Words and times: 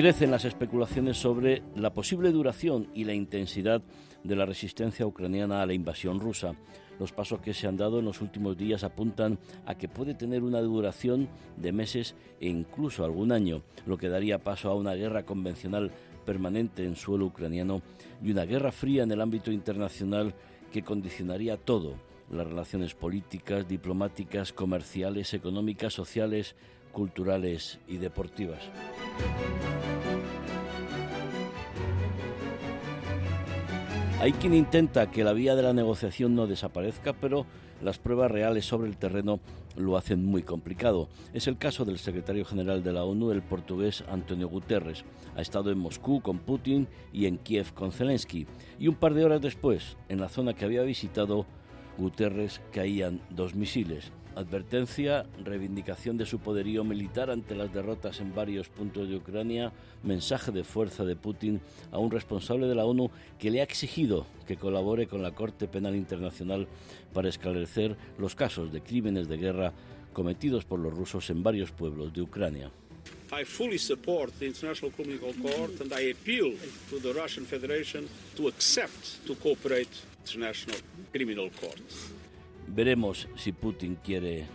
Crecen 0.00 0.30
las 0.30 0.46
especulaciones 0.46 1.18
sobre 1.18 1.62
la 1.76 1.92
posible 1.92 2.32
duración 2.32 2.88
y 2.94 3.04
la 3.04 3.12
intensidad 3.12 3.82
de 4.24 4.34
la 4.34 4.46
resistencia 4.46 5.06
ucraniana 5.06 5.60
a 5.60 5.66
la 5.66 5.74
invasión 5.74 6.20
rusa. 6.20 6.54
Los 6.98 7.12
pasos 7.12 7.40
que 7.42 7.52
se 7.52 7.66
han 7.66 7.76
dado 7.76 7.98
en 7.98 8.06
los 8.06 8.22
últimos 8.22 8.56
días 8.56 8.82
apuntan 8.82 9.38
a 9.66 9.76
que 9.76 9.88
puede 9.88 10.14
tener 10.14 10.42
una 10.42 10.62
duración 10.62 11.28
de 11.58 11.72
meses 11.72 12.14
e 12.40 12.48
incluso 12.48 13.04
algún 13.04 13.30
año, 13.30 13.60
lo 13.84 13.98
que 13.98 14.08
daría 14.08 14.38
paso 14.38 14.70
a 14.70 14.74
una 14.74 14.94
guerra 14.94 15.26
convencional 15.26 15.90
permanente 16.24 16.82
en 16.86 16.96
suelo 16.96 17.26
ucraniano 17.26 17.82
y 18.24 18.30
una 18.30 18.46
guerra 18.46 18.72
fría 18.72 19.02
en 19.02 19.12
el 19.12 19.20
ámbito 19.20 19.52
internacional 19.52 20.32
que 20.72 20.82
condicionaría 20.82 21.58
todo, 21.58 21.96
las 22.30 22.46
relaciones 22.46 22.94
políticas, 22.94 23.68
diplomáticas, 23.68 24.54
comerciales, 24.54 25.34
económicas, 25.34 25.92
sociales, 25.92 26.56
culturales 26.90 27.78
y 27.86 27.98
deportivas. 27.98 28.62
Hay 34.20 34.32
quien 34.32 34.52
intenta 34.52 35.10
que 35.10 35.24
la 35.24 35.32
vía 35.32 35.56
de 35.56 35.62
la 35.62 35.72
negociación 35.72 36.34
no 36.34 36.46
desaparezca, 36.46 37.14
pero 37.14 37.46
las 37.80 37.98
pruebas 37.98 38.30
reales 38.30 38.66
sobre 38.66 38.86
el 38.86 38.98
terreno 38.98 39.40
lo 39.76 39.96
hacen 39.96 40.26
muy 40.26 40.42
complicado. 40.42 41.08
Es 41.32 41.46
el 41.46 41.56
caso 41.56 41.86
del 41.86 41.98
secretario 41.98 42.44
general 42.44 42.82
de 42.82 42.92
la 42.92 43.04
ONU, 43.04 43.30
el 43.30 43.40
portugués 43.40 44.04
Antonio 44.10 44.46
Guterres. 44.50 45.06
Ha 45.36 45.40
estado 45.40 45.70
en 45.70 45.78
Moscú 45.78 46.20
con 46.20 46.38
Putin 46.38 46.86
y 47.14 47.24
en 47.24 47.38
Kiev 47.38 47.72
con 47.72 47.92
Zelensky. 47.92 48.46
Y 48.78 48.88
un 48.88 48.96
par 48.96 49.14
de 49.14 49.24
horas 49.24 49.40
después, 49.40 49.96
en 50.10 50.20
la 50.20 50.28
zona 50.28 50.52
que 50.52 50.66
había 50.66 50.82
visitado, 50.82 51.46
Guterres 51.96 52.60
caían 52.72 53.22
dos 53.30 53.54
misiles. 53.54 54.12
Advertencia, 54.40 55.26
reivindicación 55.44 56.16
de 56.16 56.24
su 56.24 56.38
poderío 56.38 56.82
militar 56.82 57.30
ante 57.30 57.54
las 57.54 57.72
derrotas 57.72 58.20
en 58.20 58.34
varios 58.34 58.70
puntos 58.70 59.08
de 59.08 59.16
Ucrania, 59.16 59.70
mensaje 60.02 60.50
de 60.50 60.64
fuerza 60.64 61.04
de 61.04 61.14
Putin 61.14 61.60
a 61.92 61.98
un 61.98 62.10
responsable 62.10 62.66
de 62.66 62.74
la 62.74 62.86
ONU 62.86 63.10
que 63.38 63.50
le 63.50 63.60
ha 63.60 63.64
exigido 63.64 64.26
que 64.46 64.56
colabore 64.56 65.06
con 65.06 65.22
la 65.22 65.32
Corte 65.32 65.68
Penal 65.68 65.94
Internacional 65.94 66.68
para 67.12 67.28
esclarecer 67.28 67.96
los 68.18 68.34
casos 68.34 68.72
de 68.72 68.80
crímenes 68.80 69.28
de 69.28 69.36
guerra 69.36 69.74
cometidos 70.14 70.64
por 70.64 70.80
los 70.80 70.94
rusos 70.94 71.28
en 71.28 71.42
varios 71.42 71.70
pueblos 71.70 72.12
de 72.12 72.22
Ucrania. 72.22 72.70
I 73.32 73.44
fully 73.44 73.78
support 73.78 74.32
the 74.38 74.46
International 74.46 74.90
Criminal 74.90 75.34
Court 75.40 75.80
and 75.82 75.92
I 75.92 76.10
appeal 76.10 76.56
to 76.88 76.98
the 76.98 77.12
Russian 77.12 77.44
Federation 77.44 78.08
to 78.36 78.48
accept 78.48 79.24
to 79.26 79.34
cooperate 79.36 79.90
International 80.24 80.78
Criminal. 81.12 81.50
Veremos 82.67 83.27
si 83.35 83.51
Putin 83.51 83.95
quiere 84.03 84.39
eh, 84.39 84.45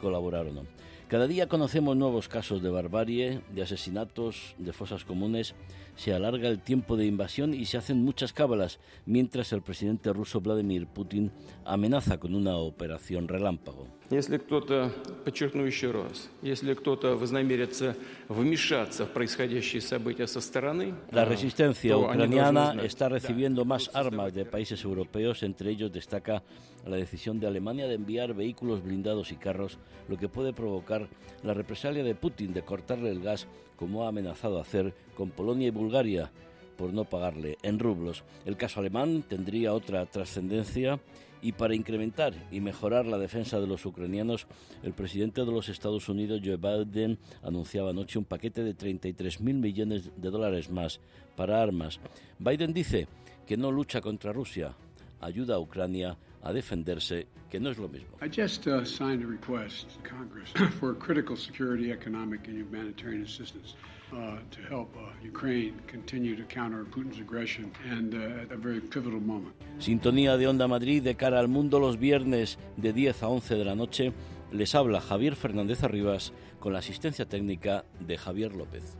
colaborar 0.00 0.46
o 0.46 0.52
no. 0.52 0.62
Cada 1.08 1.26
día 1.26 1.48
conocemos 1.48 1.96
nuevos 1.96 2.28
casos 2.28 2.62
de 2.62 2.70
barbarie, 2.70 3.40
de 3.52 3.62
asesinatos, 3.62 4.54
de 4.58 4.72
fosas 4.72 5.04
comunes. 5.04 5.54
Se 5.96 6.12
alarga 6.12 6.48
el 6.48 6.60
tiempo 6.60 6.96
de 6.96 7.06
invasión 7.06 7.54
y 7.54 7.66
se 7.66 7.76
hacen 7.76 8.02
muchas 8.02 8.32
cábalas, 8.32 8.80
mientras 9.06 9.52
el 9.52 9.62
presidente 9.62 10.12
ruso 10.12 10.40
Vladimir 10.40 10.86
Putin 10.88 11.30
amenaza 11.64 12.18
con 12.18 12.34
una 12.34 12.56
operación 12.56 13.28
relámpago. 13.28 13.86
Если 14.10 14.38
кто-то, 14.38 14.90
подчеркну 15.24 15.64
еще 15.64 15.90
раз, 15.90 16.28
если 16.42 16.74
кто-то 16.74 17.16
вознамерится 17.16 17.96
вмешаться 18.28 19.06
в 19.06 19.12
происходящие 19.12 19.80
события 19.82 20.26
со 20.26 20.40
стороны, 20.40 20.94
La 21.12 21.24
resistencia 21.24 21.96
ucraniana 21.96 22.74
está 22.82 23.08
recibiendo 23.08 23.64
más 23.64 23.90
armas 23.94 24.34
de 24.34 24.44
países 24.44 24.82
europeos, 24.84 25.42
entre 25.42 25.70
ellos 25.70 25.92
destaca 25.92 26.42
la 26.85 26.97
decisión 26.97 27.39
de 27.39 27.47
Alemania 27.47 27.87
de 27.87 27.95
enviar 27.95 28.33
vehículos 28.33 28.83
blindados 28.83 29.31
y 29.31 29.35
carros, 29.35 29.77
lo 30.07 30.17
que 30.17 30.29
puede 30.29 30.53
provocar 30.53 31.07
la 31.43 31.53
represalia 31.53 32.03
de 32.03 32.15
Putin 32.15 32.53
de 32.53 32.63
cortarle 32.63 33.09
el 33.11 33.21
gas, 33.21 33.47
como 33.75 34.03
ha 34.03 34.09
amenazado 34.09 34.59
hacer 34.59 34.93
con 35.15 35.31
Polonia 35.31 35.67
y 35.67 35.71
Bulgaria 35.71 36.31
por 36.77 36.93
no 36.93 37.03
pagarle 37.03 37.57
en 37.61 37.77
rublos. 37.77 38.23
El 38.45 38.55
caso 38.55 38.79
alemán 38.79 39.23
tendría 39.27 39.73
otra 39.73 40.05
trascendencia 40.05 40.99
y 41.41 41.53
para 41.53 41.75
incrementar 41.75 42.33
y 42.51 42.59
mejorar 42.59 43.05
la 43.05 43.17
defensa 43.17 43.59
de 43.59 43.67
los 43.67 43.85
ucranianos, 43.85 44.47
el 44.83 44.93
presidente 44.93 45.41
de 45.41 45.51
los 45.51 45.69
Estados 45.69 46.09
Unidos, 46.09 46.41
Joe 46.43 46.57
Biden, 46.57 47.17
anunciaba 47.43 47.91
anoche 47.91 48.19
un 48.19 48.25
paquete 48.25 48.63
de 48.63 48.73
33 48.73 49.41
mil 49.41 49.55
millones 49.55 50.11
de 50.15 50.29
dólares 50.29 50.69
más 50.69 50.99
para 51.35 51.61
armas. 51.61 51.99
Biden 52.39 52.73
dice 52.73 53.07
que 53.45 53.57
no 53.57 53.71
lucha 53.71 54.01
contra 54.01 54.33
Rusia, 54.33 54.73
ayuda 55.21 55.55
a 55.55 55.59
Ucrania 55.59 56.17
a 56.43 56.53
defenderse, 56.53 57.27
que 57.49 57.59
no 57.59 57.69
es 57.69 57.77
lo 57.77 57.87
mismo. 57.87 58.17
I 58.21 58.27
just 58.29 58.67
uh, 58.67 58.83
signed 58.85 59.23
a 59.23 59.27
request 59.27 59.87
to 59.89 60.09
Congress 60.09 60.49
for 60.79 60.93
critical 60.93 61.35
security, 61.35 61.91
economic 61.91 62.47
and 62.47 62.57
humanitarian 62.57 63.23
assistance. 63.23 63.75
Uh, 64.11 64.39
to 64.49 64.59
help 64.67 64.89
uh, 64.97 65.01
Ukraine 65.23 65.79
continue 65.85 66.35
to 66.35 66.43
counter 66.43 66.83
Putin's 66.83 67.19
aggression 67.19 67.71
and 67.87 68.15
uh, 68.15 68.41
at 68.41 68.51
a 68.51 68.57
very 68.57 68.81
pivotal 68.81 69.19
moment. 69.19 69.53
Sintonía 69.77 70.35
de 70.35 70.47
Onda 70.47 70.67
Madrid 70.67 71.03
de 71.03 71.13
cara 71.13 71.39
al 71.39 71.47
mundo 71.47 71.79
los 71.79 71.99
viernes 71.99 72.57
de 72.75 72.91
10 72.91 73.21
a 73.21 73.27
11 73.27 73.53
de 73.53 73.65
la 73.65 73.75
noche. 73.75 74.11
Les 74.51 74.73
habla 74.73 74.99
Javier 74.99 75.35
Fernández 75.35 75.83
Arribas 75.83 76.33
con 76.59 76.73
la 76.73 76.79
asistencia 76.79 77.27
técnica 77.27 77.85
de 77.99 78.17
Javier 78.17 78.55
López. 78.55 78.97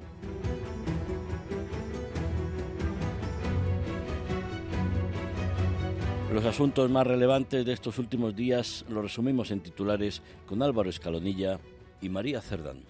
Los 6.34 6.45
asuntos 6.45 6.91
más 6.91 7.07
relevantes 7.07 7.66
de 7.66 7.73
estos 7.73 7.97
últimos 7.97 8.35
días 8.35 8.85
los 8.88 9.01
resumimos 9.01 9.50
en 9.50 9.62
titulares 9.62 10.22
con 10.45 10.62
Álvaro 10.62 10.90
Escalonilla 10.90 11.59
y 12.01 12.09
María 12.09 12.40
Cerdán. 12.40 12.84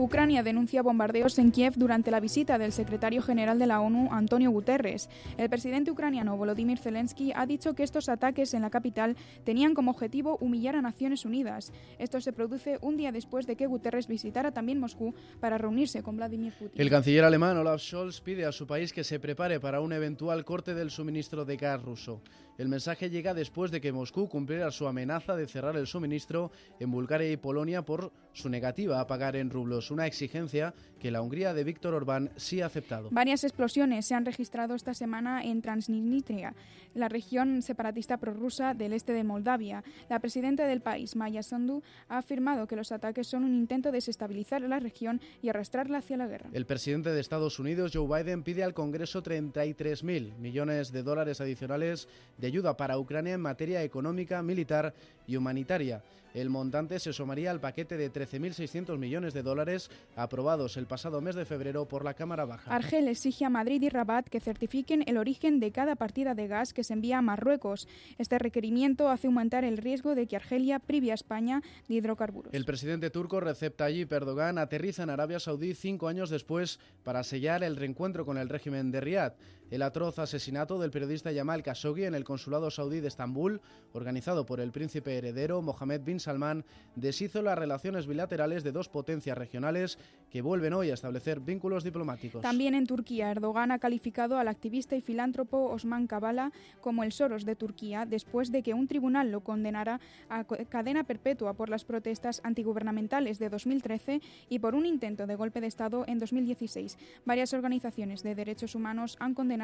Ucrania 0.00 0.42
denuncia 0.42 0.80
bombardeos 0.80 1.38
en 1.38 1.50
Kiev 1.50 1.74
durante 1.76 2.10
la 2.10 2.20
visita 2.20 2.56
del 2.56 2.72
secretario 2.72 3.20
general 3.20 3.58
de 3.58 3.66
la 3.66 3.82
ONU, 3.82 4.08
Antonio 4.10 4.50
Guterres. 4.50 5.10
El 5.36 5.50
presidente 5.50 5.90
ucraniano 5.90 6.38
Volodymyr 6.38 6.78
Zelensky 6.78 7.32
ha 7.36 7.44
dicho 7.44 7.74
que 7.74 7.82
estos 7.82 8.08
ataques 8.08 8.54
en 8.54 8.62
la 8.62 8.70
capital 8.70 9.14
tenían 9.44 9.74
como 9.74 9.90
objetivo 9.90 10.38
humillar 10.40 10.74
a 10.74 10.80
Naciones 10.80 11.26
Unidas. 11.26 11.70
Esto 11.98 12.18
se 12.22 12.32
produce 12.32 12.78
un 12.80 12.96
día 12.96 13.12
después 13.12 13.46
de 13.46 13.56
que 13.56 13.66
Guterres 13.66 14.08
visitara 14.08 14.52
también 14.52 14.80
Moscú 14.80 15.14
para 15.38 15.58
reunirse 15.58 16.02
con 16.02 16.16
Vladimir 16.16 16.54
Putin. 16.54 16.80
El 16.80 16.88
canciller 16.88 17.24
alemán 17.24 17.58
Olaf 17.58 17.82
Scholz 17.82 18.22
pide 18.22 18.46
a 18.46 18.52
su 18.52 18.66
país 18.66 18.94
que 18.94 19.04
se 19.04 19.20
prepare 19.20 19.60
para 19.60 19.82
un 19.82 19.92
eventual 19.92 20.46
corte 20.46 20.72
del 20.72 20.90
suministro 20.90 21.44
de 21.44 21.58
gas 21.58 21.82
ruso. 21.82 22.22
El 22.60 22.68
mensaje 22.68 23.08
llega 23.08 23.32
después 23.32 23.70
de 23.70 23.80
que 23.80 23.90
Moscú 23.90 24.28
cumpliera 24.28 24.70
su 24.70 24.86
amenaza 24.86 25.34
de 25.34 25.46
cerrar 25.46 25.76
el 25.76 25.86
suministro 25.86 26.52
en 26.78 26.90
Bulgaria 26.90 27.32
y 27.32 27.38
Polonia 27.38 27.82
por 27.82 28.12
su 28.34 28.50
negativa 28.50 29.00
a 29.00 29.06
pagar 29.06 29.34
en 29.34 29.48
rublos, 29.48 29.89
una 29.90 30.06
exigencia 30.06 30.74
que 31.00 31.10
la 31.10 31.22
Hungría 31.22 31.54
de 31.54 31.64
Víctor 31.64 31.94
Orbán 31.94 32.30
sí 32.36 32.60
ha 32.60 32.66
aceptado. 32.66 33.08
Varias 33.10 33.42
explosiones 33.44 34.06
se 34.06 34.14
han 34.14 34.24
registrado 34.24 34.74
esta 34.74 34.94
semana 34.94 35.42
en 35.42 35.62
Transnistria, 35.62 36.54
la 36.94 37.08
región 37.08 37.62
separatista 37.62 38.18
prorrusa 38.18 38.74
del 38.74 38.92
este 38.92 39.12
de 39.12 39.24
Moldavia. 39.24 39.82
La 40.08 40.18
presidenta 40.18 40.66
del 40.66 40.80
país, 40.80 41.16
Maya 41.16 41.42
Sandu, 41.42 41.82
ha 42.08 42.18
afirmado 42.18 42.66
que 42.66 42.76
los 42.76 42.92
ataques 42.92 43.26
son 43.26 43.44
un 43.44 43.54
intento 43.54 43.90
de 43.90 43.98
desestabilizar 43.98 44.62
la 44.62 44.78
región 44.78 45.20
y 45.42 45.48
arrastrarla 45.48 45.98
hacia 45.98 46.16
la 46.16 46.26
guerra. 46.26 46.50
El 46.52 46.66
presidente 46.66 47.10
de 47.10 47.20
Estados 47.20 47.58
Unidos, 47.58 47.92
Joe 47.94 48.22
Biden, 48.22 48.42
pide 48.42 48.64
al 48.64 48.74
Congreso 48.74 49.22
33.000 49.22 50.36
millones 50.38 50.92
de 50.92 51.02
dólares 51.02 51.40
adicionales 51.40 52.08
de 52.38 52.46
ayuda 52.46 52.76
para 52.76 52.98
Ucrania 52.98 53.34
en 53.34 53.40
materia 53.40 53.82
económica, 53.82 54.42
militar 54.42 54.94
y 55.26 55.36
humanitaria. 55.36 56.02
El 56.34 56.48
montante 56.48 56.98
se 57.00 57.12
sumaría 57.12 57.50
al 57.50 57.60
paquete 57.60 57.96
de 57.96 58.12
13.600 58.12 58.96
millones 58.98 59.34
de 59.34 59.42
dólares 59.42 59.90
aprobados 60.14 60.76
el 60.76 60.86
pasado 60.86 61.20
mes 61.20 61.34
de 61.34 61.44
febrero 61.44 61.86
por 61.86 62.04
la 62.04 62.14
Cámara 62.14 62.44
Baja. 62.44 62.72
Argel 62.72 63.08
exige 63.08 63.44
a 63.44 63.50
Madrid 63.50 63.82
y 63.82 63.88
Rabat 63.88 64.28
que 64.28 64.38
certifiquen 64.38 65.02
el 65.06 65.16
origen 65.16 65.58
de 65.58 65.72
cada 65.72 65.96
partida 65.96 66.34
de 66.34 66.46
gas 66.46 66.72
que 66.72 66.84
se 66.84 66.92
envía 66.92 67.18
a 67.18 67.22
Marruecos. 67.22 67.88
Este 68.18 68.38
requerimiento 68.38 69.08
hace 69.08 69.26
aumentar 69.26 69.64
el 69.64 69.76
riesgo 69.76 70.14
de 70.14 70.26
que 70.26 70.36
Argelia 70.36 70.78
prive 70.78 71.10
a 71.10 71.14
España 71.14 71.62
de 71.88 71.94
hidrocarburos. 71.96 72.54
El 72.54 72.64
presidente 72.64 73.10
turco 73.10 73.40
Recep 73.40 73.76
Tayyip 73.76 74.12
Erdogan 74.12 74.58
aterriza 74.58 75.02
en 75.02 75.10
Arabia 75.10 75.40
Saudí 75.40 75.74
cinco 75.74 76.06
años 76.06 76.30
después 76.30 76.78
para 77.02 77.24
sellar 77.24 77.64
el 77.64 77.76
reencuentro 77.76 78.24
con 78.24 78.38
el 78.38 78.48
régimen 78.48 78.90
de 78.90 79.00
Riad. 79.00 79.32
El 79.70 79.82
atroz 79.82 80.18
asesinato 80.18 80.78
del 80.78 80.90
periodista 80.90 81.30
Yamal 81.30 81.62
Khashoggi 81.62 82.04
en 82.04 82.14
el 82.14 82.24
consulado 82.24 82.70
saudí 82.70 83.00
de 83.00 83.08
Estambul, 83.08 83.60
organizado 83.92 84.44
por 84.44 84.60
el 84.60 84.72
príncipe 84.72 85.16
heredero 85.16 85.62
Mohammed 85.62 86.02
bin 86.02 86.18
Salman, 86.18 86.64
deshizo 86.96 87.40
las 87.40 87.56
relaciones 87.56 88.08
bilaterales 88.08 88.64
de 88.64 88.72
dos 88.72 88.88
potencias 88.88 89.38
regionales 89.38 89.98
que 90.30 90.42
vuelven 90.42 90.72
hoy 90.72 90.90
a 90.90 90.94
establecer 90.94 91.40
vínculos 91.40 91.84
diplomáticos. 91.84 92.42
También 92.42 92.74
en 92.74 92.86
Turquía, 92.86 93.30
Erdogan 93.30 93.70
ha 93.70 93.78
calificado 93.78 94.38
al 94.38 94.48
activista 94.48 94.96
y 94.96 95.00
filántropo 95.00 95.70
Osman 95.70 96.08
Kavala 96.08 96.52
como 96.80 97.04
el 97.04 97.12
Soros 97.12 97.44
de 97.44 97.54
Turquía 97.54 98.06
después 98.06 98.50
de 98.50 98.62
que 98.62 98.74
un 98.74 98.88
tribunal 98.88 99.30
lo 99.30 99.42
condenara 99.42 100.00
a 100.28 100.44
cadena 100.44 101.04
perpetua 101.04 101.54
por 101.54 101.68
las 101.68 101.84
protestas 101.84 102.40
antigubernamentales 102.42 103.38
de 103.38 103.48
2013 103.48 104.20
y 104.48 104.58
por 104.58 104.74
un 104.74 104.84
intento 104.84 105.28
de 105.28 105.36
golpe 105.36 105.60
de 105.60 105.68
Estado 105.68 106.04
en 106.08 106.18
2016. 106.18 106.98
Varias 107.24 107.52
organizaciones 107.52 108.22
de 108.24 108.34
derechos 108.34 108.74
humanos 108.74 109.16
han 109.20 109.34
condenado 109.34 109.59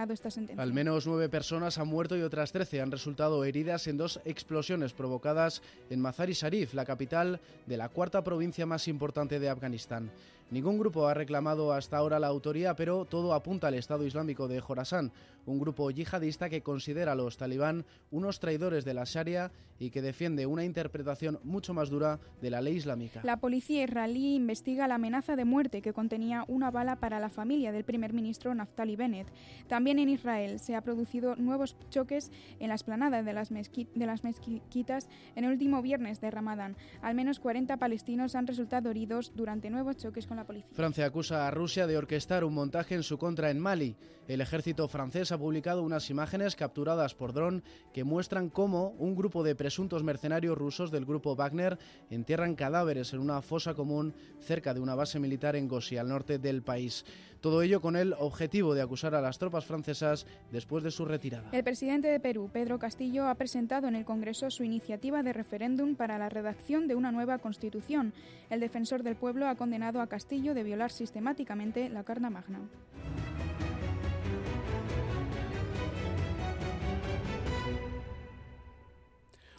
Al 0.57 0.73
menos 0.73 1.07
nueve 1.07 1.29
personas 1.29 1.79
han 1.79 1.89
muerto 1.89 2.17
y 2.17 2.23
otras 2.23 2.53
trece 2.53 2.81
han 2.81 2.91
resultado 2.91 3.45
heridas 3.45 3.87
en 3.87 3.97
dos 3.97 4.21
explosiones 4.25 4.93
provocadas 4.93 5.63
en 5.89 6.01
Mazar-i 6.01 6.35
Sharif, 6.35 6.75
la 6.75 6.85
capital 6.85 7.41
de 7.67 7.77
la 7.77 7.89
cuarta 7.89 8.23
provincia 8.23 8.67
más 8.67 8.89
importante 8.89 9.41
de 9.41 9.49
Afganistán. 9.49 10.11
Ningún 10.49 10.79
grupo 10.79 11.09
ha 11.09 11.15
reclamado 11.15 11.73
hasta 11.73 11.97
ahora 11.97 12.21
la 12.21 12.29
autoría, 12.29 12.77
pero 12.77 13.05
todo 13.05 13.35
apunta 13.35 13.67
al 13.67 13.75
Estado 13.75 14.07
Islámico 14.07 14.47
de 14.47 14.61
Jorasán, 14.61 15.11
un 15.45 15.59
grupo 15.59 15.91
yihadista 15.91 16.49
que 16.49 16.63
considera 16.63 17.13
a 17.13 17.15
los 17.17 17.37
talibán 17.37 17.85
unos 18.13 18.39
traidores 18.39 18.85
de 18.85 18.95
la 18.95 19.05
Sharia 19.05 19.51
y 19.79 19.91
que 19.91 20.03
defiende 20.03 20.47
una 20.47 20.65
interpretación 20.65 21.39
mucho 21.45 21.75
más 21.75 21.91
dura 21.91 22.19
de 22.41 22.51
la 22.51 22.61
ley 22.61 22.77
islámica. 22.77 23.21
La 23.25 23.39
policía 23.39 23.85
israelí 23.85 24.35
investiga 24.35 24.89
la 24.89 24.95
amenaza 24.95 25.37
de 25.37 25.45
muerte 25.45 25.83
que 25.83 25.93
contenía 25.93 26.45
una 26.49 26.71
bala 26.71 26.97
para 26.97 27.21
la 27.21 27.29
familia 27.29 27.73
del 27.73 27.85
primer 27.85 28.13
ministro 28.13 28.55
Naftali 28.55 28.97
Bennett. 28.97 29.33
También 29.69 29.99
en 29.99 30.09
Israel 30.09 30.59
se 30.61 30.75
han 30.75 30.83
producido 30.83 31.37
nuevos 31.37 31.77
choques 31.91 32.31
en 32.59 32.69
la 32.69 32.75
esplanada 32.75 33.23
de 33.23 33.33
las, 33.33 33.51
de 33.51 34.07
las 34.07 34.25
mezquitas 34.25 35.09
en 35.35 35.45
el 35.45 35.51
último 35.51 35.83
viernes 35.83 36.21
de 36.21 36.31
Ramadán. 36.31 36.77
Al 37.03 37.15
menos 37.15 37.41
40 37.41 37.77
palestinos 37.77 38.35
han 38.35 38.47
resultado 38.47 38.91
heridos 38.91 39.33
durante 39.35 39.71
nuevos 39.71 39.97
choques 39.97 40.27
con 40.27 40.36
Francia 40.73 41.07
acusa 41.07 41.47
a 41.47 41.51
Rusia 41.51 41.87
de 41.87 41.97
orquestar 41.97 42.45
un 42.45 42.55
montaje 42.55 42.95
en 42.95 43.03
su 43.03 43.19
contra 43.19 43.51
en 43.51 43.59
Mali. 43.59 43.97
El 44.29 44.41
ejército 44.41 44.89
francés 44.89 45.31
ha 45.31 45.39
publicado 45.39 45.83
unas 45.83 46.11
imágenes 46.11 46.57
capturadas 46.57 47.15
por 47.15 47.33
dron 47.33 47.63
que 47.93 48.03
muestran 48.05 48.51
cómo 48.51 48.89
un 48.99 49.15
grupo 49.15 49.45
de 49.45 49.55
presuntos 49.55 50.03
mercenarios 50.03 50.59
rusos 50.59 50.91
del 50.91 51.07
grupo 51.07 51.37
Wagner 51.37 51.79
entierran 52.11 52.57
cadáveres 52.57 53.13
en 53.13 53.21
una 53.21 53.41
fosa 53.41 53.75
común 53.75 54.15
cerca 54.41 54.75
de 54.75 54.81
una 54.81 54.97
base 54.97 55.21
militar 55.21 55.55
en 55.55 55.69
Gossi, 55.69 55.97
al 55.97 56.09
norte 56.09 56.39
del 56.39 56.63
país. 56.63 57.05
Todo 57.47 57.63
ello 57.63 57.81
con 57.81 57.95
el 57.95 58.13
objetivo 58.19 58.75
de 58.75 58.83
acusar 58.83 59.15
a 59.15 59.21
las 59.21 59.39
tropas 59.39 59.65
francesas 59.65 60.27
después 60.51 60.83
de 60.83 60.91
su 60.91 61.05
retirada. 61.05 61.49
El 61.53 61.63
presidente 61.63 62.09
de 62.09 62.19
Perú, 62.19 62.51
Pedro 62.53 62.81
Castillo, 62.81 63.29
ha 63.29 63.37
presentado 63.37 63.87
en 63.87 63.95
el 63.95 64.05
Congreso 64.05 64.51
su 64.51 64.65
iniciativa 64.65 65.23
de 65.23 65.33
referéndum 65.33 65.95
para 65.95 66.19
la 66.19 66.29
redacción 66.29 66.89
de 66.89 66.97
una 66.97 67.13
nueva 67.13 67.39
constitución. 67.39 68.13
El 68.51 68.59
defensor 68.59 69.05
del 69.05 69.15
pueblo 69.15 69.47
ha 69.47 69.55
condenado 69.55 70.01
a 70.01 70.09
Castillo 70.09 70.55
de 70.55 70.65
violar 70.65 70.91
sistemáticamente 70.91 71.89
la 71.89 72.03
Carta 72.03 72.31
Magna. 72.31 72.69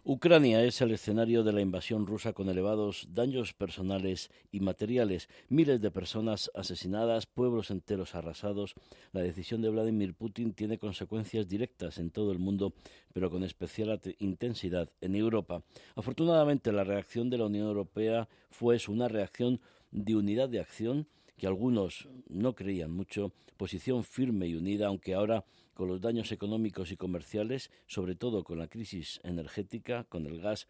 Ucrania 0.10 0.64
es 0.64 0.80
el 0.80 0.92
escenario 0.92 1.44
de 1.44 1.52
la 1.52 1.60
invasión 1.60 2.08
rusa 2.08 2.32
con 2.32 2.48
elevados 2.48 3.10
daños 3.12 3.52
personales 3.52 4.32
y 4.54 4.62
materiales, 4.62 5.28
miles 5.50 5.82
de 5.82 5.92
personas 5.92 6.50
asesinadas, 6.56 7.26
pueblos 7.26 7.72
enteros 7.72 8.16
arrasados. 8.16 8.74
La 9.12 9.20
decisión 9.20 9.62
de 9.62 9.68
Vladimir 9.68 10.14
Putin 10.14 10.54
tiene 10.54 10.78
consecuencias 10.78 11.50
directas 11.50 11.98
en 11.98 12.10
todo 12.10 12.32
el 12.32 12.40
mundo, 12.40 12.74
pero 13.12 13.30
con 13.30 13.44
especial 13.44 14.00
intensidad 14.20 14.90
en 15.02 15.14
Europa. 15.14 15.62
Afortunadamente, 15.98 16.72
la 16.72 16.86
reacción 16.86 17.30
de 17.30 17.40
la 17.40 17.48
Unión 17.48 17.68
Europea 17.68 18.30
fue 18.50 18.78
una 18.88 19.10
reacción 19.10 19.60
de 19.92 20.16
unidad 20.16 20.48
de 20.48 20.62
acción 20.62 21.06
que 21.36 21.48
algunos 21.48 22.08
no 22.30 22.56
creían 22.56 22.92
mucho, 22.92 23.34
posición 23.58 24.06
firme 24.06 24.48
y 24.48 24.56
unida, 24.56 24.88
aunque 24.88 25.16
ahora 25.16 25.44
con 25.78 25.88
los 25.90 26.02
daños 26.02 26.32
económicos 26.32 26.92
y 26.92 26.98
comerciales, 26.98 27.70
sobre 27.86 28.16
todo 28.16 28.44
con 28.44 28.58
la 28.58 28.68
crisis 28.68 29.20
energética, 29.24 30.06
con 30.06 30.26
el 30.26 30.42
gas, 30.42 30.68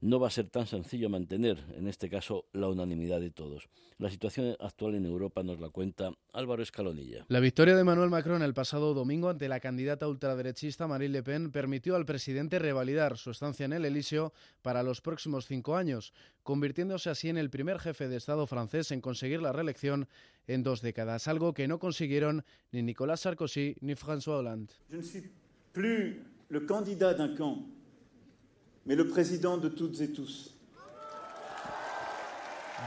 no 0.00 0.20
va 0.20 0.28
a 0.28 0.30
ser 0.30 0.48
tan 0.48 0.66
sencillo 0.66 1.08
mantener, 1.08 1.58
en 1.76 1.88
este 1.88 2.08
caso, 2.08 2.46
la 2.52 2.68
unanimidad 2.68 3.20
de 3.20 3.30
todos. 3.30 3.68
La 3.98 4.10
situación 4.10 4.56
actual 4.60 4.94
en 4.94 5.04
Europa 5.06 5.42
nos 5.42 5.58
la 5.60 5.70
cuenta 5.70 6.12
Álvaro 6.32 6.62
Escalonilla. 6.62 7.24
La 7.28 7.40
victoria 7.40 7.74
de 7.74 7.80
Emmanuel 7.80 8.10
Macron 8.10 8.42
el 8.42 8.54
pasado 8.54 8.94
domingo 8.94 9.28
ante 9.28 9.48
la 9.48 9.58
candidata 9.58 10.06
ultraderechista 10.06 10.86
Marine 10.86 11.14
Le 11.14 11.22
Pen 11.24 11.50
permitió 11.50 11.96
al 11.96 12.06
presidente 12.06 12.60
revalidar 12.60 13.18
su 13.18 13.30
estancia 13.30 13.66
en 13.66 13.72
el 13.72 13.84
Elíseo 13.84 14.32
para 14.62 14.84
los 14.84 15.00
próximos 15.00 15.46
cinco 15.46 15.74
años, 15.74 16.12
convirtiéndose 16.44 17.10
así 17.10 17.28
en 17.28 17.38
el 17.38 17.50
primer 17.50 17.80
jefe 17.80 18.08
de 18.08 18.16
Estado 18.16 18.46
francés 18.46 18.92
en 18.92 19.00
conseguir 19.00 19.42
la 19.42 19.52
reelección 19.52 20.06
en 20.46 20.62
dos 20.62 20.80
décadas, 20.80 21.26
algo 21.26 21.52
que 21.52 21.66
no 21.66 21.78
consiguieron 21.80 22.44
ni 22.70 22.82
Nicolas 22.82 23.20
Sarkozy 23.20 23.76
ni 23.80 23.94
François 23.94 24.38
Hollande. 24.38 24.72
Je 24.90 24.96
ne 24.96 25.02
suis 25.02 25.24
plus 25.72 26.22
le 26.48 26.60
candidat 26.60 27.14
d'un 27.14 27.34
camp 27.36 27.77
mais 28.88 28.96
le 28.96 29.04
de 29.04 29.68
toutes 29.68 30.00
et 30.00 30.08
tous. 30.08 30.54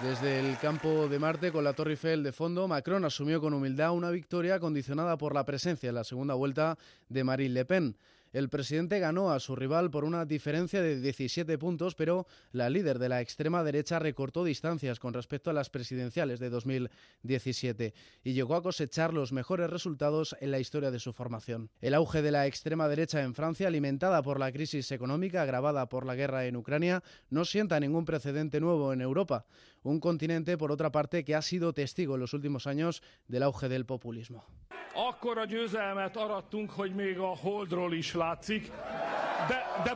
Desde 0.02 0.40
el 0.40 0.58
campo 0.58 1.08
de 1.08 1.20
Marte, 1.20 1.52
con 1.52 1.64
la 1.64 1.74
Torre 1.74 1.92
Eiffel 1.92 2.24
de 2.24 2.32
fondo, 2.32 2.68
Macron 2.68 3.06
asumió 3.06 3.40
con 3.40 3.54
humildad 3.54 3.92
una 3.92 4.10
victoria 4.10 4.60
condicionada 4.60 5.16
por 5.16 5.36
la 5.36 5.46
presencia 5.46 5.90
en 5.90 5.96
la 5.96 6.04
segunda 6.04 6.34
vuelta 6.34 6.76
de 7.08 7.24
Marine 7.24 7.54
Le 7.54 7.66
Pen. 7.66 7.96
El 8.32 8.48
presidente 8.48 9.00
ganó 9.00 9.32
a 9.32 9.42
su 9.42 9.58
rival 9.58 9.92
por 9.92 10.06
una 10.06 10.26
diferencia 10.26 10.82
de 10.82 11.02
17 11.02 11.58
puntos, 11.58 11.96
pero 11.96 12.28
la 12.54 12.70
líder 12.70 12.98
de 12.98 13.10
la 13.10 13.20
extrema 13.20 13.62
derecha 13.62 14.00
recortó 14.00 14.46
distancias 14.46 15.00
con 15.00 15.14
respecto 15.14 15.50
a 15.50 15.54
las 15.54 15.70
presidenciales 15.70 16.40
de 16.40 16.50
2017 16.50 17.94
y 18.24 18.34
llegó 18.34 18.56
a 18.56 18.64
cosechar 18.64 19.14
los 19.14 19.34
mejores 19.34 19.70
resultados 19.70 20.36
en 20.40 20.52
la 20.52 20.60
historia 20.60 20.92
de 20.92 21.00
su 21.00 21.12
formación. 21.12 21.70
El 21.82 21.94
auge 21.94 22.22
de 22.22 22.32
la 22.32 22.48
extrema 22.48 22.88
derecha 22.88 23.22
en 23.22 23.36
Francia, 23.36 23.68
alimentada 23.68 24.22
por 24.22 24.40
la 24.40 24.52
crisis 24.54 24.92
económica 24.94 25.42
agravada 25.42 25.90
por 25.90 26.06
la 26.06 26.16
guerra 26.16 26.46
en 26.46 26.56
Ucrania, 26.56 27.04
no 27.30 27.44
sienta 27.44 27.82
ningún 27.82 28.06
precedente 28.06 28.62
nuevo 28.62 28.94
en 28.94 29.02
Europa, 29.02 29.46
un 29.84 30.00
continente, 30.00 30.58
por 30.58 30.72
otra 30.72 30.92
parte, 30.92 31.24
que 31.24 31.36
ha 31.36 31.42
sido 31.42 31.74
testigo 31.74 32.16
en 32.16 32.22
los 32.22 32.34
últimos 32.34 32.68
años 32.68 33.02
del 33.28 33.44
auge 33.44 33.70
del 33.70 33.86
populismo. 33.86 34.46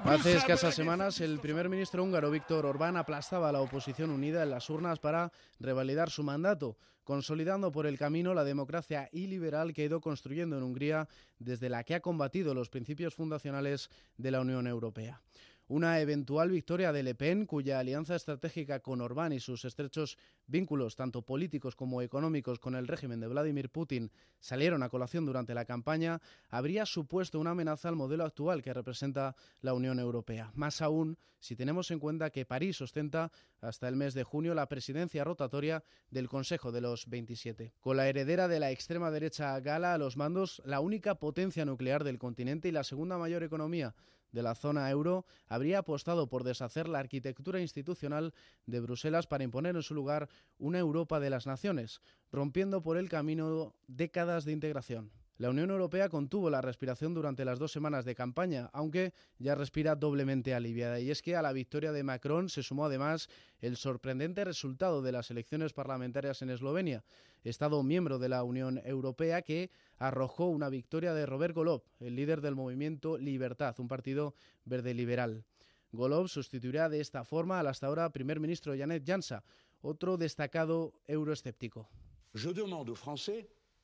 Hace 0.06 0.38
escasas 0.38 0.74
semanas, 0.74 1.22
el 1.22 1.39
primer 1.39 1.70
ministro 1.70 2.04
húngaro 2.04 2.32
Víctor 2.32 2.65
Orbán 2.65 2.98
aplastaba 2.98 3.50
a 3.50 3.51
la 3.51 3.62
oposición 3.62 4.10
unida 4.10 4.44
en 4.44 4.50
las 4.50 4.70
urnas 4.70 5.00
para 5.00 5.32
revalidar 5.60 6.10
su 6.10 6.24
mandato, 6.24 6.77
consolidando 7.04 7.72
por 7.72 7.86
el 7.86 7.98
camino 7.98 8.34
la 8.34 8.44
democracia 8.44 9.10
iliberal 9.12 9.74
que 9.74 9.84
ha 9.84 9.86
ido 9.86 10.01
construyendo 10.01 10.58
en 10.58 10.63
Hungría 10.63 11.08
desde 11.39 11.70
la 11.70 11.84
que 11.84 11.96
ha 11.96 12.01
combatido 12.01 12.54
los 12.54 12.70
principios 12.70 13.13
fundacionales 13.13 13.89
de 14.18 14.32
la 14.32 14.42
Unión 14.42 14.65
Europea. 14.65 15.22
Una 15.67 16.00
eventual 16.00 16.51
victoria 16.51 16.91
de 16.91 17.01
Le 17.01 17.15
Pen, 17.15 17.48
cuya 17.48 17.79
alianza 17.79 18.15
estratégica 18.15 18.81
con 18.81 19.01
Orbán 19.01 19.34
y 19.34 19.39
sus 19.39 19.65
estrechos 19.65 20.15
vínculos, 20.45 20.95
tanto 20.95 21.24
políticos 21.24 21.75
como 21.75 22.03
económicos, 22.03 22.60
con 22.60 22.75
el 22.75 22.88
régimen 22.88 23.19
de 23.19 23.27
Vladimir 23.27 23.72
Putin 23.72 24.12
salieron 24.39 24.84
a 24.84 24.89
colación 24.89 25.25
durante 25.25 25.55
la 25.55 25.65
campaña, 25.65 26.22
habría 26.50 26.86
supuesto 26.86 27.39
una 27.39 27.51
amenaza 27.51 27.89
al 27.89 27.95
modelo 27.95 28.25
actual 28.25 28.62
que 28.62 28.75
representa 28.75 29.36
la 29.62 29.74
Unión 29.74 29.98
Europea. 29.98 30.51
Más 30.53 30.84
aún 30.84 31.17
si 31.39 31.55
tenemos 31.55 31.89
en 31.89 32.00
cuenta 32.00 32.29
que 32.29 32.45
París 32.45 32.79
ostenta 32.81 33.31
hasta 33.67 33.88
el 33.88 33.95
mes 33.95 34.13
de 34.13 34.24
junio 34.24 34.53
la 34.53 34.67
presidencia 34.67 35.24
rotatoria 35.24 35.84
del 36.12 36.29
Consejo 36.29 36.72
de 36.72 36.81
los 36.81 37.10
27. 37.10 37.74
Con 37.79 37.98
la 37.98 38.07
heredera 38.07 38.48
de 38.48 38.60
la 38.60 38.72
extrema 38.72 39.12
derecha 39.12 39.60
gala 39.60 39.93
a 39.93 39.98
los 39.98 40.17
mandos, 40.17 40.62
la 40.65 40.79
única 40.79 41.15
potencia 41.15 41.65
nuclear 41.65 42.03
del 42.03 42.19
continente 42.19 42.67
y 42.69 42.72
la 42.72 42.84
segunda 42.84 43.17
mayor 43.17 43.43
economía 43.43 43.95
de 44.31 44.43
la 44.43 44.53
zona 44.53 44.89
euro 44.91 45.25
habría 45.48 45.79
apostado 45.79 46.27
por 46.27 46.43
deshacer 46.43 46.88
la 46.89 47.00
arquitectura 47.00 47.62
institucional 47.62 48.34
de 48.65 48.81
Bruselas 48.81 49.27
para 49.27 49.45
imponer 49.45 49.75
en 49.75 49.84
su 49.84 49.95
lugar 49.95 50.29
una 50.57 50.79
Europa 50.79 51.19
de 51.19 51.29
las 51.29 51.48
naciones, 51.48 52.01
rompiendo 52.31 52.84
por 52.84 52.98
el 52.98 53.10
camino 53.10 53.74
décadas 53.88 54.43
de 54.43 54.51
integración. 54.51 55.12
La 55.38 55.50
Unión 55.50 55.70
Europea 55.70 56.08
contuvo 56.08 56.50
la 56.50 56.62
respiración 56.62 57.13
durante 57.13 57.44
las 57.44 57.60
dos 57.60 57.74
semanas 57.74 58.06
de 58.06 58.15
campaña, 58.15 58.70
aunque 58.72 59.13
ya 59.38 59.54
respira 59.54 59.96
doblemente 59.96 60.54
aliviada. 60.54 61.01
Y 61.01 61.12
es 61.12 61.22
que 61.22 61.36
a 61.36 61.42
la 61.42 61.51
victoria 61.51 61.92
de 61.92 62.04
Macron 62.04 62.48
se 62.48 62.63
sumó 62.63 62.86
además 62.86 63.27
el 63.60 63.75
sorprendente 63.75 64.46
resultado 64.46 65.01
de 65.01 65.12
las 65.12 65.32
elecciones 65.32 65.74
parlamentarias 65.74 66.42
en 66.42 66.51
Eslovenia, 66.51 67.04
Estado 67.44 67.84
miembro 67.84 68.18
de 68.18 68.30
la 68.30 68.44
Unión 68.44 68.82
Europea 68.86 69.42
que 69.42 69.72
arrojó 69.98 70.46
una 70.48 70.70
victoria 70.70 71.13
de 71.13 71.25
Robert 71.25 71.54
Golov, 71.54 71.84
el 72.00 72.15
líder 72.15 72.39
del 72.39 72.56
movimiento 72.56 73.18
Libertad, 73.18 73.75
un 73.80 73.89
partido 73.89 74.36
verde 74.63 74.94
liberal. 74.94 75.44
Golov 75.92 76.30
sustituirá 76.30 76.88
de 76.88 77.01
esta 77.01 77.25
forma 77.25 77.60
al 77.60 77.68
hasta 77.68 77.88
ahora 77.88 78.10
primer 78.12 78.39
ministro 78.39 78.74
Janet 78.75 79.04
Jansa, 79.06 79.44
otro 79.82 80.18
destacado 80.18 80.94
euroescéptico. 81.08 81.89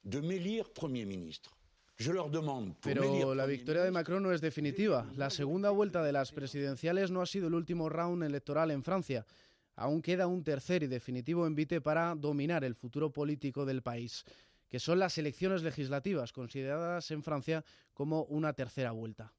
De 0.03 0.21
m'élire 0.21 0.69
Premier 0.73 1.05
ministre. 1.05 1.51
Pero 2.83 3.35
la 3.35 3.45
victoria 3.45 3.83
de 3.83 3.91
Macron 3.91 4.23
no 4.23 4.31
es 4.31 4.41
definitiva. 4.41 5.05
La 5.15 5.29
segunda 5.29 5.69
vuelta 5.69 6.03
de 6.03 6.11
las 6.11 6.31
presidenciales 6.31 7.11
no 7.11 7.21
ha 7.21 7.27
sido 7.27 7.47
el 7.47 7.53
último 7.53 7.89
round 7.89 8.23
electoral 8.23 8.71
en 8.71 8.83
Francia. 8.83 9.25
Aún 9.75 10.01
queda 10.01 10.27
un 10.27 10.43
tercer 10.43 10.83
y 10.83 10.87
definitivo 10.87 11.45
envite 11.45 11.79
para 11.79 12.15
dominar 12.15 12.63
el 12.63 12.75
futuro 12.75 13.11
político 13.11 13.65
del 13.65 13.83
país, 13.83 14.25
que 14.67 14.79
son 14.79 14.97
las 14.99 15.17
elecciones 15.17 15.61
legislativas, 15.61 16.33
consideradas 16.33 17.11
en 17.11 17.23
Francia 17.23 17.63
como 17.93 18.23
una 18.23 18.53
tercera 18.53 18.91
vuelta. 18.91 19.33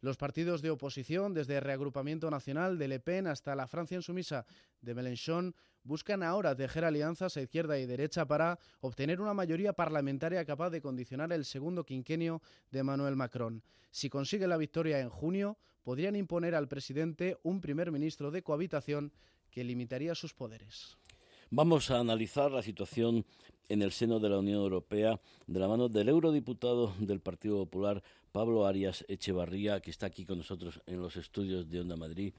Los 0.00 0.18
partidos 0.18 0.60
de 0.60 0.70
oposición, 0.70 1.32
desde 1.32 1.56
el 1.56 1.62
Reagrupamiento 1.62 2.30
Nacional 2.30 2.76
de 2.76 2.88
Le 2.88 3.00
Pen 3.00 3.26
hasta 3.26 3.54
la 3.54 3.66
Francia 3.66 3.96
insumisa 3.96 4.44
de 4.82 4.94
Mélenchon, 4.94 5.54
buscan 5.84 6.22
ahora 6.22 6.56
tejer 6.56 6.84
alianzas 6.84 7.36
a 7.36 7.42
izquierda 7.42 7.78
y 7.78 7.86
derecha 7.86 8.26
para 8.26 8.58
obtener 8.80 9.20
una 9.20 9.34
mayoría 9.34 9.72
parlamentaria 9.72 10.44
capaz 10.44 10.70
de 10.70 10.80
condicionar 10.80 11.32
el 11.32 11.44
segundo 11.44 11.84
quinquenio 11.84 12.42
de 12.70 12.80
Emmanuel 12.80 13.16
Macron. 13.16 13.62
Si 13.90 14.10
consigue 14.10 14.48
la 14.48 14.56
victoria 14.56 14.98
en 15.00 15.10
junio, 15.10 15.56
podrían 15.84 16.16
imponer 16.16 16.54
al 16.54 16.66
presidente 16.66 17.38
un 17.42 17.60
primer 17.60 17.92
ministro 17.92 18.30
de 18.30 18.42
cohabitación 18.42 19.12
que 19.50 19.62
limitaría 19.62 20.14
sus 20.14 20.34
poderes. 20.34 20.96
Vamos 21.50 21.90
a 21.90 22.00
analizar 22.00 22.50
la 22.50 22.62
situación 22.62 23.24
en 23.68 23.82
el 23.82 23.92
seno 23.92 24.18
de 24.18 24.28
la 24.28 24.38
Unión 24.38 24.60
Europea 24.60 25.20
de 25.46 25.60
la 25.60 25.68
mano 25.68 25.88
del 25.88 26.08
eurodiputado 26.08 26.94
del 26.98 27.20
Partido 27.20 27.58
Popular, 27.58 28.02
Pablo 28.32 28.66
Arias 28.66 29.04
Echevarría, 29.08 29.80
que 29.80 29.90
está 29.90 30.06
aquí 30.06 30.24
con 30.24 30.38
nosotros 30.38 30.80
en 30.86 31.00
los 31.00 31.16
estudios 31.16 31.68
de 31.70 31.80
Onda 31.80 31.96
Madrid. 31.96 32.34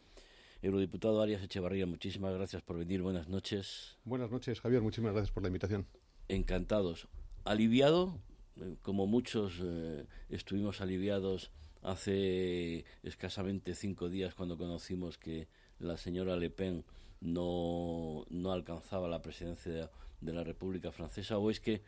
Eurodiputado 0.66 1.22
Arias 1.22 1.44
Echevarría, 1.44 1.86
muchísimas 1.86 2.34
gracias 2.34 2.64
por 2.64 2.80
venir. 2.80 3.04
Buenas 3.04 3.28
noches. 3.28 4.00
Buenas 4.04 4.32
noches, 4.32 4.60
Javier. 4.60 4.82
Muchísimas 4.82 5.14
gracias 5.14 5.32
por 5.32 5.44
la 5.44 5.50
invitación. 5.50 5.86
Encantados. 6.28 7.08
¿Aliviado? 7.44 8.18
Eh, 8.60 8.76
como 8.82 9.06
muchos 9.06 9.62
eh, 9.64 10.08
estuvimos 10.28 10.82
aliviados 10.82 11.52
hace 11.84 12.84
escasamente 13.04 13.76
cinco 13.76 14.10
días 14.10 14.34
cuando 14.34 14.58
conocimos 14.58 15.20
que 15.20 15.48
la 15.78 15.98
señora 15.98 16.36
Le 16.36 16.50
Pen 16.50 16.84
no, 17.22 18.26
no 18.32 18.52
alcanzaba 18.52 19.08
la 19.08 19.22
presidencia 19.22 19.92
de 20.20 20.34
la 20.34 20.44
República 20.44 20.92
Francesa 20.92 21.38
o 21.38 21.52
es 21.52 21.60
que 21.60 21.84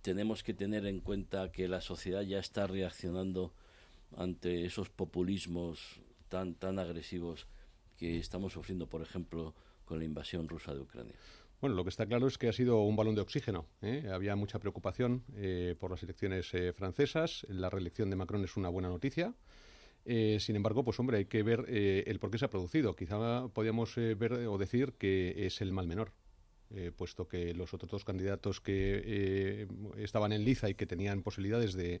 tenemos 0.00 0.42
que 0.42 0.54
tener 0.54 0.86
en 0.86 1.00
cuenta 1.00 1.52
que 1.52 1.68
la 1.68 1.82
sociedad 1.82 2.22
ya 2.22 2.38
está 2.38 2.66
reaccionando 2.66 3.52
ante 4.16 4.64
esos 4.64 4.88
populismos 4.88 6.00
tan 6.30 6.54
tan 6.54 6.78
agresivos 6.78 7.46
que 8.00 8.16
estamos 8.16 8.54
sufriendo, 8.54 8.86
por 8.88 9.02
ejemplo, 9.02 9.54
con 9.84 9.98
la 9.98 10.06
invasión 10.06 10.48
rusa 10.48 10.72
de 10.72 10.80
Ucrania. 10.80 11.14
Bueno, 11.60 11.76
lo 11.76 11.84
que 11.84 11.90
está 11.90 12.06
claro 12.06 12.26
es 12.26 12.38
que 12.38 12.48
ha 12.48 12.52
sido 12.54 12.80
un 12.80 12.96
balón 12.96 13.14
de 13.14 13.20
oxígeno. 13.20 13.66
¿eh? 13.82 14.08
Había 14.10 14.34
mucha 14.36 14.58
preocupación 14.58 15.22
eh, 15.36 15.76
por 15.78 15.90
las 15.90 16.02
elecciones 16.02 16.54
eh, 16.54 16.72
francesas. 16.72 17.46
La 17.50 17.68
reelección 17.68 18.08
de 18.08 18.16
Macron 18.16 18.42
es 18.42 18.56
una 18.56 18.70
buena 18.70 18.88
noticia. 18.88 19.34
sin 20.06 20.56
embargo, 20.56 20.82
pues 20.82 20.98
hombre, 20.98 21.18
hay 21.18 21.26
que 21.26 21.42
ver 21.42 21.66
el 21.68 22.18
por 22.18 22.30
qué 22.30 22.38
se 22.38 22.46
ha 22.46 22.50
producido. 22.50 22.96
Quizá 22.96 23.48
podríamos 23.52 23.94
ver 23.96 24.32
o 24.32 24.56
decir 24.56 24.94
que 24.94 25.44
es 25.44 25.60
el 25.60 25.72
mal 25.72 25.86
menor. 25.86 26.12
Puesto 26.96 27.28
que 27.28 27.52
los 27.52 27.74
otros 27.74 27.90
dos 27.90 28.04
candidatos 28.04 28.60
que 28.62 29.66
estaban 29.98 30.32
en 30.32 30.44
liza 30.44 30.70
y 30.70 30.74
que 30.74 30.86
tenían 30.86 31.22
posibilidades 31.22 31.74
de, 31.74 32.00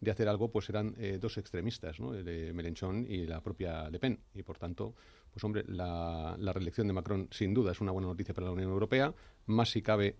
de 0.00 0.10
hacer 0.10 0.28
algo, 0.28 0.50
pues 0.50 0.68
eran 0.68 0.94
eh, 0.98 1.18
dos 1.20 1.38
extremistas, 1.38 1.98
¿no? 2.00 2.12
de 2.12 2.52
Mélenchon 2.52 3.06
y 3.08 3.26
la 3.26 3.40
propia 3.40 3.88
Le 3.90 3.98
Pen. 3.98 4.18
Y 4.34 4.42
por 4.42 4.58
tanto, 4.58 4.94
pues 5.30 5.42
hombre, 5.44 5.64
la, 5.66 6.36
la, 6.38 6.52
reelección 6.52 6.86
de 6.86 6.92
Macron 6.92 7.28
sin 7.30 7.54
duda 7.54 7.72
es 7.72 7.80
una 7.80 7.92
buena 7.92 8.08
noticia 8.08 8.34
para 8.34 8.46
la 8.46 8.52
Unión 8.52 8.70
Europea, 8.70 9.14
más 9.46 9.70
si 9.70 9.82
cabe 9.82 10.16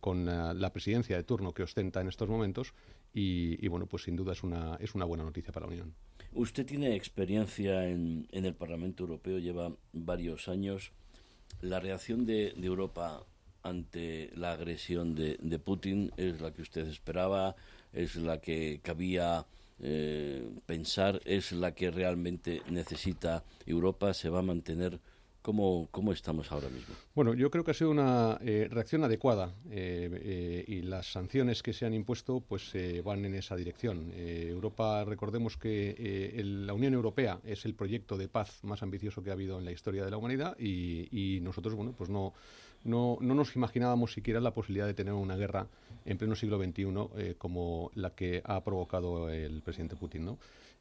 con 0.00 0.26
la, 0.26 0.70
presidencia 0.72 1.16
de 1.16 1.22
turno 1.22 1.54
que 1.54 1.62
ostenta 1.62 2.02
en 2.02 2.08
estos 2.08 2.28
momentos. 2.28 2.74
Y, 3.14 3.56
y, 3.64 3.68
bueno, 3.68 3.86
pues 3.86 4.02
sin 4.02 4.14
duda 4.14 4.32
es 4.32 4.42
una, 4.42 4.76
es 4.80 4.94
una 4.94 5.06
buena 5.06 5.24
noticia 5.24 5.50
para 5.50 5.64
la 5.64 5.72
Unión. 5.72 5.94
Usted 6.32 6.66
tiene 6.66 6.94
experiencia 6.94 7.88
en, 7.88 8.28
en 8.30 8.44
el 8.44 8.54
Parlamento 8.54 9.04
Europeo, 9.04 9.38
lleva 9.38 9.74
varios 9.94 10.48
años 10.48 10.92
la 11.60 11.80
reacción 11.80 12.26
de, 12.26 12.54
Europa 12.62 13.24
ante 13.62 14.30
la 14.34 14.52
agresión 14.52 15.14
de, 15.14 15.58
Putin 15.58 16.12
es 16.16 16.40
la 16.40 16.52
que 16.52 16.62
usted 16.62 16.86
esperaba, 16.86 17.56
es 17.96 18.16
la 18.16 18.40
que 18.40 18.80
cabía 18.82 19.46
eh, 19.78 20.48
pensar, 20.64 21.20
es 21.24 21.52
la 21.52 21.74
que 21.74 21.90
realmente 21.90 22.62
necesita 22.70 23.44
Europa, 23.66 24.14
se 24.14 24.28
va 24.28 24.40
a 24.40 24.42
mantener 24.42 25.00
¿Cómo, 25.42 25.86
¿Cómo, 25.92 26.10
estamos 26.10 26.50
ahora 26.50 26.68
mismo? 26.68 26.92
Bueno, 27.14 27.32
yo 27.32 27.52
creo 27.52 27.62
que 27.62 27.70
ha 27.70 27.74
sido 27.74 27.92
una 27.92 28.36
eh, 28.42 28.66
reacción 28.68 29.04
adecuada 29.04 29.54
eh, 29.70 30.64
y 30.66 30.82
las 30.82 31.12
sanciones 31.12 31.62
que 31.62 31.72
se 31.72 31.86
han 31.86 31.94
impuesto 31.94 32.40
pues 32.40 32.72
van 33.04 33.24
en 33.24 33.36
esa 33.36 33.54
dirección. 33.54 34.10
Europa, 34.12 35.04
recordemos 35.04 35.56
que 35.56 36.34
la 36.42 36.74
Unión 36.74 36.94
Europea 36.94 37.38
es 37.44 37.64
el 37.64 37.76
proyecto 37.76 38.16
de 38.16 38.26
paz 38.26 38.58
más 38.64 38.82
ambicioso 38.82 39.22
que 39.22 39.30
ha 39.30 39.34
habido 39.34 39.56
en 39.60 39.64
la 39.64 39.70
historia 39.70 40.04
de 40.04 40.10
la 40.10 40.16
humanidad 40.16 40.56
y, 40.58 41.06
y 41.12 41.40
nosotros, 41.42 41.76
bueno, 41.76 41.94
pues 41.96 42.10
no, 42.10 42.34
no, 42.84 43.18
no, 43.20 43.34
nos 43.34 43.56
imaginábamos 43.56 44.12
siquiera 44.12 44.40
la 44.40 44.52
posibilidad 44.52 44.86
de 44.86 44.94
tener 44.94 45.14
una 45.14 45.36
guerra 45.36 45.66
en 46.04 46.18
pleno 46.18 46.36
siglo 46.36 46.58
XXI 46.62 47.34
como 47.38 47.90
la 47.94 48.10
que 48.14 48.42
ha 48.44 48.62
provocado 48.62 49.28
el 49.28 49.62
presidente 49.62 49.96
Putin. 49.96 50.36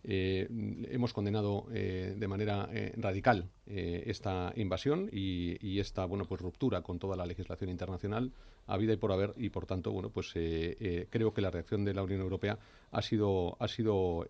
Eh, 0.07 0.47
hemos 0.91 1.13
condenado 1.13 1.65
eh, 1.73 2.13
de 2.15 2.27
manera 2.27 2.69
eh, 2.71 2.93
radical 2.95 3.49
esta 3.65 4.53
invasión 4.55 5.09
y, 5.11 5.79
esta 5.79 6.05
bueno 6.05 6.25
pues 6.25 6.39
ruptura 6.39 6.83
con 6.83 6.99
toda 6.99 7.15
la 7.15 7.25
legislación 7.25 7.71
internacional 7.71 8.31
a 8.67 8.77
vida 8.77 8.93
y 8.93 8.97
por 8.97 9.11
haber 9.11 9.33
y 9.37 9.49
por 9.49 9.65
tanto 9.65 9.91
bueno 9.91 10.11
pues 10.11 10.31
creo 10.31 11.33
que 11.33 11.41
la 11.41 11.49
reacción 11.49 11.83
de 11.83 11.95
la 11.95 12.03
Unión 12.03 12.21
Europea 12.21 12.59
ha 12.91 13.01
sido 13.01 13.57
ha 13.59 13.67
sido 13.67 14.27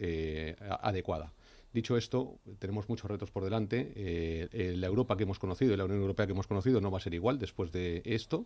adecuada. 0.81 1.33
Dicho 1.75 1.97
esto, 1.97 2.39
tenemos 2.59 2.87
muchos 2.87 3.11
retos 3.11 3.31
por 3.31 3.43
delante. 3.43 4.47
la 4.77 4.87
Europa 4.87 5.17
que 5.17 5.23
hemos 5.23 5.39
conocido 5.39 5.73
y 5.73 5.77
la 5.77 5.83
Unión 5.83 5.99
Europea 5.99 6.25
que 6.25 6.31
hemos 6.31 6.47
conocido 6.47 6.79
no 6.79 6.89
va 6.89 6.99
a 6.99 7.01
ser 7.01 7.13
igual 7.13 7.37
después 7.37 7.73
de 7.73 8.01
esto 8.05 8.45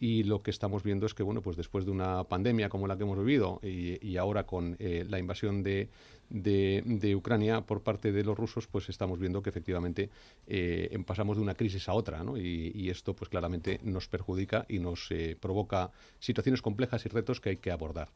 y 0.00 0.22
lo 0.22 0.42
que 0.42 0.50
estamos 0.50 0.82
viendo 0.82 1.04
es 1.04 1.12
que 1.12 1.22
bueno 1.22 1.42
pues 1.42 1.58
después 1.58 1.84
de 1.84 1.90
una 1.90 2.24
pandemia 2.24 2.70
como 2.70 2.86
la 2.86 2.96
que 2.96 3.02
hemos 3.02 3.18
vivido 3.18 3.60
y, 3.62 4.16
ahora 4.16 4.46
con 4.46 4.76
eh, 4.78 5.04
la 5.06 5.18
invasión 5.18 5.62
de, 5.62 5.90
de, 6.30 7.14
Ucrania 7.14 7.60
por 7.60 7.82
parte 7.82 8.10
de 8.10 8.24
los 8.24 8.38
rusos 8.38 8.66
pues 8.66 8.88
estamos 8.88 9.18
viendo 9.18 9.42
que 9.42 9.50
efectivamente 9.50 10.08
eh, 10.46 10.98
pasamos 11.06 11.36
de 11.36 11.42
una 11.42 11.54
crisis 11.54 11.90
a 11.90 11.92
otra 11.92 12.24
¿no? 12.24 12.38
y, 12.38 12.88
esto 12.88 13.14
pues 13.14 13.28
claramente 13.28 13.80
nos 13.82 14.08
perjudica 14.08 14.64
y 14.66 14.78
nos 14.78 15.10
eh, 15.10 15.36
provoca 15.38 15.90
situaciones 16.20 16.62
complejas 16.62 17.04
y 17.04 17.10
retos 17.10 17.40
que 17.42 17.50
hay 17.50 17.56
que 17.58 17.70
abordar 17.70 18.08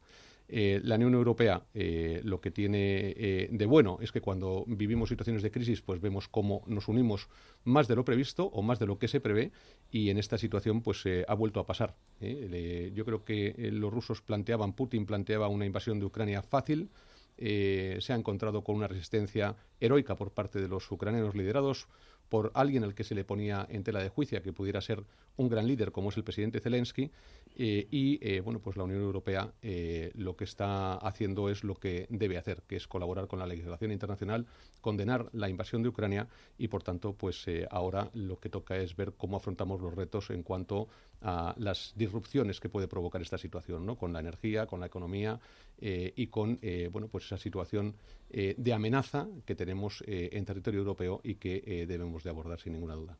eh, 0.49 0.79
la 0.83 0.95
Unión 0.95 1.13
Europea 1.13 1.63
eh, 1.73 2.21
lo 2.23 2.39
que 2.39 2.51
tiene 2.51 3.13
eh, 3.17 3.49
de 3.51 3.65
bueno 3.65 3.97
es 4.01 4.13
que 4.13 4.21
cuando 4.21 4.63
vivimos 4.65 5.09
situaciones 5.09 5.43
de 5.43 5.51
crisis, 5.51 5.81
pues 5.81 5.99
vemos 5.99 6.29
cómo 6.29 6.63
nos 6.67 6.87
unimos 6.87 7.27
más 7.65 7.89
de 7.89 7.95
lo 7.95 8.05
previsto 8.05 8.45
o 8.45 8.61
más 8.61 8.79
de 8.79 8.85
lo 8.85 8.97
que 8.97 9.09
se 9.09 9.19
prevé 9.19 9.51
y 9.91 10.09
en 10.09 10.17
esta 10.17 10.37
situación 10.37 10.81
pues 10.81 11.03
ha 11.27 11.33
vuelto 11.33 11.59
a 11.59 11.65
pasar. 11.65 11.95
yo 12.19 13.05
creo 13.05 13.25
que 13.25 13.55
los 13.73 13.91
rusos 13.91 14.21
planteaban, 14.21 14.73
Putin 14.73 15.05
planteaba 15.05 15.49
una 15.49 15.65
invasión 15.65 15.99
de 15.99 16.05
Ucrania 16.05 16.41
fácil, 16.41 16.89
se 17.37 18.07
ha 18.09 18.15
encontrado 18.15 18.63
con 18.63 18.75
una 18.75 18.87
resistencia 18.87 19.55
heroica 19.79 20.15
por 20.15 20.31
parte 20.31 20.59
de 20.61 20.67
los 20.67 20.89
ucranianos 20.91 21.35
liderados 21.35 21.87
por 22.29 22.51
alguien 22.55 22.83
al 22.83 22.95
que 22.95 23.03
se 23.03 23.15
le 23.15 23.23
ponía 23.23 23.65
en 23.69 23.83
tela 23.83 24.01
de 24.01 24.09
juicio 24.09 24.41
que 24.41 24.53
pudiera 24.53 24.81
ser 24.81 25.03
un 25.37 25.49
gran 25.49 25.67
líder 25.67 25.91
como 25.91 26.09
es 26.09 26.17
el 26.17 26.23
presidente 26.23 26.59
Zelensky 26.59 27.11
eh, 27.55 27.87
y 27.89 28.19
eh, 28.21 28.41
bueno 28.41 28.59
pues 28.59 28.75
la 28.75 28.83
Unión 28.83 29.01
Europea 29.01 29.53
eh, 29.61 30.11
lo 30.15 30.35
que 30.35 30.43
está 30.43 30.95
haciendo 30.95 31.49
es 31.49 31.63
lo 31.63 31.75
que 31.75 32.07
debe 32.09 32.37
hacer 32.37 32.63
que 32.67 32.75
es 32.75 32.87
colaborar 32.87 33.27
con 33.27 33.39
la 33.39 33.45
legislación 33.45 33.91
internacional 33.91 34.45
condenar 34.81 35.29
la 35.33 35.49
invasión 35.49 35.83
de 35.83 35.89
Ucrania 35.89 36.27
y 36.57 36.67
por 36.67 36.83
tanto 36.83 37.13
pues 37.13 37.45
ahora 37.69 38.09
lo 38.13 38.39
que 38.39 38.49
toca 38.49 38.77
es 38.77 38.95
ver 38.95 39.13
cómo 39.13 39.37
afrontamos 39.37 39.81
los 39.81 39.93
retos 39.93 40.29
en 40.31 40.43
cuanto 40.43 40.87
a 41.21 41.55
las 41.57 41.93
disrupciones 41.95 42.59
que 42.59 42.69
puede 42.69 42.87
provocar 42.87 43.21
esta 43.21 43.37
situación 43.37 43.85
¿no? 43.85 43.95
con 43.95 44.13
la 44.13 44.19
energía 44.19 44.65
con 44.65 44.79
la 44.79 44.87
economía 44.87 45.39
y 45.79 46.27
con 46.27 46.59
bueno 46.91 47.07
pues 47.07 47.25
esa 47.25 47.37
situación 47.37 47.95
de 48.29 48.73
amenaza 48.73 49.27
que 49.45 49.55
tenemos 49.55 50.03
en 50.07 50.45
territorio 50.45 50.79
europeo 50.79 51.21
y 51.23 51.35
que 51.35 51.85
debemos 51.87 52.23
de 52.23 52.29
abordar 52.29 52.59
sin 52.59 52.73
ninguna 52.73 52.95
duda. 52.95 53.17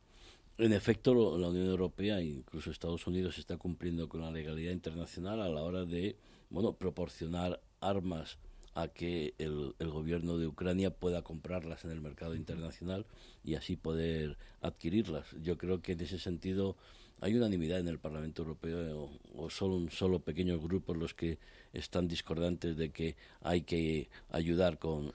En 0.58 0.72
efecto, 0.72 1.38
la 1.38 1.50
Unión 1.50 1.68
Europea 1.68 2.18
e 2.18 2.24
incluso 2.24 2.72
Estados 2.72 3.06
Unidos 3.06 3.38
está 3.38 3.56
cumpliendo 3.56 4.08
con 4.08 4.22
la 4.22 4.32
legalidad 4.32 4.72
internacional 4.72 5.40
a 5.40 5.48
la 5.48 5.62
hora 5.62 5.84
de 5.84 6.16
bueno, 6.50 6.72
proporcionar 6.72 7.60
armas 7.80 8.38
a 8.74 8.88
que 8.88 9.34
el, 9.38 9.74
gobierno 9.78 10.36
de 10.36 10.48
Ucrania 10.48 10.90
pueda 10.90 11.22
comprarlas 11.22 11.84
en 11.84 11.92
el 11.92 12.00
mercado 12.00 12.34
internacional 12.34 13.06
y 13.44 13.54
así 13.54 13.76
poder 13.76 14.36
adquirirlas. 14.60 15.28
Yo 15.40 15.58
creo 15.58 15.80
que 15.80 15.92
en 15.92 16.00
ese 16.00 16.18
sentido 16.18 16.76
¿Hay 17.20 17.34
unanimidad 17.34 17.80
en 17.80 17.88
el 17.88 17.98
Parlamento 17.98 18.42
Europeo 18.42 19.10
o, 19.34 19.50
solo 19.50 19.76
un 19.76 19.90
solo 19.90 20.20
pequeños 20.20 20.62
grupos 20.62 20.96
los 20.96 21.14
que 21.14 21.38
están 21.72 22.06
discordantes 22.06 22.76
de 22.76 22.90
que 22.90 23.16
hay 23.40 23.62
que 23.62 24.08
ayudar 24.30 24.78
con 24.78 25.12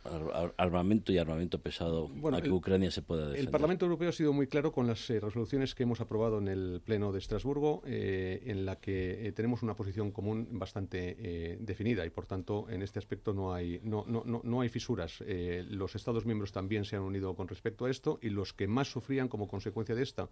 armamento 0.58 1.12
y 1.12 1.18
armamento 1.18 1.60
pesado 1.60 2.10
a 2.34 2.42
que 2.42 2.52
Ucrania 2.52 2.92
se 2.92 3.02
pueda 3.02 3.22
defender? 3.22 3.46
El 3.46 3.52
Parlamento 3.52 3.86
Europeo 3.86 4.10
ha 4.10 4.14
sido 4.14 4.34
muy 4.34 4.48
claro 4.48 4.72
con 4.72 4.86
las 4.86 5.10
eh, 5.10 5.20
resoluciones 5.20 5.76
que 5.76 5.84
hemos 5.84 6.02
aprobado 6.02 6.40
en 6.40 6.50
el 6.50 6.82
Pleno 6.84 7.12
de 7.12 7.20
Estrasburgo, 7.20 7.82
eh, 7.86 8.44
en 8.46 8.66
la 8.66 8.76
que 8.78 9.28
eh, 9.28 9.32
tenemos 9.32 9.64
una 9.64 9.76
posición 9.76 10.12
común 10.12 10.48
bastante 10.52 11.58
definida 11.60 12.06
y, 12.06 12.10
por 12.10 12.26
tanto, 12.26 12.70
en 12.70 12.82
este 12.82 13.00
aspecto 13.00 13.34
no 13.34 13.54
hay, 13.54 13.80
no, 13.84 14.04
no, 14.08 14.24
no, 14.26 14.42
no 14.44 14.62
hay 14.62 14.70
fisuras. 14.70 15.24
los 15.70 15.96
Estados 15.96 16.26
miembros 16.26 16.52
también 16.52 16.86
se 16.86 16.96
han 16.96 17.04
unido 17.04 17.34
con 17.36 17.48
respecto 17.48 17.86
a 17.86 17.92
esto 17.92 18.20
y 18.22 18.30
los 18.30 18.54
que 18.54 18.68
más 18.68 18.92
sufrían 18.92 19.28
como 19.28 19.48
consecuencia 19.48 19.96
de 19.96 20.04
esta 20.04 20.30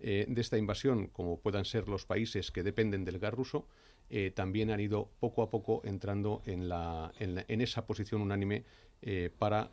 eh, 0.00 0.26
de 0.28 0.40
esta 0.40 0.58
invasión, 0.58 1.06
como 1.08 1.40
puedan 1.40 1.64
ser 1.64 1.88
los 1.88 2.04
países 2.04 2.50
que 2.50 2.62
dependen 2.62 3.04
del 3.04 3.18
gas 3.18 3.32
ruso, 3.32 3.66
eh, 4.10 4.30
también 4.30 4.70
han 4.70 4.80
ido 4.80 5.10
poco 5.18 5.42
a 5.42 5.50
poco 5.50 5.80
entrando 5.84 6.42
en, 6.44 6.68
la, 6.68 7.12
en, 7.18 7.60
esa 7.60 7.86
posición 7.86 8.20
unánime 8.20 8.64
eh, 9.00 9.30
para 9.38 9.70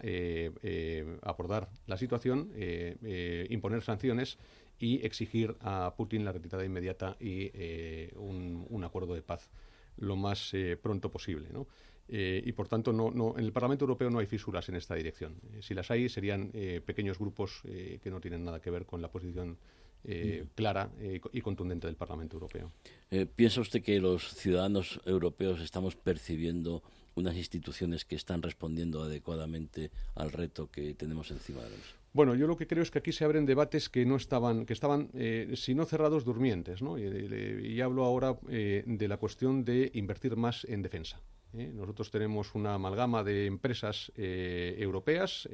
abordar 1.22 1.70
la 1.86 1.98
situación, 1.98 2.52
imponer 3.50 3.82
sanciones 3.82 4.38
y 4.80 5.06
exigir 5.06 5.56
a 5.60 5.94
Putin 5.98 6.24
la 6.24 6.32
retirada 6.32 6.64
inmediata 6.64 7.18
y 7.20 7.52
un, 8.16 8.84
acuerdo 8.86 9.14
de 9.14 9.22
paz 9.22 9.50
lo 9.98 10.16
más 10.16 10.54
pronto 10.82 11.12
posible. 11.12 11.50
y 12.08 12.52
por 12.54 12.70
tanto, 12.70 12.94
no, 12.94 13.12
no, 13.12 13.38
en 13.38 13.44
el 13.44 13.52
Parlamento 13.52 13.84
Europeo 13.84 14.10
no 14.10 14.20
hay 14.20 14.28
fisuras 14.28 14.70
en 14.70 14.76
esta 14.76 14.96
dirección. 14.96 15.36
si 15.60 15.74
las 15.74 15.92
hay, 15.92 16.08
serían 16.08 16.52
pequeños 16.86 17.20
grupos 17.20 17.62
que 17.64 18.10
no 18.10 18.22
tienen 18.22 18.46
nada 18.46 18.62
que 18.62 18.72
ver 18.72 18.86
con 18.86 19.02
la 19.02 19.12
posición 19.12 19.58
eh, 20.04 20.46
clara 20.56 20.90
eh, 21.00 21.22
y 21.32 21.42
contundente 21.42 21.86
del 21.86 21.96
Parlamento 21.96 22.36
Europeo. 22.36 22.72
Eh, 23.12 23.28
¿Piensa 23.28 23.62
usted 23.62 23.84
que 23.84 24.00
los 24.00 24.34
ciudadanos 24.34 25.00
europeos 25.06 25.62
estamos 25.62 25.96
percibiendo 25.96 26.82
unas 27.14 27.36
instituciones 27.36 28.04
que 28.04 28.16
están 28.16 28.42
respondiendo 28.42 29.04
adecuadamente 29.04 29.92
al 30.16 30.32
reto 30.32 30.72
que 30.72 30.96
tenemos 30.96 31.30
encima 31.30 31.60
de 31.62 31.70
nosotros? 31.70 31.96
Bueno, 32.14 32.34
yo 32.34 32.48
lo 32.48 32.58
que 32.58 32.66
creo 32.66 32.82
es 32.82 32.90
que 32.90 32.98
aquí 32.98 33.12
se 33.12 33.26
abren 33.26 33.46
debates 33.46 33.90
que 33.90 34.06
no 34.06 34.16
estaban, 34.16 34.66
que 34.66 34.74
estaban, 34.74 35.12
si 35.56 35.76
no 35.76 35.86
cerrados, 35.86 36.26
durmientes, 36.26 36.82
¿no? 36.82 36.98
Y, 36.98 37.80
hablo 37.80 38.04
ahora 38.04 38.38
de 38.44 39.08
la 39.08 39.16
cuestión 39.16 39.64
de 39.64 39.92
invertir 39.94 40.36
más 40.36 40.66
en 40.66 40.82
defensa. 40.82 41.22
Nosotros 41.54 42.12
tenemos 42.12 42.54
una 42.54 42.74
amalgama 42.74 43.24
de 43.24 43.46
empresas 43.46 44.12
europeas 44.18 45.48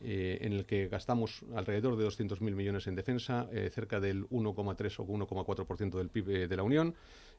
eh, 0.00 0.38
en 0.42 0.52
el 0.52 0.64
que 0.64 0.86
gastamos 0.88 1.44
alrededor 1.54 1.96
de 1.96 2.06
200.000 2.06 2.54
millones 2.54 2.86
en 2.86 2.94
defensa, 2.94 3.48
eh, 3.52 3.68
cerca 3.72 3.98
del 3.98 4.28
1,3 4.28 5.00
o 5.00 5.04
1,4% 5.04 5.98
del 5.98 6.08
PIB 6.08 6.30
eh, 6.30 6.48
de 6.48 6.56
la 6.56 6.62
Unión, 6.62 6.94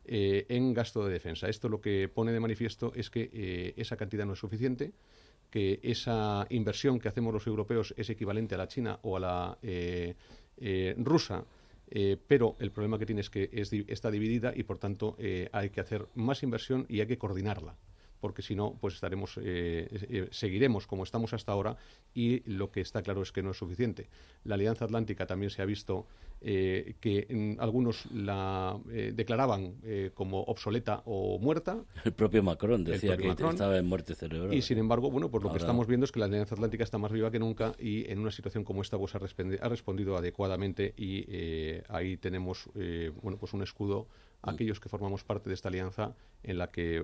en 0.06 0.74
gasto 0.74 1.06
de 1.06 1.12
defensa. 1.12 1.48
Esto 1.50 1.70
lo 1.70 1.82
que 1.82 2.10
pone 2.10 2.32
de 2.32 2.39
manifiesto 2.39 2.92
es 2.96 3.10
que 3.10 3.74
esa 3.78 3.96
cantidad 3.96 4.25
no 4.25 4.34
es 4.34 4.39
suficiente, 4.39 4.94
que 5.51 5.80
esa 5.84 6.48
inversión 6.50 7.00
que 7.00 7.10
hacemos 7.10 7.34
los 7.34 7.46
europeos 7.46 7.94
es 7.96 8.10
equivalente 8.10 8.56
a 8.56 8.58
la 8.58 8.68
China 8.68 9.00
o 9.04 9.18
a 9.18 9.20
la 9.20 9.58
rusa. 10.98 11.46
pero 12.28 12.56
el 12.60 12.72
problema 12.72 12.98
que 12.98 13.06
tiene 13.06 13.22
es 13.22 13.30
que 13.30 13.50
está 13.88 14.10
dividida 14.10 14.54
y, 14.56 14.63
por 14.63 14.80
tanto, 14.80 15.16
hay 15.51 15.70
que 15.70 15.82
hacer 15.82 16.08
más 16.16 16.42
inversión 16.42 16.86
y 16.89 17.01
hay 17.01 17.08
que 17.08 17.18
coordinarla 17.18 17.75
porque 18.19 18.41
si 18.41 18.55
no, 18.55 18.77
pues 18.79 18.95
estaremos, 18.95 19.38
eh, 19.38 19.88
eh, 19.91 20.27
seguiremos 20.31 20.88
como 20.88 21.03
estamos 21.03 21.33
hasta 21.33 21.51
ahora 21.51 21.77
y 22.13 22.41
lo 22.49 22.71
que 22.71 22.81
está 22.81 23.01
claro 23.01 23.21
es 23.21 23.31
que 23.31 23.41
no 23.41 23.51
es 23.51 23.57
suficiente. 23.57 24.09
La 24.43 24.55
Alianza 24.55 24.85
Atlántica 24.85 25.25
también 25.25 25.49
se 25.49 25.61
ha 25.61 25.65
visto 25.65 26.07
eh, 26.41 26.95
que 26.99 27.57
algunos 27.59 28.05
la 28.11 28.79
declaraban 28.85 29.75
como 30.13 30.41
obsoleta 30.43 31.01
o 31.05 31.39
muerta. 31.39 31.83
El 32.05 32.13
propio 32.13 32.43
Macron 32.43 32.83
decía 32.83 33.17
que 33.17 33.29
estaba 33.29 33.77
en 33.77 33.85
muerte 33.85 34.15
cerebral. 34.15 34.53
Y 34.53 34.61
sin 34.61 34.77
embargo, 34.77 35.11
bueno, 35.11 35.29
pues 35.29 35.43
lo 35.43 35.51
que 35.51 35.57
estamos 35.57 35.88
viendo 35.88 36.05
es 36.05 36.11
que 36.11 36.19
la 36.19 36.25
Alianza 36.25 36.55
Atlántica 36.55 36.83
está 36.83 36.97
más 36.97 37.11
viva 37.11 37.31
que 37.31 37.39
nunca 37.39 37.73
y 37.79 38.09
en 38.11 38.19
una 38.19 38.31
situación 38.31 38.63
como 38.63 38.81
esta 38.81 38.97
pues 38.97 39.15
ha, 39.15 39.19
ha 39.19 39.69
respondido 39.69 40.17
adecuadamente 40.17 40.93
y 40.97 41.25
ahí 41.89 42.17
tenemos, 42.17 42.69
bueno, 43.21 43.38
pues 43.38 43.53
un 43.53 43.63
escudo 43.63 44.07
aquellos 44.41 44.79
que 44.79 44.89
formamos 44.89 45.24
parte 45.24 45.50
de 45.50 45.55
esta 45.55 45.69
alianza 45.69 46.15
en 46.43 46.58
la 46.58 46.71
que 46.71 46.97
eh, 46.97 47.04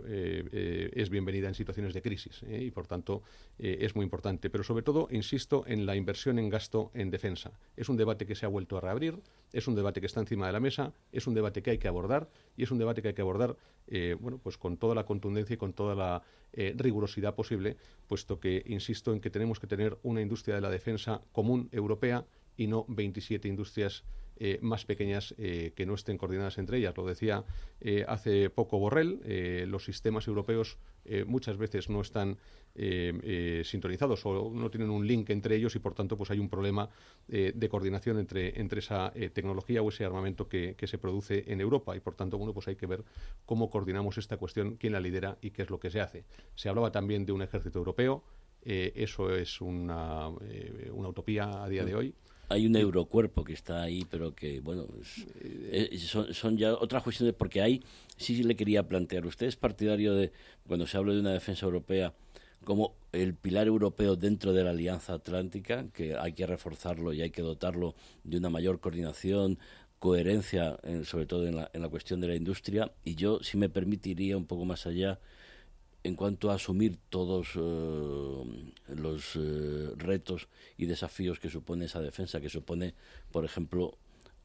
eh, 0.51 0.91
es 0.93 1.09
bienvenida 1.09 1.47
en 1.47 1.53
situaciones 1.53 1.93
de 1.93 2.01
crisis 2.01 2.43
eh, 2.43 2.63
y 2.63 2.71
por 2.71 2.87
tanto 2.87 3.23
es 3.57 3.95
muy 3.95 4.03
importante. 4.03 4.49
Pero 4.49 4.63
sobre 4.63 4.83
todo, 4.83 5.07
insisto, 5.11 5.63
en 5.67 5.85
la 5.85 5.95
inversión 5.95 6.39
en 6.39 6.49
gasto 6.49 6.91
en 6.93 7.09
defensa. 7.09 7.51
Es 7.75 7.89
un 7.89 7.97
debate 7.97 8.25
que 8.25 8.35
se 8.35 8.45
ha 8.45 8.49
vuelto 8.49 8.77
a 8.77 8.81
reabrir, 8.81 9.21
es 9.53 9.67
un 9.67 9.75
debate 9.75 10.01
que 10.01 10.07
está 10.07 10.19
encima 10.19 10.47
de 10.47 10.53
la 10.53 10.59
mesa, 10.59 10.93
es 11.11 11.27
un 11.27 11.33
debate 11.33 11.61
que 11.61 11.71
hay 11.71 11.77
que 11.77 11.87
abordar 11.87 12.29
y 12.57 12.63
es 12.63 12.71
un 12.71 12.77
debate 12.77 13.01
que 13.01 13.09
hay 13.09 13.13
que 13.13 13.21
abordar 13.21 13.55
bueno, 14.19 14.39
pues 14.39 14.57
con 14.57 14.77
toda 14.77 14.95
la 14.95 15.05
contundencia 15.05 15.53
y 15.53 15.57
con 15.57 15.73
toda 15.73 15.95
la 15.95 16.23
rigurosidad 16.53 17.35
posible, 17.35 17.77
puesto 18.07 18.39
que 18.39 18.63
insisto 18.65 19.13
en 19.13 19.21
que 19.21 19.29
tenemos 19.29 19.59
que 19.59 19.67
tener 19.67 19.97
una 20.03 20.21
industria 20.21 20.55
de 20.55 20.61
la 20.61 20.69
defensa 20.69 21.21
común 21.31 21.69
europea 21.71 22.25
y 22.57 22.67
no 22.67 22.85
27 22.87 23.47
industrias 23.47 24.03
eh, 24.37 24.59
más 24.61 24.83
pequeñas 24.83 25.33
eh, 25.37 25.71
que 25.77 25.85
no 25.85 25.93
estén 25.93 26.17
coordinadas 26.17 26.57
entre 26.57 26.77
ellas. 26.77 26.97
Lo 26.97 27.05
decía 27.05 27.45
eh, 27.79 28.03
hace 28.07 28.49
poco 28.49 28.79
Borrell, 28.79 29.21
los 29.69 29.85
sistemas 29.85 30.27
europeos 30.27 30.77
muchas 31.27 31.57
veces 31.57 31.89
no 31.89 32.01
están 32.01 32.37
sintonizados 33.63 34.25
o 34.25 34.51
no 34.51 34.69
tienen 34.71 34.89
un 34.89 35.05
link 35.05 35.29
entre 35.29 35.55
ellos 35.55 35.75
y 35.75 35.79
por 35.79 35.93
tanto 35.93 36.17
pues 36.17 36.31
hay 36.31 36.39
un 36.39 36.49
problema 36.49 36.89
de 37.27 37.69
coordinación 37.69 38.17
entre, 38.17 38.59
entre 38.59 38.79
esa 38.79 39.13
tecnología 39.33 39.81
o 39.83 39.89
ese 39.89 40.03
armamento 40.03 40.49
que, 40.49 40.75
se 40.85 40.97
produce 40.97 41.43
en 41.47 41.61
Europa 41.61 41.95
y 41.95 41.99
por 41.99 42.15
tanto 42.15 42.37
bueno 42.37 42.53
pues 42.53 42.67
hay 42.67 42.75
que 42.75 42.87
ver 42.87 43.03
cómo 43.45 43.69
coordinamos 43.69 44.17
esta 44.17 44.37
cuestión, 44.37 44.77
quién 44.77 44.93
la 44.93 44.99
lidera 44.99 45.37
y 45.41 45.51
qué 45.51 45.61
es 45.61 45.69
lo 45.69 45.79
que 45.79 45.91
se 45.91 46.01
hace. 46.01 46.25
Se 46.55 46.69
hablaba 46.69 46.91
también 46.91 47.25
de 47.25 47.31
un 47.31 47.41
ejército 47.41 47.77
europeo, 47.79 48.23
eso 48.63 49.33
es 49.33 49.61
una, 49.61 50.29
una 50.91 51.09
utopía 51.09 51.63
a 51.63 51.69
día 51.69 51.85
de 51.85 51.95
hoy 51.95 52.15
hay 52.49 52.65
un 52.65 52.75
eurocuerpo 52.75 53.43
que 53.43 53.53
está 53.53 53.81
ahí, 53.81 54.05
pero 54.09 54.35
que, 54.35 54.59
bueno, 54.59 54.87
eh, 55.41 55.97
son, 55.97 56.57
ya 56.57 56.73
otras 56.73 57.03
cuestiones, 57.03 57.35
porque 57.35 57.61
hay, 57.61 57.83
sí 58.17 58.43
le 58.43 58.55
quería 58.55 58.87
plantear, 58.87 59.25
usted 59.25 59.47
es 59.47 59.55
partidario 59.55 60.13
de, 60.13 60.31
cuando 60.67 60.87
se 60.87 60.97
habla 60.97 61.13
de 61.13 61.19
una 61.19 61.33
defensa 61.33 61.65
europea, 61.65 62.13
como 62.63 62.95
el 63.11 63.35
pilar 63.35 63.67
europeo 63.67 64.15
dentro 64.15 64.53
de 64.53 64.63
la 64.63 64.71
Alianza 64.71 65.13
Atlántica, 65.13 65.85
que 65.93 66.15
hay 66.15 66.33
que 66.33 66.47
reforzarlo 66.47 67.13
y 67.13 67.21
hay 67.21 67.29
que 67.29 67.41
dotarlo 67.41 67.95
de 68.23 68.37
una 68.37 68.49
mayor 68.49 68.79
coordinación, 68.79 69.59
coherencia, 69.99 70.77
sobre 71.03 71.25
todo 71.25 71.47
en 71.47 71.55
la, 71.55 71.69
en 71.73 71.81
la 71.81 71.89
cuestión 71.89 72.19
de 72.21 72.27
la 72.27 72.35
industria, 72.35 72.91
y 73.03 73.15
yo, 73.15 73.39
si 73.43 73.57
me 73.57 73.69
permitiría 73.69 74.37
un 74.37 74.45
poco 74.45 74.65
más 74.65 74.85
allá, 74.85 75.19
en 76.05 76.15
cuanto 76.15 76.51
a 76.51 76.53
asumir 76.53 76.99
todos 77.09 77.55
eh, 77.55 78.73
los 78.95 79.35
eh, 79.35 79.89
retos 79.97 80.47
y 80.77 80.85
desafíos 80.85 81.39
que 81.39 81.49
supone 81.49 81.85
esa 81.85 81.99
defensa, 81.99 82.39
que 82.39 82.49
supone, 82.49 82.93
por 83.31 83.43
ejemplo, 83.43 83.97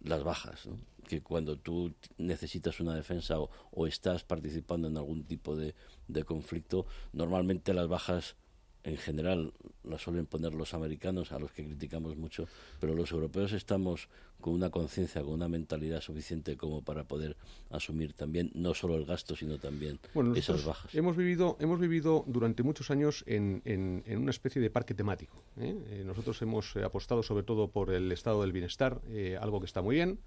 las 0.03 0.25
bajas, 0.25 0.71
que 1.07 1.21
cuando 1.21 1.59
tú 1.59 1.93
necesitas 2.17 2.81
una 2.81 2.95
defensa 2.95 3.39
o, 3.39 3.87
estás 3.87 4.25
participando 4.25 4.89
en 4.89 4.97
algún 4.97 5.25
tipo 5.25 5.55
de 5.55 6.25
conflicto, 6.25 6.87
normalmente 7.13 7.75
las 7.75 7.89
bajas 7.89 8.37
en 8.85 8.97
general 8.97 9.53
la 9.85 9.99
suelen 9.99 10.27
poner 10.27 10.55
los 10.55 10.75
americanos, 10.75 11.33
a 11.33 11.39
los 11.39 11.53
que 11.53 11.65
criticamos 11.65 12.17
mucho, 12.17 12.47
pero 12.81 12.95
los 12.95 13.11
europeos 13.13 13.53
estamos 13.53 14.09
con 14.41 14.55
una 14.55 14.71
conciencia, 14.71 15.23
con 15.23 15.35
una 15.35 15.49
mentalidad 15.49 16.01
suficiente 16.01 16.57
como 16.57 16.83
para 16.83 17.05
poder 17.05 17.37
asumir 17.71 18.15
también 18.15 18.51
no 18.55 18.75
solo 18.75 18.97
el 18.97 19.05
gasto, 19.05 19.37
sino 19.37 19.59
también 19.59 20.01
esas 20.35 20.65
bajas. 20.65 20.95
Hemos 20.95 21.17
vivido, 21.17 21.57
hemos 21.61 21.79
vivido 21.79 22.25
durante 22.27 22.63
muchos 22.63 22.91
años 22.91 23.23
en, 23.27 23.63
en, 23.65 24.03
una 24.19 24.31
especie 24.31 24.61
de 24.61 24.71
parque 24.71 24.95
temático. 24.95 25.43
¿eh? 25.59 25.77
Eh, 25.89 26.03
nosotros 26.05 26.41
hemos 26.43 26.75
eh, 26.77 26.85
apostado 26.85 27.23
sobre 27.23 27.45
todo 27.45 27.69
por 27.69 27.91
el 27.91 28.11
estado 28.13 28.43
del 28.43 28.53
bienestar, 28.53 29.01
algo 29.41 29.61
que 29.61 29.67
está 29.67 29.83
muy 29.83 29.97
bien. 29.97 30.19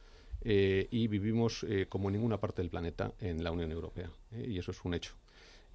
y 0.44 1.08
vivimos 1.08 1.66
como 1.90 2.10
en 2.10 2.14
ninguna 2.14 2.38
parte 2.38 2.62
del 2.62 2.70
planeta 2.70 3.14
en 3.20 3.44
la 3.44 3.52
Unión 3.52 3.72
Europea. 3.72 4.10
y 4.32 4.58
eso 4.58 4.72
es 4.72 4.84
un 4.84 4.94
hecho. 4.94 5.16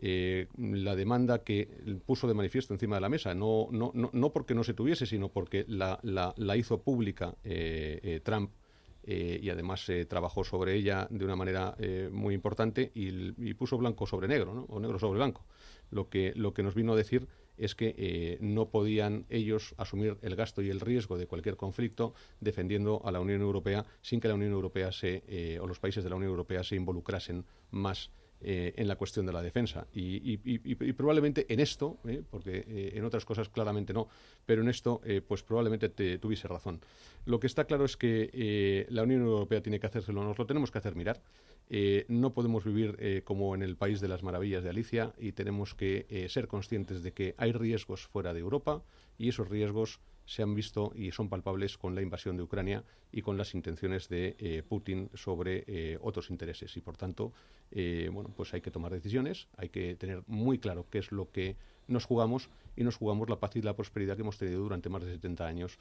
Eh, 0.01 0.47
la 0.57 0.95
demanda 0.95 1.43
que 1.43 1.69
puso 2.07 2.29
de 2.29 2.35
manifiesto 2.35 2.73
encima 2.73 2.97
de 2.97 3.01
la 3.01 3.09
mesa, 3.09 3.35
no, 3.35 3.69
no, 3.73 3.91
no, 3.95 4.11
no 4.13 4.33
porque 4.33 4.55
no 4.55 4.63
se 4.63 4.73
tuviese, 4.73 5.07
sino 5.07 5.29
porque 5.29 5.65
la, 5.67 5.99
la, 6.03 6.57
hizo 6.57 6.83
pública 6.83 7.35
eh, 7.43 7.99
eh, 8.03 8.21
Trump 8.23 8.53
y 9.11 9.49
además 9.49 9.91
trabajó 10.07 10.45
sobre 10.45 10.75
ella 10.75 11.09
de 11.11 11.25
una 11.25 11.35
manera 11.35 11.75
muy 12.13 12.35
importante 12.35 12.93
y, 12.95 13.55
puso 13.55 13.79
blanco 13.79 14.07
sobre 14.07 14.29
negro, 14.29 14.67
o 14.69 14.79
negro 14.81 14.99
sobre 14.99 15.17
blanco. 15.17 15.47
Lo 15.91 16.11
que, 16.11 16.35
lo 16.37 16.53
que 16.53 16.63
nos 16.63 16.75
vino 16.75 16.93
a 16.93 16.97
decir 16.97 17.27
es 17.57 17.75
que 17.75 18.37
no 18.43 18.69
podían 18.69 19.25
ellos 19.31 19.75
asumir 19.79 20.19
el 20.21 20.37
gasto 20.37 20.61
y 20.61 20.69
el 20.69 20.81
riesgo 20.81 21.17
de 21.17 21.27
cualquier 21.27 21.57
conflicto 21.57 22.13
defendiendo 22.41 23.01
a 23.03 23.11
la 23.11 23.21
Unión 23.21 23.41
Europea 23.41 23.87
sin 24.03 24.21
que 24.21 24.29
la 24.29 24.35
Unión 24.35 24.53
Europea 24.53 24.93
se, 24.93 25.59
o 25.59 25.67
los 25.67 25.79
países 25.79 26.05
de 26.05 26.11
la 26.11 26.17
Unión 26.17 26.33
Europea 26.33 26.63
se 26.63 26.77
involucrasen 26.77 27.47
más 27.71 28.11
en 28.41 28.87
la 28.89 28.97
cuestión 28.97 29.27
de 29.27 29.33
la 29.33 29.43
defensa. 29.43 29.87
Y, 29.93 30.37
probablemente 30.93 31.47
en 31.49 31.61
esto, 31.61 31.99
porque 32.31 32.93
en 32.95 33.05
otras 33.05 33.25
cosas 33.25 33.49
claramente 33.49 33.93
no, 33.93 34.09
pero 34.47 34.63
en 34.63 34.69
esto 34.69 35.01
pues 35.27 35.43
probablemente 35.43 35.89
te, 35.89 36.19
tuviese 36.19 36.49
razón. 36.49 36.81
Lo 37.25 37.41
que 37.41 37.47
está 37.47 37.65
claro 37.65 37.85
es 37.85 37.97
que 37.97 38.87
la 38.91 39.03
Unión 39.03 39.23
Europea 39.23 39.63
tiene 39.63 39.81
que 39.81 39.87
hacérselo, 39.87 40.23
nos 40.23 40.39
lo 40.39 40.47
tenemos 40.47 40.71
que 40.71 40.79
hacer 40.79 40.95
mirar. 40.95 41.21
no 42.09 42.33
podemos 42.33 42.65
vivir 42.65 43.23
como 43.25 43.55
en 43.55 43.63
el 43.63 43.77
país 43.77 44.01
de 44.01 44.09
las 44.09 44.23
maravillas 44.23 44.63
de 44.63 44.71
Alicia 44.71 45.13
y 45.19 45.33
tenemos 45.33 45.75
que 45.75 46.27
ser 46.29 46.47
conscientes 46.49 47.03
de 47.03 47.13
que 47.13 47.35
hay 47.39 47.53
riesgos 47.53 48.07
fuera 48.07 48.35
de 48.35 48.41
Europa 48.41 48.83
y 49.19 49.29
esos 49.29 49.49
riesgos 49.49 50.01
se 50.29 50.43
han 50.43 50.55
visto 50.55 50.93
y 50.95 51.11
son 51.11 51.31
palpables 51.31 51.79
con 51.79 51.95
la 51.95 52.03
invasión 52.03 52.37
de 52.37 52.43
Ucrania 52.43 52.85
y 53.11 53.23
con 53.23 53.39
las 53.39 53.55
intenciones 53.55 54.11
de 54.11 54.37
eh, 54.39 54.63
Putin 54.63 55.09
sobre 55.15 55.65
eh, 55.67 55.99
otros 56.03 56.29
intereses. 56.29 56.77
Y 56.77 56.83
por 56.83 56.99
tanto, 56.99 57.33
eh, 57.71 58.11
bueno, 58.13 58.31
pues 58.37 58.53
hay 58.53 58.61
que 58.61 58.71
tomar 58.71 58.93
decisiones, 58.93 59.49
hay 59.57 59.71
que 59.71 59.97
tener 59.97 60.23
muy 60.27 60.59
claro 60.59 60.85
qué 60.91 60.99
es 60.99 61.13
lo 61.13 61.31
que 61.31 61.57
nos 61.87 62.05
jugamos 62.05 62.51
y 62.79 62.85
nos 62.85 62.97
jugamos 62.97 63.29
la 63.29 63.41
paz 63.41 63.57
y 63.57 63.63
la 63.63 63.75
prosperidad 63.75 64.15
que 64.15 64.23
hemos 64.23 64.39
tenido 64.39 64.61
durante 64.61 64.89
más 64.89 65.03
de 65.03 65.13
70 65.13 65.47
años 65.47 65.79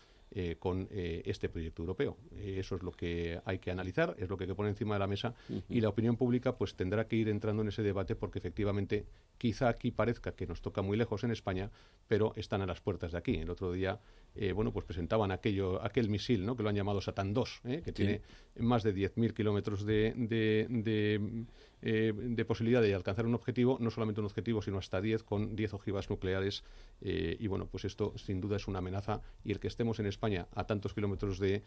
con 0.59 0.87
este 0.91 1.47
proyecto 1.47 1.83
europeo. 1.83 2.17
eso 2.35 2.75
es 2.75 2.83
lo 2.83 2.91
que 2.91 3.39
hay 3.45 3.59
que 3.59 3.71
analizar, 3.71 4.15
es 4.17 4.27
lo 4.29 4.35
que 4.35 4.43
hay 4.43 4.49
que 4.49 4.55
poner 4.55 4.71
encima 4.71 4.95
de 4.95 4.99
la 4.99 5.07
mesa 5.07 5.33
y 5.69 5.79
la 5.79 5.89
opinión 5.89 6.17
pública 6.17 6.57
pues 6.57 6.75
tendrá 6.75 7.07
que 7.07 7.15
ir 7.15 7.29
entrando 7.29 7.61
en 7.61 7.69
ese 7.69 7.83
debate 7.83 8.15
porque 8.15 8.39
efectivamente 8.39 9.05
quizá 9.37 9.69
aquí 9.69 9.91
parezca 9.91 10.33
que 10.33 10.47
nos 10.47 10.61
toca 10.61 10.81
muy 10.81 10.97
lejos 10.97 11.23
en 11.23 11.31
España, 11.31 11.69
pero 12.07 12.33
están 12.35 12.61
a 12.61 12.65
las 12.65 12.81
puertas 12.81 13.11
de 13.11 13.17
aquí. 13.19 13.35
El 13.35 13.49
otro 13.49 13.71
día 13.71 13.99
eh, 14.39 14.51
bueno, 14.51 14.71
pues 14.71 14.85
presentaban 14.85 15.31
aquello, 15.31 15.83
aquel 15.83 16.09
misil, 16.09 16.45
¿no? 16.45 16.55
que 16.55 16.61
lo 16.61 16.69
han 16.69 16.75
llamado 16.75 17.01
Satan 17.01 17.33
2, 17.33 17.61
¿eh? 17.65 17.81
que 17.83 17.91
tiene 17.91 18.21
más 18.59 18.83
de 18.83 18.93
10.000 18.93 19.33
kilómetros 19.33 19.83
de, 19.83 20.13
de, 20.15 21.45
eh, 21.81 22.13
de, 22.15 22.45
posibilidad 22.45 22.81
de 22.81 22.93
alcanzar 22.93 23.25
un 23.25 23.35
objetivo, 23.35 23.77
no 23.79 23.91
solamente 23.91 24.21
un 24.21 24.25
objetivo, 24.25 24.61
sino 24.61 24.77
hasta 24.77 25.01
10 25.01 25.23
con 25.23 25.55
10 25.55 25.73
ojivas 25.73 26.09
nucleares. 26.09 26.63
y 27.01 27.45
bueno, 27.47 27.67
pues 27.67 27.85
esto 27.85 28.13
sin 28.17 28.41
duda 28.41 28.57
es 28.57 28.67
una 28.67 28.79
amenaza 28.79 29.21
y 29.43 29.51
el 29.51 29.59
que 29.59 29.67
estemos 29.67 29.99
en 29.99 30.07
España 30.07 30.47
a 30.55 30.65
tantos 30.65 30.93
kilómetros 30.93 31.39
de 31.39 31.63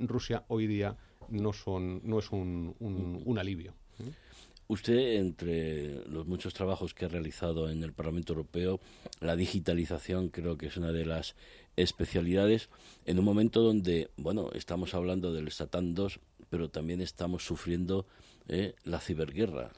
Rusia 0.00 0.44
hoy 0.48 0.66
día 0.66 0.96
no, 1.28 1.52
son, 1.52 2.00
no 2.04 2.18
es 2.18 2.30
un, 2.30 2.74
un, 2.80 3.38
alivio. 3.38 3.74
Usted, 4.68 5.16
entre 5.16 6.06
los 6.06 6.26
muchos 6.26 6.54
trabajos 6.54 6.94
que 6.94 7.04
ha 7.04 7.08
realizado 7.08 7.68
en 7.68 7.82
el 7.82 7.92
Parlamento 7.92 8.32
Europeo, 8.32 8.80
la 9.20 9.36
digitalización 9.36 10.28
creo 10.28 10.56
que 10.56 10.66
es 10.66 10.76
una 10.76 10.92
de 10.92 11.06
las 11.06 11.34
especialidades 11.76 12.68
en 13.04 13.18
un 13.18 13.24
momento 13.24 13.62
donde, 13.62 14.10
bueno, 14.16 14.50
estamos 14.52 14.94
hablando 14.94 15.32
del 15.32 15.50
Satan 15.50 15.94
2, 15.94 16.20
pero 16.50 16.70
también 16.70 17.00
estamos 17.00 17.44
sufriendo 17.44 18.06
eh, 18.50 18.74
la 18.84 19.00
ciberguerra, 19.00 19.70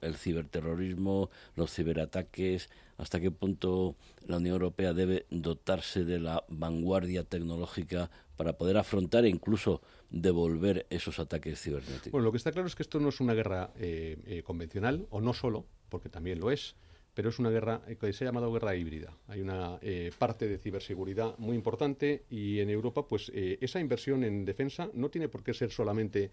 el 0.00 0.16
ciberterrorismo, 0.16 1.30
los 1.56 1.72
ciberataques, 1.72 2.70
hasta 2.96 3.20
qué 3.20 3.30
punto 3.30 3.96
la 4.26 4.38
Unión 4.38 4.54
Europea 4.54 4.92
debe 4.94 5.26
dotarse 5.30 6.04
de 6.04 6.18
la 6.18 6.44
vanguardia 6.48 7.24
tecnológica 7.24 8.10
para 8.36 8.54
poder 8.54 8.76
afrontar 8.76 9.24
e 9.24 9.28
incluso 9.28 9.82
devolver 10.10 10.86
esos 10.90 11.18
ataques 11.18 11.60
cibernéticos. 11.60 12.12
Bueno, 12.12 12.24
lo 12.24 12.32
que 12.32 12.38
está 12.38 12.52
claro 12.52 12.66
es 12.66 12.74
que 12.74 12.82
esto 12.82 12.98
no 12.98 13.10
es 13.10 13.20
una 13.20 13.34
guerra 13.34 13.72
eh, 13.76 14.16
eh, 14.26 14.42
convencional, 14.42 15.06
o 15.10 15.20
no 15.20 15.34
solo, 15.34 15.66
porque 15.88 16.08
también 16.08 16.40
lo 16.40 16.50
es, 16.50 16.76
pero 17.14 17.28
es 17.28 17.38
una 17.38 17.50
guerra 17.50 17.80
que 18.00 18.12
se 18.12 18.24
ha 18.24 18.28
llamado 18.28 18.52
guerra 18.52 18.74
híbrida. 18.74 19.16
Hay 19.28 19.40
una 19.40 19.78
eh, 19.80 20.10
parte 20.18 20.48
de 20.48 20.58
ciberseguridad 20.58 21.38
muy 21.38 21.54
importante 21.56 22.24
y 22.28 22.58
en 22.60 22.70
Europa, 22.70 23.06
pues 23.06 23.30
eh, 23.34 23.58
esa 23.60 23.80
inversión 23.80 24.24
en 24.24 24.44
defensa 24.44 24.90
no 24.92 25.08
tiene 25.08 25.28
por 25.28 25.42
qué 25.42 25.54
ser 25.54 25.70
solamente 25.70 26.32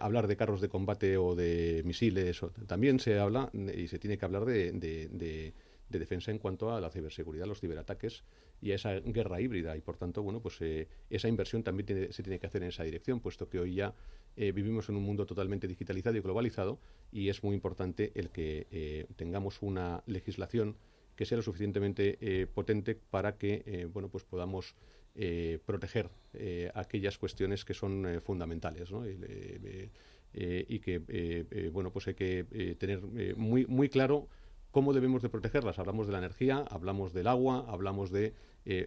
hablar 0.00 0.26
de 0.26 0.36
carros 0.36 0.60
de 0.60 0.68
combate 0.68 1.16
o 1.16 1.34
de 1.34 1.82
misiles. 1.84 2.40
también 2.66 2.98
se 2.98 3.18
habla 3.18 3.50
y 3.52 3.88
se 3.88 3.98
tiene 3.98 4.18
que 4.18 4.24
hablar 4.24 4.44
de, 4.44 4.72
de, 4.72 5.52
defensa 5.88 6.30
en 6.30 6.38
cuanto 6.38 6.72
a 6.72 6.80
la 6.80 6.90
ciberseguridad, 6.90 7.46
los 7.46 7.60
ciberataques 7.60 8.24
y 8.60 8.72
a 8.72 8.74
esa 8.74 8.94
guerra 9.00 9.40
híbrida. 9.40 9.76
Y 9.76 9.80
por 9.80 9.96
tanto, 9.96 10.22
bueno, 10.22 10.40
pues 10.40 10.58
esa 11.08 11.28
inversión 11.28 11.62
también 11.62 12.12
se 12.12 12.22
tiene 12.22 12.38
que 12.38 12.46
hacer 12.46 12.62
en 12.62 12.68
esa 12.68 12.84
dirección, 12.84 13.20
puesto 13.20 13.48
que 13.48 13.60
hoy 13.60 13.74
ya 13.74 13.94
eh, 14.36 14.52
vivimos 14.52 14.88
en 14.88 14.96
un 14.96 15.02
mundo 15.02 15.26
totalmente 15.26 15.66
digitalizado 15.66 16.16
y 16.16 16.20
globalizado 16.20 16.78
y 17.10 17.28
es 17.28 17.42
muy 17.42 17.54
importante 17.54 18.12
el 18.14 18.30
que 18.30 18.68
eh, 18.70 19.06
tengamos 19.16 19.60
una 19.60 20.02
legislación 20.06 20.76
que 21.16 21.26
sea 21.26 21.36
lo 21.36 21.42
suficientemente 21.42 22.16
eh, 22.20 22.46
potente 22.46 22.94
para 22.94 23.36
que 23.36 23.88
bueno 23.92 24.08
pues 24.08 24.24
podamos 24.24 24.76
proteger 25.64 26.10
aquellas 26.74 27.18
cuestiones 27.18 27.64
que 27.64 27.74
son 27.74 28.20
fundamentales 28.22 28.90
y, 30.32 30.78
que 30.78 31.70
bueno 31.72 31.92
pues 31.92 32.08
hay 32.08 32.14
que 32.14 32.76
tener 32.78 33.02
muy 33.36 33.66
muy 33.66 33.88
claro 33.88 34.28
cómo 34.70 34.92
debemos 34.92 35.20
de 35.22 35.28
protegerlas. 35.28 35.78
Hablamos 35.78 36.06
de 36.06 36.12
la 36.12 36.18
energía 36.18 36.64
hablamos 36.70 37.12
del 37.12 37.26
agua 37.26 37.66
hablamos 37.68 38.10
de 38.10 38.34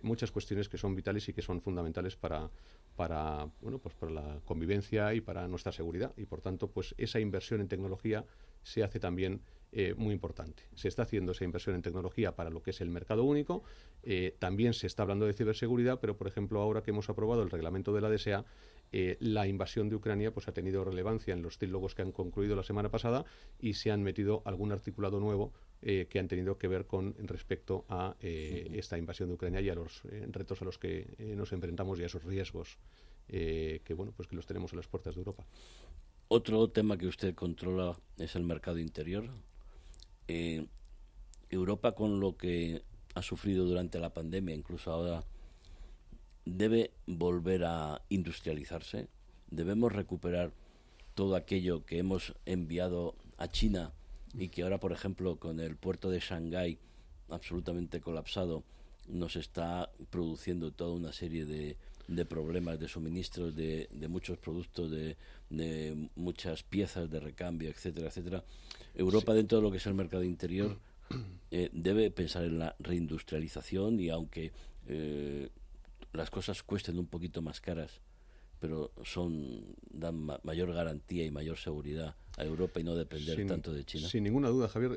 muchas 0.02 0.32
cuestiones 0.32 0.70
que 0.70 0.78
son 0.78 0.96
vitales 0.96 1.28
y 1.30 1.34
que 1.34 1.42
son 1.42 1.62
fundamentales 1.62 2.16
para 2.16 2.50
para 2.96 3.50
bueno 3.62 3.80
pues 3.80 3.96
para 3.96 4.12
la 4.12 4.40
convivencia 4.46 5.14
y 5.14 5.22
para 5.22 5.48
nuestra 5.48 5.72
seguridad. 5.72 6.14
Y 6.18 6.26
por 6.26 6.42
tanto 6.42 6.72
pues 6.72 6.96
esa 6.98 7.20
inversión 7.20 7.62
en 7.62 7.68
tecnología 7.68 8.26
se 8.64 8.84
hace 8.84 9.00
también 9.00 9.42
eh, 9.76 9.96
muy 9.98 10.14
importante. 10.14 10.62
Se 10.76 10.88
está 10.88 11.02
haciendo 11.02 11.32
esa 11.32 11.46
inversión 11.46 11.76
en 11.76 11.82
tecnología 11.82 12.36
para 12.36 12.52
lo 12.52 12.62
que 12.62 12.70
es 12.70 12.82
el 12.82 12.90
mercado 12.90 13.24
único. 13.24 13.64
Eh, 14.04 14.36
también 14.38 14.74
se 14.74 14.86
está 14.86 15.02
hablando 15.02 15.26
de 15.26 15.34
ciberseguridad, 15.34 16.00
pero 16.00 16.16
por 16.16 16.28
ejemplo 16.28 16.62
ahora 16.62 16.84
que 16.84 16.92
hemos 16.92 17.10
aprobado 17.10 17.42
el 17.42 17.50
reglamento 17.50 17.92
de 17.92 18.02
la 18.02 18.10
DSA, 18.12 18.46
eh, 18.92 19.18
la 19.20 19.48
invasión 19.48 19.90
de 19.90 19.96
Ucrania 19.96 20.32
pues 20.32 20.48
ha 20.48 20.52
tenido 20.52 20.84
relevancia 20.84 21.34
en 21.34 21.42
los 21.42 21.58
trílogos 21.58 21.96
que 21.96 22.04
han 22.04 22.12
concluido 22.12 22.56
la 22.56 22.62
semana 22.62 22.92
pasada 22.92 23.26
y 23.60 23.74
se 23.74 23.90
han 23.90 24.04
metido 24.04 24.44
algún 24.46 24.72
articulado 24.72 25.20
nuevo 25.20 25.54
que 25.82 26.18
han 26.18 26.30
tenido 26.30 26.58
que 26.58 26.70
ver 26.70 26.86
con 26.86 27.14
respecto 27.28 27.84
a 27.90 28.16
esta 28.22 28.98
invasión 28.98 29.28
de 29.28 29.36
Ucrania 29.36 29.60
y 29.60 29.68
a 29.70 29.76
los 29.76 30.04
retos 30.30 30.62
a 30.62 30.66
los 30.66 30.78
que 30.78 31.34
nos 31.36 31.52
enfrentamos 31.52 32.00
y 32.00 32.04
a 32.04 32.06
esos 32.06 32.24
riesgos 32.24 32.78
que 33.28 33.94
bueno 33.94 34.14
pues 34.16 34.30
que 34.30 34.38
los 34.38 34.46
tenemos 34.46 34.72
en 34.72 34.78
las 34.78 34.88
puertas 34.88 35.16
de 35.16 35.20
Europa. 35.20 35.46
Otro 36.30 36.70
tema 36.70 36.98
que 36.98 37.08
usted 37.08 37.36
controla 37.36 38.00
es 38.18 38.36
el 38.38 38.44
mercado 38.44 38.80
interior. 38.80 39.30
Eh, 40.28 40.66
Europa 41.50 41.94
con 41.94 42.20
lo 42.20 42.36
que 42.38 42.84
ha 43.14 43.22
sufrido 43.22 43.66
durante 43.66 44.00
la 44.00 44.14
pandemia, 44.14 44.56
incluso 44.56 44.92
ahora, 44.92 45.24
debe 46.46 46.92
volver 47.06 47.64
a 47.66 48.02
industrializarse. 48.10 49.08
Debemos 49.50 49.92
recuperar 49.92 50.52
todo 51.14 51.36
aquello 51.36 51.86
que 51.86 52.00
hemos 52.00 52.34
enviado 52.46 53.16
a 53.38 53.48
China 53.48 53.94
y 54.34 54.50
que 54.50 54.64
ahora, 54.64 54.80
por 54.80 54.92
ejemplo, 54.92 55.38
con 55.38 55.60
el 55.60 55.76
puerto 55.76 56.10
de 56.10 56.20
Shanghái 56.20 56.80
absolutamente 57.30 58.02
colapsado, 58.02 58.64
nos 59.08 59.36
está 59.36 59.92
produciendo 60.10 60.72
toda 60.72 60.96
una 60.96 61.14
serie 61.14 61.46
de, 61.46 61.78
de 62.08 62.26
problemas 62.26 62.80
de 62.80 62.88
suministros 62.88 63.56
de, 63.56 63.88
de 63.92 64.08
muchos 64.08 64.38
productos, 64.38 64.92
de, 64.92 65.18
de, 65.50 66.10
muchas 66.16 66.64
piezas 66.64 67.10
de 67.10 67.20
recambio, 67.20 67.70
etcétera, 67.70 68.08
etcétera. 68.08 68.44
Europa, 68.94 69.34
dentro 69.34 69.58
de 69.58 69.64
lo 69.64 69.72
que 69.72 69.78
es 69.78 69.88
el 69.88 69.94
mercado 69.94 70.24
interior, 70.24 70.78
eh, 71.52 71.70
debe 71.72 72.12
pensar 72.12 72.44
en 72.44 72.60
la 72.60 72.76
reindustrialización 72.80 74.00
y 74.00 74.10
aunque 74.10 74.52
eh, 74.88 75.50
las 76.12 76.30
cosas 76.30 76.64
cuesten 76.64 77.00
un 77.00 77.08
poquito 77.08 77.42
más 77.42 77.62
caras, 77.62 78.02
pero 78.64 78.94
son 79.04 79.76
dan 79.92 80.26
mayor 80.44 80.74
garantía 80.74 81.26
y 81.26 81.32
mayor 81.32 81.58
seguridad 81.58 82.16
a 82.38 82.46
Europa 82.46 82.80
y 82.80 82.86
no 82.86 82.96
depender 82.96 83.46
tanto 83.46 83.74
de 83.74 83.84
China. 83.84 84.08
Sin 84.08 84.24
ninguna 84.24 84.48
duda, 84.48 84.70
Javier. 84.70 84.94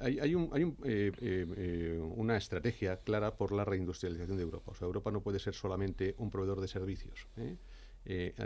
hay, 0.00 0.18
hay, 0.18 0.34
un, 0.34 0.50
hay 0.52 0.64
eh, 0.84 1.12
eh, 1.20 2.00
una 2.16 2.36
estrategia 2.36 2.96
clara 2.96 3.36
por 3.36 3.52
la 3.52 3.64
reindustrialización 3.64 4.36
de 4.36 4.42
Europa. 4.42 4.72
O 4.72 4.74
sea, 4.74 4.86
Europa 4.86 5.12
no 5.12 5.20
puede 5.20 5.38
ser 5.38 5.54
solamente 5.54 6.16
un 6.18 6.28
proveedor 6.28 6.60
de 6.60 6.66
servicios. 6.66 7.28
¿eh? 7.36 7.56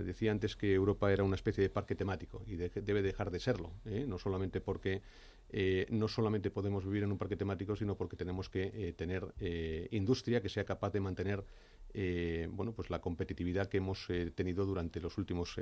decía 0.05 0.33
antes 0.33 0.55
que 0.55 0.75
Europa 0.75 1.11
era 1.11 1.25
una 1.25 1.37
especie 1.37 1.63
de 1.63 1.71
parque 1.71 1.95
temático 1.95 2.43
y 2.47 2.57
debe 2.57 3.01
dejar 3.01 3.31
de 3.31 3.41
serlo, 3.41 3.73
no 4.07 4.19
solamente 4.19 4.61
porque 4.61 5.01
no 5.91 6.09
solamente 6.09 6.51
podemos 6.51 6.85
vivir 6.85 7.05
en 7.05 7.13
un 7.13 7.19
parque 7.19 7.37
temático, 7.37 7.77
sino 7.77 7.97
porque 7.97 8.17
tenemos 8.17 8.49
que 8.49 8.95
tener 8.97 9.33
industria 9.91 10.41
que 10.41 10.49
sea 10.49 10.65
capaz 10.65 10.93
de 10.93 11.01
mantener 11.01 11.45
eh, 11.99 12.47
bueno, 12.51 12.73
pues 12.73 12.91
la 12.91 13.01
competitividad 13.01 13.69
que 13.69 13.79
hemos 13.79 14.11
eh, 14.11 14.31
tenido 14.35 14.67
durante 14.67 15.01
los 15.01 15.17
últimos 15.17 15.59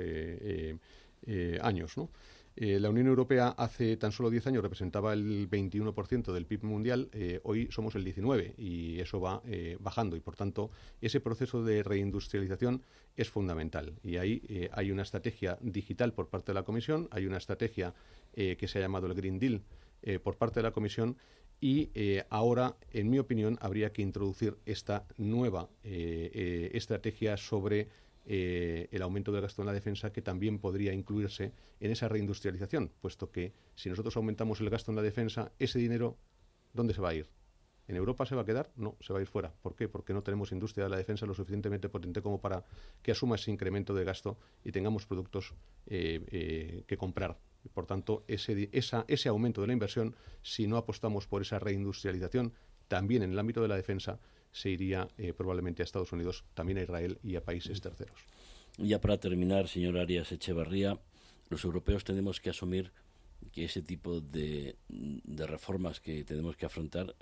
eh, 2.55 2.79
la 2.79 2.89
Unión 2.89 3.07
Europea 3.07 3.49
hace 3.49 3.97
tan 3.97 4.11
solo 4.11 4.29
10 4.29 4.47
años 4.47 4.63
representaba 4.63 5.13
el 5.13 5.49
21% 5.49 6.33
del 6.33 6.45
PIB 6.45 6.63
mundial, 6.63 7.09
hoy 7.43 7.67
somos 7.71 7.95
el 7.95 8.05
19% 8.05 8.53
y 8.57 8.99
eso 8.99 9.19
va 9.19 9.41
bajando 9.79 10.15
y 10.15 10.19
por 10.19 10.35
tanto 10.35 10.71
ese 11.01 11.19
proceso 11.19 11.63
de 11.63 11.83
reindustrialización 11.83 12.81
es 13.15 13.29
fundamental. 13.29 13.93
Y 14.03 14.17
ahí 14.17 14.69
hay 14.71 14.91
una 14.91 15.03
estrategia 15.03 15.57
digital 15.61 16.13
por 16.13 16.29
parte 16.29 16.51
de 16.51 16.55
la 16.55 16.63
Comisión, 16.63 17.07
hay 17.11 17.25
una 17.25 17.37
estrategia 17.37 17.93
que 18.33 18.67
se 18.67 18.79
ha 18.79 18.81
llamado 18.81 19.07
el 19.07 19.13
Green 19.13 19.39
Deal 19.39 19.61
por 20.23 20.37
parte 20.37 20.59
de 20.59 20.63
la 20.63 20.71
Comisión 20.71 21.17
y 21.61 21.89
eh, 21.95 22.23
ahora, 22.29 22.75
en 22.91 23.09
mi 23.09 23.19
opinión, 23.19 23.57
habría 23.61 23.91
que 23.91 24.01
introducir 24.01 24.57
esta 24.65 25.05
nueva 25.17 25.69
eh, 25.83 26.31
eh, 26.33 26.71
estrategia 26.73 27.37
sobre 27.37 27.87
eh, 28.25 28.87
el 28.91 29.01
aumento 29.01 29.31
del 29.31 29.41
gasto 29.41 29.61
en 29.61 29.67
la 29.67 29.73
defensa 29.73 30.11
que 30.11 30.21
también 30.21 30.59
podría 30.59 30.93
incluirse 30.93 31.53
en 31.79 31.91
esa 31.91 32.07
reindustrialización, 32.07 32.91
puesto 33.01 33.31
que 33.31 33.53
si 33.75 33.89
nosotros 33.89 34.17
aumentamos 34.17 34.59
el 34.61 34.69
gasto 34.69 34.91
en 34.91 34.95
la 34.95 35.03
defensa, 35.03 35.51
ese 35.59 35.79
dinero, 35.79 36.17
¿dónde 36.73 36.93
se 36.93 37.01
va 37.01 37.09
a 37.09 37.13
ir? 37.13 37.27
¿En 37.87 37.95
Europa 37.95 38.25
se 38.25 38.35
va 38.35 38.41
a 38.41 38.45
quedar? 38.45 38.71
No, 38.75 38.97
se 38.99 39.13
va 39.13 39.19
a 39.19 39.21
ir 39.21 39.27
fuera. 39.27 39.53
¿Por 39.61 39.75
qué? 39.75 39.87
Porque 39.87 40.13
no 40.13 40.23
tenemos 40.23 40.51
industria 40.51 40.85
de 40.85 40.89
la 40.89 40.97
defensa 40.97 41.25
lo 41.25 41.35
suficientemente 41.35 41.87
potente 41.87 42.21
como 42.21 42.41
para 42.41 42.65
que 43.03 43.11
asuma 43.11 43.35
ese 43.35 43.51
incremento 43.51 43.93
de 43.93 44.03
gasto 44.03 44.39
y 44.63 44.71
tengamos 44.71 45.05
productos 45.05 45.53
eh, 45.85 46.25
eh, 46.31 46.83
que 46.87 46.97
comprar. 46.97 47.37
Por 47.73 47.85
tanto, 47.85 48.23
ese, 48.27 48.69
ese 48.71 49.29
aumento 49.29 49.61
de 49.61 49.67
la 49.67 49.73
inversión, 49.73 50.15
si 50.41 50.67
no 50.67 50.77
apostamos 50.77 51.27
por 51.27 51.41
esa 51.41 51.59
reindustrialización, 51.59 52.53
también 52.87 53.23
en 53.23 53.31
el 53.31 53.39
ámbito 53.39 53.61
de 53.61 53.67
la 53.67 53.75
defensa, 53.75 54.19
se 54.55 54.69
iría 54.69 55.09
eh, 55.17 55.33
probablemente 55.33 55.83
a 55.83 55.85
Estados 55.85 56.13
Unidos, 56.13 56.45
también 56.53 56.77
a 56.77 56.81
Israel 56.81 57.19
y 57.21 57.35
a 57.35 57.43
países 57.43 57.81
terceros. 57.81 58.17
Ya 58.77 59.01
para 59.01 59.17
terminar, 59.17 59.67
señor 59.67 59.97
Arias 59.97 60.31
Echevarría, 60.31 60.97
los 61.49 61.65
europeos 61.65 62.05
tenemos 62.05 62.39
que 62.39 62.51
asumir 62.51 62.93
que 63.51 63.65
ese 63.65 63.81
tipo 63.81 64.21
de, 64.21 64.77
de 64.87 65.45
reformas 65.45 65.99
que 65.99 66.23
tenemos 66.23 66.55
que 66.55 66.65
afrontar 66.65 67.15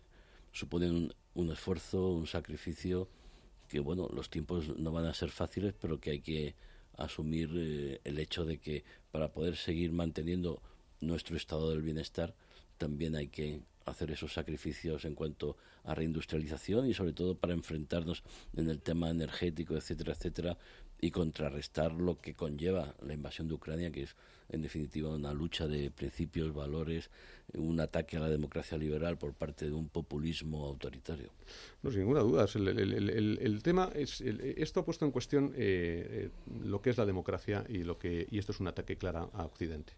suponen 0.51 1.11
un, 1.33 1.51
esfuerzo, 1.51 2.11
un 2.11 2.27
sacrificio, 2.27 3.09
que 3.67 3.79
bueno, 3.79 4.07
los 4.13 4.29
tiempos 4.29 4.69
no 4.77 4.91
van 4.91 5.05
a 5.05 5.13
ser 5.15 5.31
fáciles, 5.31 5.73
pero 5.81 5.99
que 5.99 6.11
hay 6.11 6.21
que 6.21 6.53
asumir 6.97 7.49
eh, 7.55 7.99
el 8.03 8.19
hecho 8.19 8.45
de 8.45 8.59
que 8.59 8.83
para 9.11 9.33
poder 9.33 9.57
seguir 9.57 9.91
manteniendo 9.91 10.61
nuestro 11.01 11.35
estado 11.35 11.71
del 11.71 11.81
bienestar, 11.81 12.35
también 12.77 13.15
hay 13.15 13.27
que 13.27 13.61
hacer 13.85 14.11
esos 14.11 14.33
sacrificios 14.33 15.05
en 15.05 15.15
cuanto 15.15 15.57
a 15.83 15.95
reindustrialización 15.95 16.87
y 16.87 16.93
sobre 16.93 17.13
todo 17.13 17.35
para 17.35 17.53
enfrentarnos 17.53 18.23
en 18.55 18.69
el 18.69 18.81
tema 18.81 19.09
energético, 19.09 19.75
etcétera, 19.75 20.13
etcétera, 20.13 20.57
y 21.03 21.11
contrarrestar 21.11 21.91
lo 21.91 22.17
que 22.21 22.33
conlleva 22.33 22.95
la 23.05 23.13
invasión 23.13 23.49
de 23.49 23.55
Ucrania, 23.55 23.91
que 23.91 24.03
es 24.03 24.15
en 24.47 24.61
definitiva 24.61 25.13
una 25.13 25.33
lucha 25.33 25.67
de 25.67 25.91
principios, 25.91 26.53
valores, 26.53 27.09
un 27.55 27.79
ataque 27.81 28.15
a 28.15 28.21
la 28.21 28.29
democracia 28.29 28.77
liberal 28.77 29.17
por 29.17 29.33
parte 29.33 29.65
de 29.65 29.73
un 29.73 29.89
populismo 29.89 30.65
autoritario. 30.65 31.31
No, 31.81 31.91
sin 31.91 32.01
ninguna 32.01 32.21
duda. 32.21 32.45
El, 32.55 33.59
tema 33.63 33.91
es 33.93 34.21
esto 34.21 34.79
ha 34.79 34.85
puesto 34.85 35.03
en 35.03 35.11
cuestión 35.11 35.53
eh, 35.57 36.29
eh, 36.29 36.29
lo 36.63 36.81
que 36.81 36.91
es 36.91 36.97
la 36.97 37.05
democracia 37.05 37.65
y 37.67 37.83
lo 37.83 37.97
que 37.97 38.25
y 38.31 38.37
esto 38.37 38.53
es 38.53 38.61
un 38.61 38.67
ataque 38.67 38.95
claro 38.95 39.29
a 39.33 39.43
Occidente. 39.43 39.93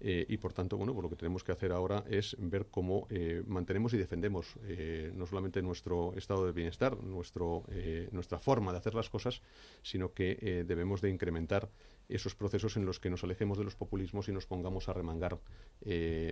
Eh, 0.00 0.26
y 0.28 0.36
por 0.36 0.52
tanto, 0.52 0.76
bueno, 0.76 0.92
pues 0.92 1.02
lo 1.04 1.10
que 1.10 1.16
tenemos 1.16 1.44
que 1.44 1.52
hacer 1.52 1.72
ahora 1.72 2.04
es 2.08 2.36
ver 2.38 2.66
cómo 2.70 3.06
eh, 3.10 3.42
mantenemos 3.46 3.94
y 3.94 3.98
defendemos 3.98 4.54
eh, 4.64 5.12
no 5.14 5.26
solamente 5.26 5.62
nuestro 5.62 6.14
estado 6.14 6.46
de 6.46 6.52
bienestar, 6.52 7.02
nuestro, 7.02 7.64
nuestra 8.10 8.38
forma 8.38 8.72
de 8.72 8.78
hacer 8.78 8.94
las 8.94 9.08
cosas, 9.08 9.40
sino 9.82 10.12
que 10.12 10.64
debemos 10.66 11.00
de 11.00 11.10
incrementar 11.10 11.68
esos 12.08 12.34
procesos 12.34 12.76
en 12.76 12.84
los 12.84 13.00
que 13.00 13.10
nos 13.10 13.24
alejemos 13.24 13.58
de 13.58 13.64
los 13.64 13.76
populismos 13.76 14.28
y 14.28 14.32
nos 14.32 14.46
pongamos 14.46 14.88
a 14.88 14.92
remangar, 14.92 15.38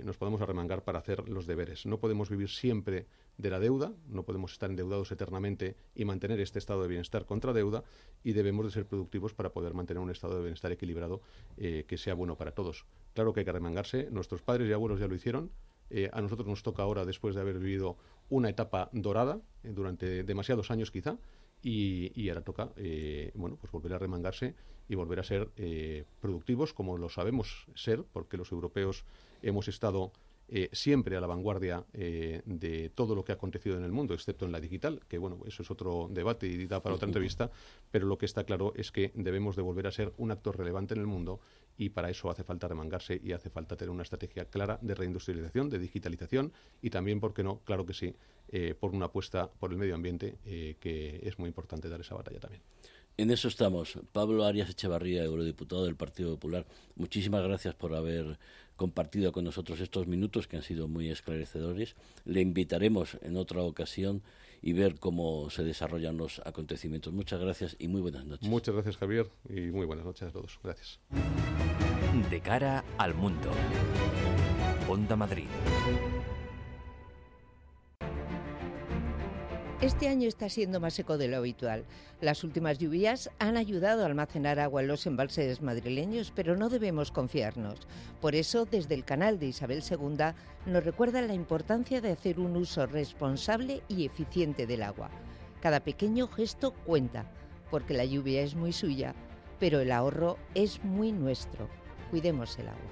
nos 0.05 0.17
podemos 0.19 0.41
arremangar 0.41 0.85
para 0.85 0.99
hacer 0.99 1.29
los 1.29 1.47
deberes. 1.47 1.87
No 1.87 1.99
podemos 1.99 2.31
vivir 2.31 2.49
siempre 2.49 3.07
de 3.39 3.51
la 3.51 3.59
deuda, 3.59 3.93
no 4.09 4.25
podemos 4.25 4.53
estar 4.53 4.71
endeudados 4.71 5.11
eternamente 5.13 5.77
y 5.95 6.05
mantener 6.05 6.41
este 6.41 6.59
estado 6.59 6.83
de 6.83 6.89
bienestar 6.89 7.25
contra 7.25 7.53
deuda 7.53 7.85
y 8.23 8.33
debemos 8.33 8.67
de 8.67 8.73
ser 8.73 8.87
productivos 8.87 9.35
para 9.35 9.53
poder 9.53 9.75
mantener 9.75 10.03
un 10.03 10.11
estado 10.11 10.37
de 10.37 10.43
bienestar 10.43 10.73
equilibrado 10.73 11.23
que 11.57 11.97
sea 11.97 12.15
bueno 12.15 12.37
para 12.37 12.53
todos. 12.53 12.85
Claro 13.15 13.33
que 13.33 13.41
hay 13.41 13.47
que 13.47 13.53
remangarse. 13.53 14.09
Nuestros 14.11 14.43
padres 14.43 14.69
y 14.69 14.73
abuelos 14.73 15.01
ya 15.01 15.09
lo 15.09 15.15
hicieron. 15.15 15.51
Eh, 15.95 16.09
a 16.11 16.23
nosotros 16.23 16.49
nos 16.49 16.63
toca 16.63 16.83
ahora, 16.83 17.05
después 17.05 17.35
de 17.35 17.43
haber 17.43 17.59
vivido 17.59 17.99
una 18.31 18.49
etapa 18.49 18.89
dorada 18.93 19.43
eh, 19.63 19.73
durante 19.75 20.25
demasiados 20.25 20.71
años 20.71 20.91
quizá, 20.91 21.19
y, 21.63 22.29
ahora 22.29 22.43
toca, 22.43 22.73
eh, 22.77 23.31
bueno, 23.35 23.57
pues 23.57 23.73
volver 23.73 23.95
a 23.95 23.99
remangarse 23.99 24.55
y 24.89 24.95
volver 24.95 25.21
a 25.21 25.23
ser 25.23 25.49
productivos 26.21 26.75
como 26.75 26.99
lo 26.99 27.09
sabemos 27.09 27.67
ser, 27.75 28.05
porque 28.13 28.37
los 28.37 28.53
europeos 28.53 29.05
hemos 29.43 29.69
estado 29.69 30.13
eh, 30.55 30.69
siempre 30.73 31.17
a 31.17 31.21
la 31.23 31.27
vanguardia 31.27 31.87
eh, 31.95 32.43
de 32.45 32.91
todo 32.91 33.15
lo 33.15 33.25
que 33.25 33.33
ha 33.33 33.37
acontecido 33.37 33.79
en 33.79 33.85
el 33.85 33.93
mundo, 33.93 34.13
excepto 34.13 34.45
en 34.45 34.53
la 34.53 34.61
digital, 34.61 35.01
que 35.09 35.17
bueno, 35.17 35.39
eso 35.47 35.63
es 35.63 35.71
otro 35.71 36.09
debate 36.11 36.47
y 36.47 36.67
da 36.67 36.83
para 36.83 36.95
otra 36.95 37.07
entrevista, 37.09 37.51
pero 37.91 38.07
lo 38.07 38.19
que 38.19 38.27
está 38.27 38.45
claro 38.45 38.75
es 38.77 38.93
que 38.93 39.13
debemos 39.15 39.57
de 39.57 39.63
volver 39.63 39.87
a 39.87 39.93
ser 39.93 40.13
un 40.19 40.31
actor 40.31 40.59
relevante 40.59 40.93
en 40.93 41.01
el 41.01 41.07
mundo 41.07 41.41
y 41.79 41.91
para 41.91 42.11
eso 42.11 42.31
hace 42.31 42.45
falta 42.45 42.69
remangarse 42.69 43.21
y 43.23 43.33
hace 43.33 43.51
falta 43.51 43.77
tener 43.77 43.91
una 43.91 44.03
estrategia 44.03 44.45
clara 44.47 44.79
de 44.83 44.95
reindustrialización, 44.95 45.71
de 45.71 45.79
digitalización 45.79 46.53
y 46.81 46.91
también, 46.91 47.21
¿por 47.21 47.35
qué 47.35 47.43
no? 47.43 47.61
Claro 47.65 47.87
que 47.87 47.95
sí, 47.95 48.15
eh, 48.49 48.75
por 48.79 48.95
una 48.95 49.07
apuesta 49.07 49.51
por 49.51 49.73
el 49.73 49.79
medio 49.79 49.95
ambiente, 49.95 50.37
que 50.45 51.21
es 51.23 51.39
muy 51.39 51.49
importante 51.49 51.89
dar 51.89 52.01
esa 52.01 52.15
batalla 52.15 52.41
también. 52.41 52.63
En 53.19 53.31
eso 53.31 53.49
estamos. 53.49 53.99
Pablo 54.13 54.45
Arias 54.45 54.71
Echevarría, 54.71 55.23
eurodiputado 55.23 55.85
del 55.85 55.97
Partido 55.97 56.31
Popular, 56.31 56.65
muchísimas 56.97 57.43
gracias 57.43 57.75
por 57.75 57.95
haber 57.95 58.39
compartido 58.77 59.33
con 59.33 59.45
nosotros 59.45 59.81
estos 59.81 60.07
minutos 60.07 60.49
que 60.49 60.57
han 60.57 60.63
sido 60.63 60.89
muy 60.89 61.11
esclarecedores. 61.11 61.95
Le 62.25 62.41
invitaremos 62.41 63.19
en 63.21 63.37
otra 63.37 63.63
ocasión 63.63 64.23
y 64.63 64.73
ver 64.73 64.99
cómo 64.99 65.51
se 65.51 65.65
desarrollan 65.65 66.17
los 66.17 66.41
acontecimientos. 66.47 67.13
Muchas 67.13 67.41
gracias 67.41 67.77
y 67.79 67.89
muy 67.89 68.01
buenas 68.01 68.25
noches. 68.25 68.49
Muchas 68.49 68.75
gracias, 68.75 68.97
Javier, 68.97 69.29
y 69.49 69.61
muy 69.73 69.85
buenas 69.85 70.05
noches 70.05 70.29
a 70.29 70.33
todos. 70.33 70.59
Gracias. 70.63 71.01
De 72.31 72.41
cara 72.41 72.85
al 72.99 73.15
mundo. 73.15 73.51
Onda 74.89 75.17
Madrid. 75.17 75.49
Este 79.83 80.07
año 80.07 80.29
está 80.29 80.49
siendo 80.49 80.79
más 80.79 80.95
seco 80.95 81.19
de 81.19 81.27
lo 81.27 81.39
habitual. 81.39 81.85
Las 82.21 82.45
últimas 82.45 82.79
lluvias 82.79 83.29
han 83.41 83.57
ayudado 83.57 84.05
a 84.05 84.07
almacenar 84.07 84.61
agua 84.61 84.81
en 84.81 84.87
los 84.87 85.07
embalses 85.09 85.61
madrileños, 85.61 86.33
pero 86.37 86.57
no 86.57 86.69
debemos 86.69 87.11
confiarnos. 87.11 87.81
Por 88.21 88.37
eso, 88.37 88.65
desde 88.65 88.95
el 88.95 89.05
canal 89.05 89.41
de 89.41 89.47
Isabel 89.47 89.83
II 89.83 90.37
nos 90.67 90.85
recuerda 90.85 91.21
la 91.21 91.35
importancia 91.35 92.01
de 92.01 92.13
hacer 92.13 92.39
un 92.39 92.57
uso 92.57 92.87
responsable 92.87 93.83
y 93.89 94.07
eficiente 94.07 94.69
del 94.69 94.85
agua. 94.85 95.11
Cada 95.61 95.81
pequeño 95.81 96.29
gesto 96.29 96.75
cuenta, 96.87 97.29
porque 97.69 97.93
la 97.93 98.05
lluvia 98.05 98.43
es 98.43 98.55
muy 98.55 98.73
suya, 98.73 99.17
pero 99.59 99.81
el 99.81 99.91
ahorro 99.91 100.39
es 100.55 100.81
muy 100.85 101.11
nuestro. 101.11 101.69
Cuidemos 102.09 102.57
el 102.61 102.69
agua. 102.69 102.91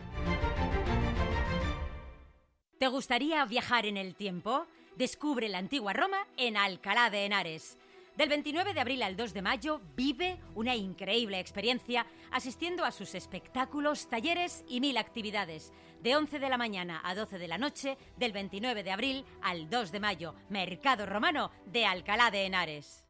¿Te 2.80 2.88
gustaría 2.88 3.44
viajar 3.44 3.86
en 3.86 3.96
el 3.96 4.16
tiempo? 4.16 4.66
Descubre 4.96 5.48
la 5.48 5.58
antigua 5.58 5.92
Roma 5.92 6.26
en 6.36 6.56
Alcalá 6.56 7.10
de 7.10 7.24
Henares. 7.24 7.78
Del 8.16 8.28
29 8.28 8.74
de 8.74 8.80
abril 8.80 9.02
al 9.02 9.16
2 9.16 9.32
de 9.32 9.40
mayo 9.40 9.80
vive 9.96 10.38
una 10.54 10.74
increíble 10.74 11.38
experiencia 11.38 12.04
asistiendo 12.30 12.84
a 12.84 12.90
sus 12.90 13.14
espectáculos, 13.14 14.08
talleres 14.10 14.64
y 14.68 14.80
mil 14.80 14.98
actividades. 14.98 15.72
De 16.02 16.16
11 16.16 16.38
de 16.38 16.48
la 16.48 16.58
mañana 16.58 17.00
a 17.02 17.14
12 17.14 17.38
de 17.38 17.48
la 17.48 17.56
noche, 17.56 17.96
del 18.18 18.32
29 18.32 18.82
de 18.82 18.90
abril 18.90 19.24
al 19.40 19.70
2 19.70 19.92
de 19.92 20.00
mayo, 20.00 20.34
Mercado 20.50 21.06
Romano 21.06 21.50
de 21.66 21.86
Alcalá 21.86 22.30
de 22.30 22.44
Henares. 22.44 23.06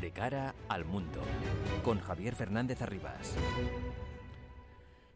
De 0.00 0.12
cara 0.12 0.54
al 0.68 0.84
mundo, 0.84 1.20
con 1.82 1.98
Javier 2.00 2.36
Fernández 2.36 2.80
Arribas. 2.82 3.34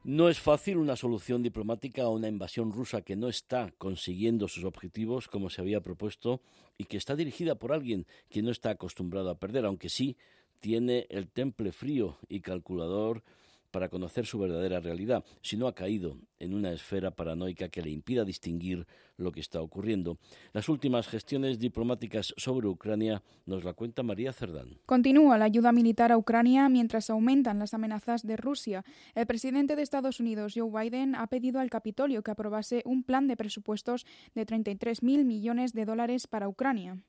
No 0.04 0.28
es 0.28 0.38
fácil 0.38 0.78
una 0.78 0.96
solución 0.96 1.42
diplomática 1.42 2.02
a 2.02 2.08
una 2.08 2.28
invasión 2.28 2.72
rusa 2.72 3.02
que 3.02 3.16
no 3.16 3.28
está 3.28 3.72
consiguiendo 3.78 4.48
sus 4.48 4.64
objetivos 4.64 5.28
como 5.28 5.50
se 5.50 5.60
había 5.60 5.80
propuesto 5.80 6.40
y 6.78 6.84
que 6.84 6.96
está 6.96 7.16
dirigida 7.16 7.56
por 7.56 7.72
alguien 7.72 8.06
que 8.30 8.40
no 8.40 8.50
está 8.50 8.70
acostumbrado 8.70 9.28
a 9.28 9.38
perder, 9.38 9.66
aunque 9.66 9.88
sí 9.88 10.16
tiene 10.60 11.06
el 11.10 11.28
temple 11.28 11.72
frío 11.72 12.18
y 12.28 12.40
calculador 12.40 13.22
para 13.70 13.88
conocer 13.88 14.26
su 14.26 14.38
verdadera 14.38 14.80
realidad, 14.80 15.24
si 15.42 15.56
no 15.56 15.66
ha 15.66 15.74
caído 15.74 16.16
en 16.38 16.54
una 16.54 16.72
esfera 16.72 17.10
paranoica 17.10 17.68
que 17.68 17.82
le 17.82 17.90
impida 17.90 18.24
distinguir 18.24 18.86
lo 19.16 19.32
que 19.32 19.40
está 19.40 19.60
ocurriendo. 19.60 20.18
Las 20.52 20.68
últimas 20.68 21.08
gestiones 21.08 21.58
diplomáticas 21.58 22.32
sobre 22.36 22.68
Ucrania 22.68 23.22
nos 23.46 23.64
la 23.64 23.72
cuenta 23.72 24.02
María 24.02 24.32
Cerdán. 24.32 24.78
Continúa 24.86 25.36
la 25.38 25.46
ayuda 25.46 25.72
militar 25.72 26.12
a 26.12 26.16
Ucrania 26.16 26.68
mientras 26.68 27.10
aumentan 27.10 27.58
las 27.58 27.74
amenazas 27.74 28.24
de 28.24 28.36
Rusia. 28.36 28.84
El 29.14 29.26
presidente 29.26 29.74
de 29.74 29.82
Estados 29.82 30.20
Unidos, 30.20 30.54
Joe 30.56 30.70
Biden, 30.70 31.16
ha 31.16 31.26
pedido 31.26 31.58
al 31.60 31.68
Capitolio 31.68 32.22
que 32.22 32.30
aprobase 32.30 32.82
un 32.84 33.02
plan 33.02 33.26
de 33.26 33.36
presupuestos 33.36 34.06
de 34.34 34.46
33.000 34.46 35.24
millones 35.24 35.72
de 35.72 35.84
dólares 35.84 36.28
para 36.28 36.48
Ucrania. 36.48 36.98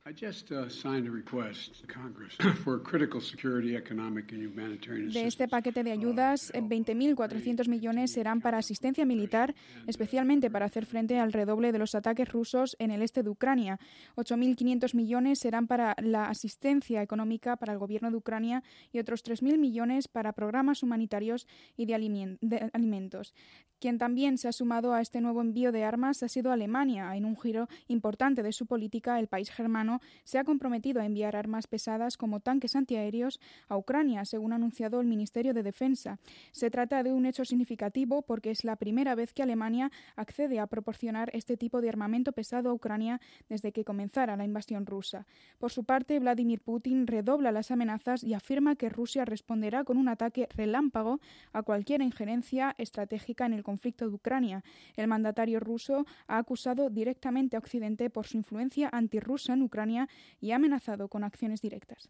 De 5.10 5.26
este 5.26 5.48
paquete 5.48 5.84
de 5.84 5.92
ayudas 5.92 6.49
otros 6.50 6.64
20.400 6.70 7.68
millones 7.68 8.12
serán 8.12 8.40
para 8.40 8.58
asistencia 8.58 9.04
militar, 9.04 9.54
especialmente 9.86 10.50
para 10.50 10.66
hacer 10.66 10.86
frente 10.86 11.18
al 11.18 11.32
redoble 11.32 11.72
de 11.72 11.78
los 11.78 11.94
ataques 11.94 12.28
rusos 12.28 12.76
en 12.78 12.90
el 12.90 13.02
este 13.02 13.22
de 13.22 13.30
Ucrania. 13.30 13.78
8.500 14.16 14.94
millones 14.94 15.38
serán 15.40 15.66
para 15.66 15.96
la 16.02 16.26
asistencia 16.26 17.02
económica 17.02 17.56
para 17.56 17.72
el 17.72 17.78
gobierno 17.78 18.10
de 18.10 18.16
Ucrania 18.16 18.62
y 18.92 18.98
otros 18.98 19.24
3.000 19.24 19.58
millones 19.58 20.08
para 20.08 20.32
programas 20.32 20.82
humanitarios 20.82 21.46
y 21.76 21.86
de, 21.86 21.94
alimentos. 22.72 23.34
Quien 23.78 23.98
también 23.98 24.36
se 24.36 24.46
ha 24.46 24.52
sumado 24.52 24.92
a 24.92 25.00
este 25.00 25.20
nuevo 25.22 25.40
envío 25.40 25.72
de 25.72 25.84
armas 25.84 26.22
ha 26.22 26.28
sido 26.28 26.52
Alemania. 26.52 27.16
En 27.16 27.24
un 27.24 27.36
giro 27.36 27.66
importante 27.88 28.42
de 28.42 28.52
su 28.52 28.66
política, 28.66 29.18
el 29.18 29.26
país 29.26 29.50
germano 29.50 30.00
se 30.24 30.38
ha 30.38 30.44
comprometido 30.44 31.00
a 31.00 31.06
enviar 31.06 31.34
armas 31.34 31.66
pesadas 31.66 32.18
como 32.18 32.40
tanques 32.40 32.76
antiaéreos 32.76 33.40
a 33.68 33.78
Ucrania, 33.78 34.24
según 34.26 34.52
ha 34.52 34.56
anunciado 34.56 35.00
el 35.00 35.06
Ministerio 35.06 35.54
de 35.54 35.62
Defensa. 35.62 36.18
Se 36.52 36.70
trata 36.70 37.02
de 37.02 37.12
un 37.12 37.26
hecho 37.26 37.44
significativo 37.44 38.22
porque 38.22 38.50
es 38.50 38.64
la 38.64 38.76
primera 38.76 39.14
vez 39.14 39.32
que 39.32 39.42
Alemania 39.42 39.90
accede 40.16 40.60
a 40.60 40.66
proporcionar 40.66 41.30
este 41.34 41.56
tipo 41.56 41.80
de 41.80 41.88
armamento 41.88 42.32
pesado 42.32 42.70
a 42.70 42.72
Ucrania 42.72 43.20
desde 43.48 43.72
que 43.72 43.84
comenzara 43.84 44.36
la 44.36 44.44
invasión 44.44 44.86
rusa. 44.86 45.26
Por 45.58 45.70
su 45.70 45.84
parte, 45.84 46.18
Vladimir 46.18 46.60
Putin 46.60 47.06
redobla 47.06 47.52
las 47.52 47.70
amenazas 47.70 48.24
y 48.24 48.34
afirma 48.34 48.76
que 48.76 48.88
Rusia 48.88 49.24
responderá 49.24 49.84
con 49.84 49.96
un 49.96 50.08
ataque 50.08 50.48
relámpago 50.54 51.20
a 51.52 51.62
cualquier 51.62 52.02
injerencia 52.02 52.74
estratégica 52.78 53.46
en 53.46 53.52
el 53.52 53.62
conflicto 53.62 54.08
de 54.08 54.14
Ucrania. 54.14 54.62
El 54.96 55.08
mandatario 55.08 55.60
ruso 55.60 56.06
ha 56.26 56.38
acusado 56.38 56.90
directamente 56.90 57.56
a 57.56 57.58
Occidente 57.58 58.10
por 58.10 58.26
su 58.26 58.36
influencia 58.36 58.88
antirrusa 58.92 59.54
en 59.54 59.62
Ucrania 59.62 60.08
y 60.40 60.52
ha 60.52 60.56
amenazado 60.56 61.08
con 61.08 61.24
acciones 61.24 61.60
directas. 61.60 62.08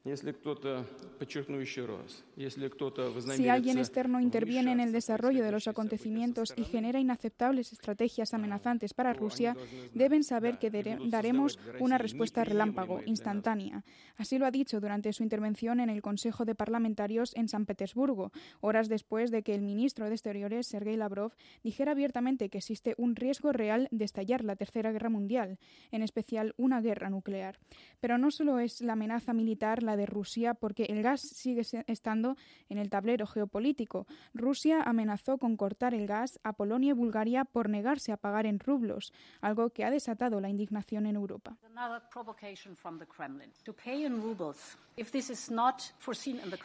Si 3.36 3.48
alguien 3.48 3.78
externo 3.78 4.19
interviene 4.20 4.72
en 4.72 4.80
el 4.80 4.92
desarrollo 4.92 5.44
de 5.44 5.52
los 5.52 5.68
acontecimientos 5.68 6.52
y 6.56 6.64
genera 6.64 7.00
inaceptables 7.00 7.72
estrategias 7.72 8.34
amenazantes 8.34 8.94
para 8.94 9.12
Rusia, 9.12 9.56
deben 9.94 10.24
saber 10.24 10.58
que 10.58 10.70
daremos 10.70 11.58
una 11.78 11.98
respuesta 11.98 12.44
relámpago, 12.44 13.00
instantánea. 13.06 13.84
Así 14.16 14.38
lo 14.38 14.46
ha 14.46 14.50
dicho 14.50 14.80
durante 14.80 15.12
su 15.12 15.22
intervención 15.22 15.80
en 15.80 15.90
el 15.90 16.02
Consejo 16.02 16.44
de 16.44 16.54
Parlamentarios 16.54 17.34
en 17.36 17.48
San 17.48 17.66
Petersburgo, 17.66 18.32
horas 18.60 18.88
después 18.88 19.30
de 19.30 19.42
que 19.42 19.54
el 19.54 19.62
ministro 19.62 20.06
de 20.06 20.14
Exteriores, 20.14 20.66
Sergei 20.66 20.96
Lavrov, 20.96 21.32
dijera 21.62 21.92
abiertamente 21.92 22.48
que 22.48 22.58
existe 22.58 22.94
un 22.98 23.16
riesgo 23.16 23.52
real 23.52 23.88
de 23.90 24.04
estallar 24.04 24.44
la 24.44 24.56
Tercera 24.56 24.92
Guerra 24.92 25.10
Mundial, 25.10 25.58
en 25.90 26.02
especial 26.02 26.54
una 26.56 26.80
guerra 26.80 27.10
nuclear. 27.10 27.58
Pero 28.00 28.18
no 28.18 28.30
solo 28.30 28.58
es 28.58 28.80
la 28.80 28.94
amenaza 28.94 29.32
militar 29.32 29.82
la 29.82 29.96
de 29.96 30.06
Rusia, 30.06 30.54
porque 30.54 30.84
el 30.84 31.02
gas 31.02 31.20
sigue 31.20 31.62
estando 31.86 32.36
en 32.68 32.78
el 32.78 32.90
tablero 32.90 33.26
geopolítico. 33.26 34.06
Rusia 34.34 34.82
amenazó 34.82 35.38
con 35.38 35.56
cortar 35.56 35.94
el 35.94 36.06
gas 36.06 36.38
a 36.44 36.52
Polonia 36.52 36.90
y 36.90 36.94
Bulgaria 36.94 37.44
por 37.44 37.68
negarse 37.68 38.12
a 38.12 38.16
pagar 38.16 38.46
en 38.46 38.58
rublos, 38.58 39.12
algo 39.40 39.70
que 39.70 39.84
ha 39.84 39.90
desatado 39.90 40.40
la 40.40 40.48
indignación 40.48 41.06
en 41.06 41.16
Europa. 41.16 41.56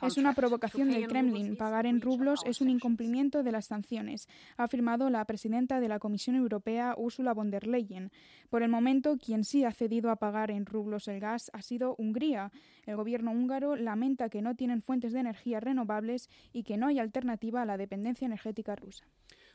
Es 0.02 0.18
una 0.18 0.34
provocación 0.34 0.90
del 0.90 1.08
Kremlin. 1.08 1.56
Pagar 1.56 1.86
en 1.86 2.02
rublos 2.02 2.42
es 2.46 2.60
un 2.62 2.70
incumplimiento 2.70 3.44
de 3.44 3.52
las 3.52 3.66
sanciones, 3.66 4.28
ha 4.58 4.64
afirmado 4.64 5.10
la 5.10 5.24
presidenta 5.26 5.80
de 5.80 5.88
la 5.88 6.00
Comisión 6.00 6.36
Europea, 6.36 6.96
Ursula 6.98 7.34
von 7.34 7.50
der 7.50 7.68
Leyen. 7.68 8.12
Por 8.50 8.62
el 8.64 8.70
momento, 8.70 9.18
quien 9.18 9.44
sí 9.44 9.64
ha 9.64 9.72
cedido 9.72 10.12
a 10.12 10.18
pagar 10.18 10.52
en 10.52 10.66
rublos 10.66 11.08
el 11.08 11.20
gas 11.20 11.50
ha 11.54 11.62
sido 11.62 11.96
Hungría. 11.98 12.52
El 12.86 12.96
gobierno 12.96 13.32
húngaro 13.32 13.76
lamenta 13.76 14.30
que 14.30 14.42
no 14.42 14.56
tienen 14.56 14.82
fuentes 14.82 15.14
de 15.14 15.20
energía 15.20 15.60
renovables 15.60 16.30
y 16.54 16.64
que 16.64 16.78
no 16.78 16.88
hay 16.88 17.00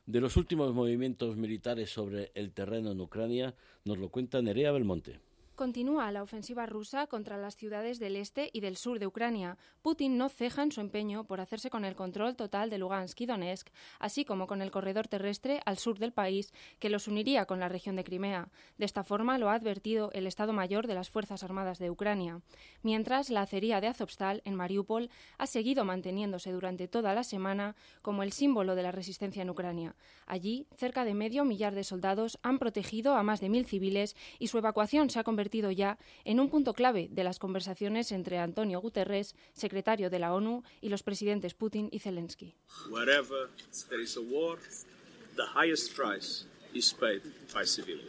De 0.06 0.20
los 0.20 0.36
últimos 0.36 0.74
movimientos 0.74 1.36
militares 1.36 1.90
sobre 1.90 2.32
el 2.34 2.52
terreno 2.52 2.92
en 2.92 3.00
Ucrania 3.00 3.54
nos 3.84 3.98
lo 3.98 4.08
cuenta 4.10 4.42
Nerea 4.42 4.72
Belmonte 4.72 5.20
continúa 5.60 6.10
la 6.10 6.22
ofensiva 6.22 6.64
rusa 6.64 7.06
contra 7.06 7.36
las 7.36 7.54
ciudades 7.54 7.98
del 7.98 8.16
este 8.16 8.48
y 8.50 8.60
del 8.60 8.78
sur 8.78 8.98
de 8.98 9.06
Ucrania. 9.06 9.58
Putin 9.82 10.16
no 10.16 10.30
ceja 10.30 10.62
en 10.62 10.72
su 10.72 10.80
empeño 10.80 11.24
por 11.24 11.38
hacerse 11.38 11.68
con 11.68 11.84
el 11.84 11.94
control 11.94 12.34
total 12.34 12.70
de 12.70 12.78
Lugansk 12.78 13.20
y 13.20 13.26
Donetsk, 13.26 13.68
así 13.98 14.24
como 14.24 14.46
con 14.46 14.62
el 14.62 14.70
corredor 14.70 15.06
terrestre 15.06 15.60
al 15.66 15.76
sur 15.76 15.98
del 15.98 16.14
país 16.14 16.54
que 16.78 16.88
los 16.88 17.08
uniría 17.08 17.44
con 17.44 17.60
la 17.60 17.68
región 17.68 17.94
de 17.94 18.04
Crimea. 18.04 18.48
De 18.78 18.86
esta 18.86 19.04
forma 19.04 19.36
lo 19.36 19.50
ha 19.50 19.54
advertido 19.54 20.10
el 20.14 20.26
Estado 20.26 20.54
Mayor 20.54 20.86
de 20.86 20.94
las 20.94 21.10
Fuerzas 21.10 21.42
Armadas 21.42 21.78
de 21.78 21.90
Ucrania. 21.90 22.40
Mientras, 22.82 23.28
la 23.28 23.42
acería 23.42 23.82
de 23.82 23.88
Azovstal, 23.88 24.40
en 24.46 24.54
Mariupol, 24.54 25.10
ha 25.36 25.46
seguido 25.46 25.84
manteniéndose 25.84 26.52
durante 26.52 26.88
toda 26.88 27.12
la 27.12 27.22
semana 27.22 27.76
como 28.00 28.22
el 28.22 28.32
símbolo 28.32 28.76
de 28.76 28.82
la 28.82 28.92
resistencia 28.92 29.42
en 29.42 29.50
Ucrania. 29.50 29.94
Allí, 30.24 30.66
cerca 30.78 31.04
de 31.04 31.12
medio 31.12 31.44
millar 31.44 31.74
de 31.74 31.84
soldados 31.84 32.38
han 32.42 32.58
protegido 32.58 33.14
a 33.14 33.22
más 33.22 33.42
de 33.42 33.50
mil 33.50 33.66
civiles 33.66 34.16
y 34.38 34.46
su 34.46 34.56
evacuación 34.56 35.10
se 35.10 35.18
ha 35.18 35.22
convertido 35.22 35.49
ya 35.70 35.98
en 36.24 36.40
un 36.40 36.48
punto 36.48 36.74
clave 36.74 37.08
de 37.10 37.24
las 37.24 37.38
conversaciones 37.38 38.12
entre 38.12 38.38
Antonio 38.38 38.80
Guterres, 38.80 39.34
secretario 39.52 40.10
de 40.10 40.18
la 40.18 40.34
ONU, 40.34 40.62
y 40.80 40.88
los 40.88 41.02
presidentes 41.02 41.54
Putin 41.54 41.88
y 41.90 41.98
Zelensky. 41.98 42.54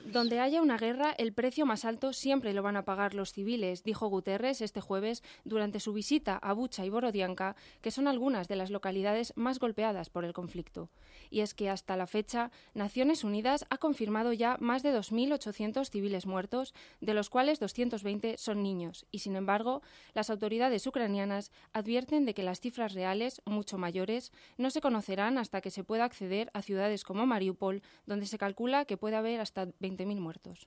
Donde 0.06 0.40
haya 0.40 0.62
una 0.62 0.78
guerra, 0.78 1.12
el 1.18 1.34
precio 1.34 1.66
más 1.66 1.84
alto 1.84 2.14
siempre 2.14 2.54
lo 2.54 2.62
van 2.62 2.78
a 2.78 2.86
pagar 2.86 3.16
los 3.16 3.32
civiles, 3.32 3.84
dijo 3.84 4.08
Guterres 4.08 4.62
este 4.62 4.82
jueves 4.82 5.24
durante 5.46 5.80
su 5.80 5.94
visita 5.94 6.38
a 6.38 6.54
Bucha 6.54 6.86
y 6.86 6.90
Borodianka, 6.90 7.56
que 7.82 7.92
son 7.92 8.08
algunas 8.08 8.48
de 8.48 8.56
las 8.56 8.70
localidades 8.70 9.34
más 9.36 9.60
golpeadas 9.60 10.10
por 10.10 10.26
el 10.26 10.34
conflicto. 10.34 10.90
Y 11.30 11.40
es 11.40 11.54
que 11.54 11.70
hasta 11.70 11.98
la 11.98 12.08
fecha, 12.08 12.52
Naciones 12.74 13.24
Unidas 13.24 13.66
ha 13.70 13.78
confirmado 13.78 14.32
ya 14.34 14.58
más 14.60 14.84
de 14.84 14.94
2.800 14.94 15.90
civiles 15.90 16.26
muertos, 16.26 16.74
de 17.00 17.14
los 17.14 17.30
cuales 17.30 17.60
220 17.60 18.38
son 18.38 18.62
niños. 18.62 19.06
Y 19.12 19.20
sin 19.20 19.36
embargo, 19.36 19.82
las 20.14 20.30
autoridades 20.30 20.86
ucranianas 20.86 21.52
advierten 21.74 22.26
de 22.26 22.34
que 22.34 22.44
las 22.44 22.60
cifras 22.60 22.94
reales, 22.94 23.42
mucho 23.46 23.78
mayores, 23.78 24.32
no 24.58 24.70
se 24.70 24.82
conocerán 24.82 25.38
hasta 25.38 25.62
que 25.62 25.72
se 25.72 25.84
pueda 25.84 26.06
acceder 26.06 26.52
a 26.54 26.62
ciudades 26.62 27.04
como 27.04 27.26
Mariupol, 27.26 27.82
donde 28.06 28.28
se 28.28 28.38
calcula 28.38 28.51
que 28.86 28.98
puede 28.98 29.16
haber 29.16 29.40
hasta 29.40 29.68
20.000 29.68 30.20
muertos. 30.20 30.66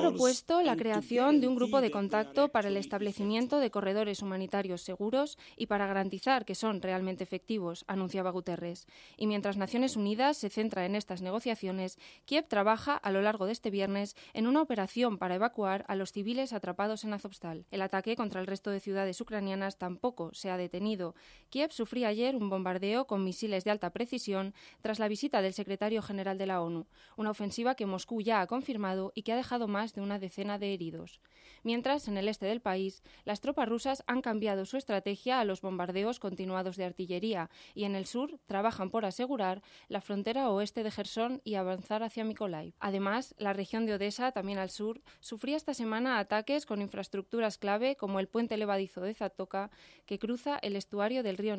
He 0.00 0.10
propuesto 0.10 0.62
la 0.62 0.76
creación 0.76 1.40
de 1.40 1.48
un 1.48 1.54
grupo 1.54 1.80
de 1.80 1.90
contacto 1.90 2.48
para 2.48 2.68
el 2.68 2.76
establecimiento 2.76 3.58
de 3.58 3.70
corredores 3.70 4.22
humanitarios 4.22 4.82
seguros 4.82 5.38
y 5.56 5.66
para 5.66 5.86
garantizar 5.86 6.44
que 6.44 6.54
son 6.54 6.80
realmente 6.82 7.24
efectivos, 7.24 7.84
anunciaba 7.86 8.30
Guterres. 8.30 8.86
Y 9.16 9.26
mientras 9.26 9.56
Naciones 9.56 9.96
Unidas 9.96 10.36
se 10.36 10.50
centra 10.50 10.86
en 10.86 10.94
estas 10.94 11.22
negociaciones, 11.22 11.98
Kiev 12.24 12.46
trabaja 12.48 12.96
a 12.96 13.10
lo 13.10 13.22
largo 13.22 13.46
de 13.46 13.52
este 13.52 13.70
viernes 13.70 14.16
en 14.32 14.46
una 14.46 14.62
operación 14.62 15.18
para 15.18 15.34
evacuar 15.34 15.84
a 15.88 15.94
los 15.94 16.12
civiles 16.12 16.52
atrapados 16.52 17.04
en 17.04 17.12
Azovstal. 17.12 17.66
El 17.70 17.82
ataque 17.82 18.16
contra 18.16 18.40
el 18.40 18.46
resto 18.46 18.70
de 18.70 18.80
ciudades 18.80 19.20
ucranianas 19.20 19.78
tampoco 19.78 20.32
se 20.34 20.50
ha 20.50 20.56
detenido. 20.56 21.14
Kiev 21.50 21.72
sufría 21.72 22.08
ayer 22.08 22.36
un 22.36 22.48
bombardeo 22.48 23.06
con 23.06 23.24
misiles 23.24 23.64
de 23.64 23.70
alta 23.70 23.90
precisión 23.90 24.54
tras 24.80 24.98
la 24.98 25.08
visita 25.08 25.42
del 25.42 25.52
secretario 25.52 26.02
general 26.02 26.38
de 26.38 26.46
la 26.46 26.62
ONU, 26.62 26.86
una 27.16 27.30
ofensiva 27.30 27.74
que 27.74 27.86
Moscú 27.86 28.22
ya 28.22 28.40
ha 28.40 28.46
confirmado 28.46 29.12
y 29.14 29.22
que 29.22 29.32
ha 29.32 29.36
dejado 29.36 29.68
más 29.68 29.94
de 29.94 30.00
una 30.00 30.18
decena 30.18 30.58
de 30.58 30.74
heridos. 30.74 31.20
Mientras, 31.62 32.08
en 32.08 32.16
el 32.16 32.28
este 32.28 32.46
del 32.46 32.60
país, 32.60 33.02
las 33.24 33.40
tropas 33.40 33.68
rusas 33.68 34.02
han 34.06 34.22
cambiado 34.22 34.64
su 34.64 34.76
estrategia 34.76 35.40
a 35.40 35.44
los 35.44 35.60
bombardeos 35.60 36.18
continuados 36.18 36.76
de 36.76 36.84
artillería 36.84 37.50
y 37.74 37.84
en 37.84 37.94
el 37.94 38.06
sur 38.06 38.38
trabajan 38.46 38.90
por 38.90 39.04
asegurar 39.04 39.62
la 39.88 40.00
frontera 40.00 40.50
oeste 40.50 40.82
de 40.82 40.90
Gerson 40.90 41.40
y 41.44 41.54
avanzar 41.54 42.02
hacia 42.02 42.24
Mykolaiv. 42.24 42.74
Además, 42.80 43.34
la 43.38 43.52
región 43.52 43.86
de 43.86 43.94
Odessa, 43.94 44.32
también 44.32 44.58
al 44.58 44.70
sur, 44.70 45.02
sufría 45.20 45.56
esta 45.56 45.74
semana 45.74 46.18
ataques 46.18 46.66
con 46.66 46.82
infraestructuras 46.82 47.58
clave 47.58 47.96
como 47.96 48.20
el 48.20 48.28
puente 48.28 48.56
levadizo 48.56 49.00
de 49.00 49.14
Zatoka, 49.14 49.70
que 50.06 50.18
cruza 50.18 50.58
el 50.62 50.76
estuario 50.76 51.21
del 51.22 51.38
río 51.38 51.56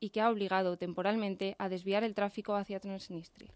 y 0.00 0.10
que 0.10 0.20
ha 0.20 0.30
obligado 0.30 0.76
temporalmente 0.76 1.56
a 1.58 1.68
desviar 1.68 2.04
el 2.04 2.14
tráfico 2.14 2.54
hacia 2.54 2.80
Transnistria. 2.80 3.52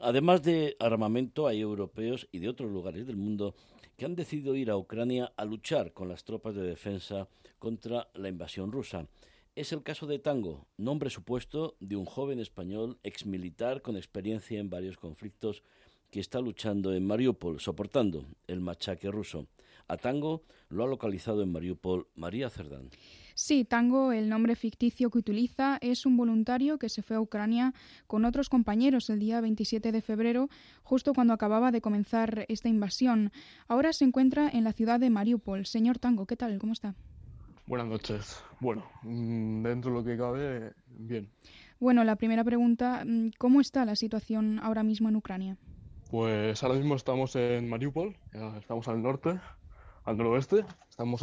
Además 0.00 0.42
de 0.42 0.76
armamento, 0.78 1.46
hay 1.46 1.60
europeos 1.60 2.28
y 2.30 2.38
de 2.38 2.48
otros 2.48 2.70
lugares 2.70 3.06
del 3.06 3.16
mundo 3.16 3.54
que 3.96 4.04
han 4.04 4.14
decidido 4.14 4.54
ir 4.54 4.70
a 4.70 4.76
Ucrania 4.76 5.32
a 5.36 5.44
luchar 5.44 5.92
con 5.92 6.08
las 6.08 6.22
tropas 6.22 6.54
de 6.54 6.62
defensa 6.62 7.28
contra 7.58 8.08
la 8.14 8.28
invasión 8.28 8.70
rusa. 8.70 9.08
Es 9.56 9.72
el 9.72 9.82
caso 9.82 10.06
de 10.06 10.20
Tango, 10.20 10.68
nombre 10.76 11.10
supuesto 11.10 11.76
de 11.80 11.96
un 11.96 12.04
joven 12.04 12.38
español 12.38 12.98
exmilitar 13.02 13.82
con 13.82 13.96
experiencia 13.96 14.60
en 14.60 14.70
varios 14.70 14.96
conflictos 14.96 15.64
que 16.12 16.20
está 16.20 16.40
luchando 16.40 16.94
en 16.94 17.04
Mariupol, 17.04 17.58
soportando 17.58 18.24
el 18.46 18.60
machaque 18.60 19.10
ruso. 19.10 19.48
A 19.88 19.96
Tango 19.96 20.44
lo 20.68 20.84
ha 20.84 20.86
localizado 20.86 21.42
en 21.42 21.50
Mariupol 21.50 22.06
María 22.14 22.50
Cerdán. 22.50 22.90
Sí, 23.40 23.64
Tango, 23.64 24.10
el 24.10 24.28
nombre 24.28 24.56
ficticio 24.56 25.10
que 25.10 25.18
utiliza, 25.18 25.78
es 25.80 26.06
un 26.06 26.16
voluntario 26.16 26.76
que 26.76 26.88
se 26.88 27.02
fue 27.02 27.14
a 27.14 27.20
Ucrania 27.20 27.72
con 28.08 28.24
otros 28.24 28.48
compañeros 28.48 29.08
el 29.10 29.20
día 29.20 29.40
27 29.40 29.92
de 29.92 30.02
febrero, 30.02 30.48
justo 30.82 31.14
cuando 31.14 31.34
acababa 31.34 31.70
de 31.70 31.80
comenzar 31.80 32.46
esta 32.48 32.68
invasión. 32.68 33.30
Ahora 33.68 33.92
se 33.92 34.04
encuentra 34.04 34.48
en 34.48 34.64
la 34.64 34.72
ciudad 34.72 34.98
de 34.98 35.08
Mariupol. 35.08 35.66
Señor 35.66 36.00
Tango, 36.00 36.26
¿qué 36.26 36.34
tal? 36.34 36.58
¿Cómo 36.58 36.72
está? 36.72 36.96
Buenas 37.68 37.86
noches. 37.86 38.42
Bueno, 38.58 38.84
mm, 39.04 39.62
dentro 39.62 39.92
de 39.92 39.98
lo 39.98 40.04
que 40.04 40.18
cabe, 40.18 40.72
bien. 40.88 41.30
Bueno, 41.78 42.02
la 42.02 42.16
primera 42.16 42.42
pregunta, 42.42 43.04
mm, 43.06 43.28
¿cómo 43.38 43.60
está 43.60 43.84
la 43.84 43.94
situación 43.94 44.58
ahora 44.58 44.82
mismo 44.82 45.08
en 45.10 45.14
Ucrania? 45.14 45.56
Pues 46.10 46.60
ahora 46.64 46.74
mismo 46.74 46.96
estamos 46.96 47.36
en 47.36 47.68
Mariupol, 47.68 48.16
estamos 48.58 48.88
al 48.88 49.00
norte, 49.00 49.38
al 50.04 50.16
noroeste, 50.16 50.64
estamos 50.90 51.22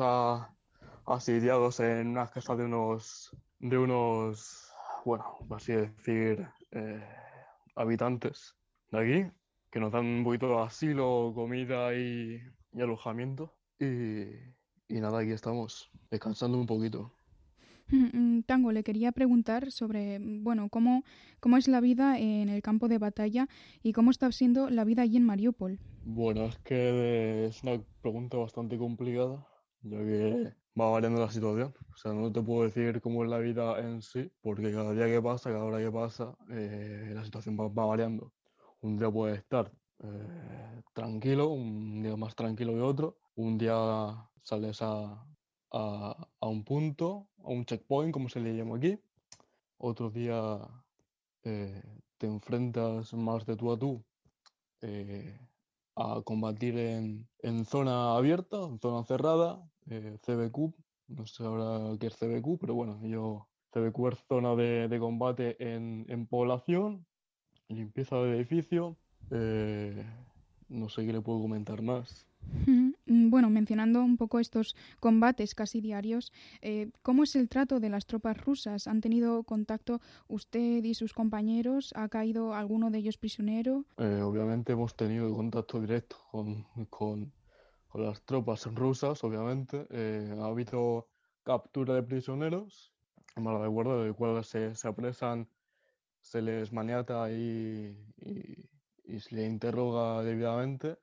asediados 1.06 1.80
en 1.80 2.08
una 2.08 2.28
casa 2.28 2.56
de 2.56 2.66
unos, 2.66 3.36
de 3.60 3.78
unos, 3.78 4.72
bueno, 5.06 5.26
así 5.52 5.74
decir, 5.74 6.48
eh, 6.72 7.04
habitantes 7.76 8.56
de 8.92 9.00
aquí, 9.00 9.32
que 9.72 9.80
nos 9.80 9.92
dan 9.92 10.06
un 10.06 10.24
poquito 10.24 10.48
de 10.48 10.64
asilo, 10.64 11.32
comida 11.36 11.94
y, 11.96 12.42
y 12.74 12.82
alojamiento. 12.82 13.54
Y, 13.80 14.24
y 14.88 15.00
nada, 15.02 15.20
aquí 15.20 15.32
estamos, 15.32 15.92
descansando 16.10 16.58
un 16.58 16.66
poquito. 16.66 17.12
Mm, 17.88 18.42
Tango, 18.42 18.72
le 18.72 18.84
quería 18.84 19.12
preguntar 19.12 19.72
sobre, 19.72 20.20
bueno, 20.20 20.70
cómo, 20.70 21.04
cómo 21.40 21.58
es 21.58 21.68
la 21.68 21.82
vida 21.82 22.18
en 22.18 22.50
el 22.50 22.62
campo 22.62 22.88
de 22.88 22.98
batalla 22.98 23.48
y 23.84 23.94
cómo 23.94 24.12
está 24.12 24.32
siendo 24.32 24.70
la 24.70 24.84
vida 24.84 25.04
allí 25.04 25.18
en 25.18 25.26
Mariupol. 25.26 25.80
Bueno, 26.04 26.46
es 26.46 26.58
que 26.60 27.46
es 27.46 27.64
una 27.64 27.82
pregunta 28.02 28.38
bastante 28.38 28.78
complicada, 28.78 29.48
ya 29.82 29.98
que 30.00 30.54
va 30.80 30.90
variando 30.90 31.22
la 31.22 31.32
situación. 31.32 31.74
O 31.94 31.98
sea, 31.98 32.14
no 32.14 32.32
te 32.32 32.42
puedo 32.42 32.64
decir 32.64 33.02
cómo 33.02 33.24
es 33.24 33.30
la 33.30 33.40
vida 33.40 33.80
en 33.80 34.02
sí, 34.02 34.32
porque 34.42 34.72
cada 34.72 34.94
día 34.94 35.06
que 35.08 35.22
pasa, 35.22 35.52
cada 35.52 35.64
hora 35.64 35.80
que 35.80 35.92
pasa, 35.92 36.36
eh, 36.50 37.12
la 37.14 37.24
situación 37.24 37.58
va, 37.58 37.86
variando. 37.86 38.34
Un 38.82 38.98
día 38.98 39.10
puede 39.10 39.36
estar 39.36 39.72
eh, 40.04 40.82
tranquilo, 40.94 41.50
un 41.50 42.04
día 42.04 42.16
más 42.16 42.36
tranquilo 42.36 42.74
que 42.74 42.82
otro. 42.82 43.18
Un 43.36 43.58
día 43.58 43.76
sales 44.44 44.82
a, 44.82 45.26
a, 45.72 46.48
un 46.48 46.64
punto, 46.64 47.30
a 47.44 47.50
un 47.50 47.66
checkpoint, 47.66 48.14
como 48.14 48.30
se 48.30 48.40
le 48.40 48.56
llama 48.56 48.78
aquí. 48.78 49.00
Otro 49.78 50.10
día 50.10 50.60
eh, 51.44 51.82
te 52.18 52.28
enfrentas 52.28 53.14
más 53.14 53.46
de 53.46 53.56
tú 53.56 53.72
a 53.72 53.80
tú 53.80 54.04
a 55.96 56.22
combatir 56.24 56.78
en, 56.78 57.28
en, 57.40 57.66
zona 57.66 58.16
abierta, 58.16 58.58
en 58.66 58.80
zona 58.80 59.04
cerrada, 59.06 59.64
eh, 59.90 60.18
CBQ, 60.26 60.74
no 61.08 61.26
sé 61.26 61.44
ahora 61.44 61.98
qué 62.00 62.08
es 62.08 62.16
CBQ, 62.16 62.60
pero 62.60 62.74
bueno, 62.74 63.00
yo 63.06 63.48
CBQ 63.72 64.14
es 64.14 64.20
zona 64.28 64.56
de, 64.56 64.88
de 64.88 65.00
combate 65.00 65.56
en, 65.60 66.06
en, 66.10 66.28
población, 66.28 67.06
limpieza 67.68 68.18
de 68.18 68.38
edificio, 68.38 68.98
no 70.70 70.90
sé 70.90 71.06
qué 71.06 71.14
le 71.14 71.22
puedo 71.22 71.42
comentar 71.42 71.82
más. 71.82 72.28
Mm, 73.06 73.30
bueno, 73.30 73.50
mencionando 73.50 74.04
un 74.04 74.18
poco 74.18 74.40
estos 74.40 74.76
combates 75.00 75.56
casi 75.56 75.82
diarios, 75.82 76.32
eh, 76.62 76.90
¿cómo 77.02 77.24
es 77.24 77.36
el 77.36 77.50
trato 77.50 77.80
de 77.80 77.90
las 77.90 78.06
tropas 78.06 78.38
rusas? 78.38 78.88
¿Han 78.88 79.02
tenido 79.02 79.44
contacto 79.44 80.02
usted 80.28 80.84
y 80.84 80.94
sus 80.94 81.14
compañeros? 81.14 81.92
¿Ha 81.96 82.10
caído 82.10 82.54
alguno 82.54 82.92
de 82.92 83.00
ellos 83.00 83.18
prisionero? 83.18 83.86
Eh, 83.98 84.22
obviamente 84.22 84.74
hemos 84.74 84.96
tenido 84.96 85.34
contacto 85.36 85.80
directo 85.80 86.18
con, 86.32 86.64
con, 86.90 87.32
las 87.98 88.24
tropas 88.24 88.66
rusas, 88.74 89.24
obviamente. 89.24 89.88
Eh, 89.90 90.36
ha 90.40 90.46
habido 90.46 91.10
captura 91.44 91.94
de 91.96 92.04
prisioneros, 92.04 92.94
mala 93.36 93.60
de 93.60 93.68
acuerdo, 93.68 94.04
de 94.04 94.14
cuales 94.14 94.48
se, 94.48 94.76
se, 94.76 94.88
apresan, 94.88 95.50
se 96.22 96.42
les 96.42 96.72
maniata 96.72 97.32
y, 97.32 97.98
y, 98.18 98.70
y 99.04 99.20
se 99.20 99.36
les 99.36 99.48
interroga 99.48 100.24
debidamente. 100.24 100.98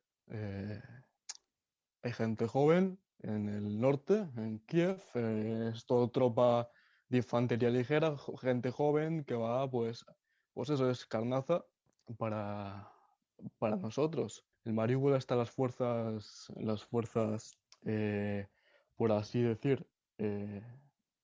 Hay 2.03 2.13
gente 2.13 2.49
joven 2.49 2.99
en 3.23 3.49
el 3.49 3.81
norte, 3.81 4.29
en 4.37 4.59
Kiev, 4.67 5.01
eh, 5.15 5.71
es 5.73 5.87
todo 5.87 6.11
tropa 6.11 6.69
de 7.09 7.19
infantería 7.19 7.71
ligera, 7.71 8.17
gente 8.41 8.71
joven 8.71 9.25
que 9.25 9.35
va, 9.35 9.71
pues, 9.71 10.05
pues 10.53 10.71
eso 10.71 10.91
es 10.91 11.07
carnaza 11.07 11.65
para, 12.19 12.91
para 13.59 13.77
nosotros. 13.77 14.45
En 14.65 14.77
Mariupol 14.77 15.17
están 15.17 15.39
las 15.39 15.51
fuerzas, 15.51 16.47
las 16.57 16.85
fuerzas, 16.85 17.59
eh, 17.85 18.47
por 18.97 19.11
así 19.11 19.43
decir, 19.43 19.85
eh, 20.19 20.63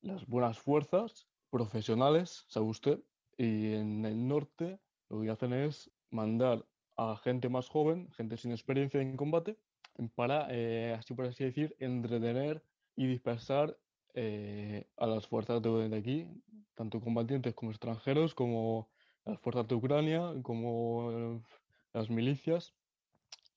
las 0.01 0.27
buenas 0.27 0.59
fuerzas 0.59 1.29
profesionales, 1.49 2.45
sabe 2.49 2.67
usted, 2.67 3.01
y 3.37 3.75
en 3.75 4.05
el 4.05 4.27
norte 4.27 4.81
lo 5.09 5.21
que 5.21 5.31
hacen 5.31 5.53
es 5.53 5.89
mandar 6.11 6.67
a 6.97 7.17
gente 7.23 7.49
más 7.49 7.69
joven, 7.69 8.11
gente 8.11 8.37
sin 8.37 8.51
experiencia 8.51 9.01
en 9.01 9.17
combate, 9.17 9.57
para, 10.17 10.49
eh, 10.51 10.97
así 10.99 11.15
por 11.15 11.27
así 11.27 11.45
decir, 11.45 11.77
entretener 11.79 12.65
y 12.97 13.07
dispersar 13.07 13.77
a 14.97 15.07
las 15.07 15.29
fuerzas 15.29 15.63
de, 15.63 15.97
aquí, 15.97 16.27
tanto 16.75 17.01
combatientes 17.01 17.55
como 17.55 17.71
extranjeros, 17.71 18.35
como 18.35 18.91
las 19.25 19.39
fuerzas 19.39 19.69
de 19.69 19.77
Ucrania, 19.77 20.35
como 20.43 21.41
las 21.93 22.11
milicias, 22.11 22.75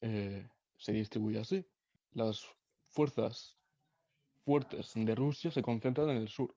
se 0.02 0.92
distribuye 0.92 1.40
así. 1.40 1.66
Las 2.14 2.46
fuerzas 2.90 3.58
fuertes 4.44 4.92
de 4.96 5.16
Rusia 5.16 5.52
se 5.52 5.62
concentran 5.62 6.10
en 6.10 6.18
el 6.18 6.28
sur, 6.28 6.56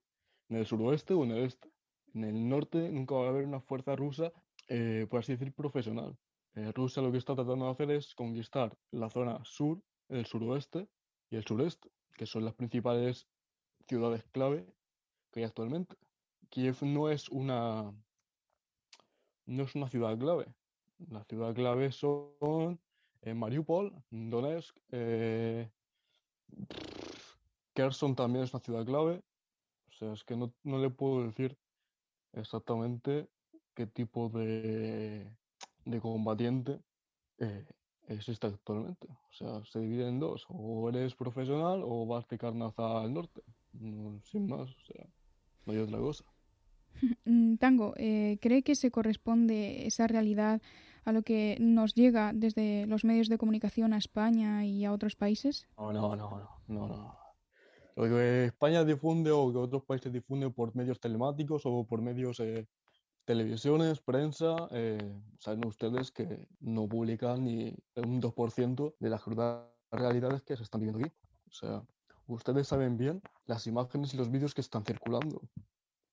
en 0.49 0.57
el 0.57 0.67
suroeste 0.67 1.15
o 1.15 1.25
en 1.25 1.33
el 1.33 1.45
este. 1.45 1.71
En 2.15 2.25
el 2.25 2.49
norte 2.49 2.91
nunca 2.91 3.15
va 3.15 3.27
a 3.27 3.29
haber 3.29 3.45
una 3.45 3.61
fuerza 3.61 3.95
rusa, 3.95 4.33
por 5.11 5.21
así 5.21 5.33
decir, 5.33 5.53
profesional. 5.53 6.17
Eh, 6.57 6.71
Rusia 6.73 7.03
lo 7.03 7.11
que 7.11 7.19
está 7.19 7.35
tratando 7.35 7.65
de 7.65 7.73
hacer 7.73 7.91
es 7.91 8.15
conquistar 8.15 8.77
la 8.93 9.11
zona 9.11 9.45
sur, 9.45 9.83
el 10.09 10.25
suroeste 10.25 10.89
y 11.29 11.37
el 11.37 11.45
sureste, 11.45 11.91
que 12.17 12.27
son 12.27 12.45
las 12.45 12.55
principales 12.55 13.27
ciudades 13.89 14.25
clave 14.31 14.65
que 15.33 15.41
hay 15.41 15.47
actualmente. 15.47 15.97
Kiev 16.51 16.77
no 16.83 17.11
es 17.11 17.29
una 17.29 17.93
no 19.47 19.63
es 19.65 19.75
una 19.75 19.89
ciudad 19.89 20.17
clave. 20.17 20.47
Las 21.11 21.27
ciudades 21.27 21.57
clave 21.57 21.91
son 21.91 22.81
Mariupol, 23.33 23.95
Donetsk, 24.11 24.77
eh, 24.91 25.70
Kherson 27.72 28.14
también 28.14 28.45
es 28.45 28.53
una 28.53 28.62
ciudad 28.62 28.85
clave. 28.85 29.22
O 29.89 29.93
sea, 29.93 30.12
es 30.12 30.25
que 30.25 30.37
no, 30.37 30.53
no 30.64 30.79
le 30.79 30.91
puedo 30.91 31.25
decir 31.25 31.57
exactamente 32.33 33.29
qué 33.75 33.87
tipo 33.87 34.29
de 34.29 35.33
de 35.85 36.01
combatiente 36.01 36.81
eh, 37.39 37.64
existe 38.09 38.47
actualmente. 38.47 39.09
O 39.09 39.33
sea, 39.33 39.64
se 39.64 39.81
divide 39.81 40.09
en 40.09 40.20
dos. 40.20 40.45
O 40.49 40.89
eres 40.89 41.14
profesional 41.14 41.83
o 41.85 42.07
vas 42.07 42.27
de 42.29 42.39
carnaza 42.39 43.01
al 43.01 43.12
norte. 43.12 43.43
sin 44.25 44.49
más, 44.49 44.70
o 44.70 44.81
sea, 44.87 45.07
no 45.66 45.72
hay 45.72 45.79
otra 45.79 45.99
cosa. 45.99 46.25
Mm, 47.27 47.57
Tango, 47.57 47.95
eh, 47.97 48.39
¿cree 48.41 48.62
que 48.62 48.77
se 48.77 48.93
corresponde 48.93 49.87
esa 49.87 50.07
realidad 50.07 50.62
a 51.05 51.13
lo 51.13 51.23
que 51.23 51.57
nos 51.61 51.95
llega 51.95 52.33
desde 52.35 52.87
los 52.87 53.05
medios 53.05 53.29
de 53.29 53.39
comunicación 53.39 53.93
a 53.93 53.99
España 53.99 54.65
y 54.65 54.85
a 54.85 54.93
otros 54.93 55.17
países? 55.17 55.67
No, 55.77 55.93
no, 55.93 56.17
no, 56.17 56.49
no, 56.69 56.89
no. 56.89 57.19
Lo 57.97 58.05
que 58.05 58.47
España 58.47 58.85
difunde 58.85 59.31
o 59.31 59.53
que 59.53 59.59
otros 59.59 59.85
países 59.85 60.13
difunden 60.13 60.53
por 60.53 60.75
medios 60.75 60.99
telemáticos 60.99 61.63
o 61.65 61.87
por 61.87 62.03
medios 62.03 62.41
eh, 62.41 62.67
televisiones, 63.25 64.01
prensa, 64.01 64.69
eh, 64.73 64.99
saben 65.39 65.67
ustedes 65.67 66.11
que 66.11 66.49
no 66.61 66.89
publican 66.89 67.45
ni 67.45 67.75
un 67.97 68.21
2% 68.21 68.95
de 68.99 69.11
las 69.11 69.23
realidades 69.91 70.43
que 70.43 70.57
se 70.57 70.65
están 70.65 70.81
viviendo 70.81 71.05
aquí. 71.05 71.15
O 71.49 71.53
sea, 71.53 71.83
ustedes 72.27 72.67
saben 72.67 72.97
bien 72.97 73.23
las 73.47 73.67
imágenes 73.67 74.13
y 74.15 74.17
los 74.17 74.31
vídeos 74.31 74.55
que 74.55 74.61
están 74.61 74.85
circulando. 74.85 75.43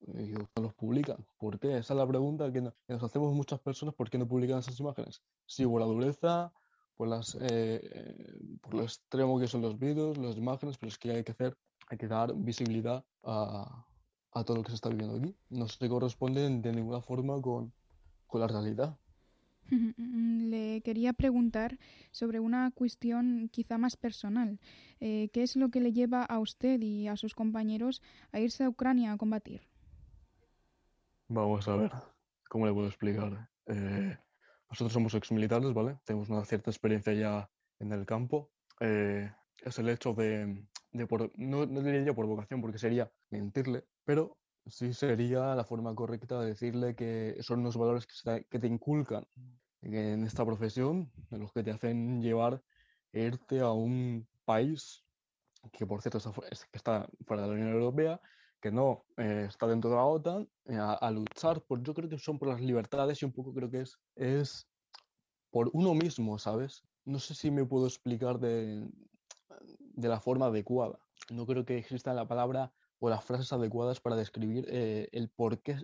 Y 0.08 0.32
no 0.32 0.48
los 0.56 0.74
publican. 0.74 1.26
¿Por 1.38 1.60
qué? 1.60 1.78
Esa 1.78 1.94
es 1.94 1.98
la 1.98 2.08
pregunta 2.08 2.52
que 2.52 2.62
nos 2.62 3.04
hacemos 3.04 3.34
muchas 3.34 3.60
personas. 3.60 3.96
¿Por 3.96 4.10
qué 4.10 4.18
no 4.18 4.28
publican 4.28 4.60
esas 4.60 4.80
imágenes? 4.80 5.22
Sí, 5.46 5.66
por 5.66 5.82
la 5.82 5.88
dureza, 5.88 6.52
por, 6.96 7.08
las, 7.08 7.38
eh, 7.40 8.58
por 8.62 8.74
lo 8.74 8.84
extremo 8.84 9.40
que 9.40 9.48
son 9.48 9.62
los 9.62 9.78
vídeos, 9.78 10.18
las 10.18 10.38
imágenes, 10.38 10.78
pero 10.78 10.90
es 10.90 10.98
que 10.98 11.12
hay 11.12 11.24
que 11.24 11.32
hacer, 11.32 11.58
hay 11.88 11.98
que 11.98 12.08
dar 12.08 12.34
visibilidad 12.36 13.04
a, 13.24 13.86
a 14.34 14.44
todo 14.44 14.58
lo 14.58 14.64
que 14.64 14.70
se 14.70 14.76
está 14.76 14.90
viviendo 14.90 15.18
aquí. 15.18 15.36
No 15.50 15.68
se 15.68 15.90
corresponde 15.90 16.42
de 16.50 16.72
ninguna 16.72 17.02
forma 17.02 17.42
con, 17.42 17.74
la 18.34 18.48
realidad. 18.48 18.98
Le 19.98 20.82
quería 20.82 21.14
preguntar 21.14 21.78
sobre 22.12 22.40
una 22.40 22.72
cuestión 22.72 23.50
quizá 23.52 23.78
más 23.78 23.98
personal. 23.98 24.60
Eh, 25.00 25.30
¿Qué 25.34 25.44
es 25.44 25.56
lo 25.56 25.70
que 25.70 25.82
le 25.82 25.92
lleva 25.92 26.24
a 26.24 26.40
usted 26.40 26.82
y 26.82 27.08
a 27.08 27.18
sus 27.18 27.36
compañeros 27.36 28.02
a 28.32 28.40
irse 28.40 28.64
a 28.64 28.70
Ucrania 28.70 29.12
a 29.12 29.18
combatir? 29.18 29.71
Vamos 31.34 31.66
a 31.70 31.76
ver, 31.78 31.92
¿cómo 32.50 32.66
le 32.66 32.74
puedo 32.74 32.88
explicar? 32.88 33.50
Eh, 33.68 34.18
nosotros 34.70 34.92
somos 34.92 35.14
exmilitares, 35.14 35.74
¿vale? 35.74 35.98
Tenemos 36.04 36.28
una 36.30 36.44
cierta 36.44 36.72
experiencia 36.72 37.14
ya 37.14 37.50
en 37.80 37.94
el 37.94 38.06
campo. 38.06 38.52
Eh, 38.82 39.32
es 39.64 39.80
el 39.80 39.88
hecho 39.88 40.14
de, 40.14 40.68
de 40.92 41.08
por, 41.08 41.32
no, 41.40 41.66
no 41.66 41.82
diría 41.82 42.14
por 42.14 42.26
vocación 42.26 42.60
porque 42.60 42.80
sería 42.80 43.10
mentirle, 43.30 43.86
pero 44.04 44.40
sí 44.66 44.94
sería 44.94 45.56
la 45.56 45.64
forma 45.64 45.96
correcta 45.96 46.42
de 46.42 46.48
decirle 46.48 46.96
que 46.96 47.38
son 47.40 47.64
los 47.64 47.78
valores 47.78 48.06
que, 48.06 48.14
se- 48.14 48.46
que 48.50 48.60
te 48.60 48.68
inculcan 48.68 49.26
en 49.82 50.26
esta 50.26 50.46
profesión, 50.46 51.14
de 51.30 51.38
los 51.38 51.54
que 51.54 51.64
te 51.64 51.72
hacen 51.72 52.22
llevar, 52.22 52.62
irte 53.14 53.62
a 53.62 53.72
un 53.72 54.28
país 54.44 55.06
que 55.72 55.86
por 55.86 56.02
cierto 56.02 56.18
está, 56.18 56.32
está 56.74 57.10
fuera 57.26 57.44
de 57.44 57.48
la 57.48 57.54
Unión 57.54 57.70
Europea, 57.70 58.20
que 58.62 58.72
no 58.72 59.06
eh, 59.18 59.46
está 59.50 59.68
dentro 59.68 59.90
de 59.90 59.96
la 59.96 60.06
OTAN, 60.06 60.50
eh, 60.66 60.78
a, 60.78 61.12
luchar 61.12 61.62
por, 61.64 61.82
yo 61.84 61.94
creo 61.94 62.08
que 62.08 62.20
son 62.20 62.38
por 62.40 62.48
las 62.48 62.62
libertades 62.62 63.22
y 63.22 63.26
un 63.26 63.34
poco 63.34 63.54
creo 63.54 63.70
que 63.70 63.82
es, 63.82 63.98
es 64.16 64.68
por 65.50 65.70
uno 65.74 65.94
mismo, 65.94 66.38
¿sabes? 66.38 66.84
No 67.04 67.20
sé 67.20 67.34
si 67.34 67.52
me 67.52 67.66
puedo 67.66 67.88
explicar 67.88 68.40
de, 68.40 68.88
de 69.70 70.08
la 70.08 70.20
forma 70.20 70.46
adecuada. 70.46 71.00
No 71.32 71.46
creo 71.46 71.66
que 71.66 71.78
exista 71.78 72.14
la 72.14 72.28
palabra 72.28 72.72
o 73.00 73.10
las 73.10 73.26
frases 73.26 73.52
adecuadas 73.52 74.00
para 74.00 74.16
describir 74.16 74.66
eh, 74.70 75.10
el 75.12 75.30
por 75.30 75.62
qué 75.62 75.78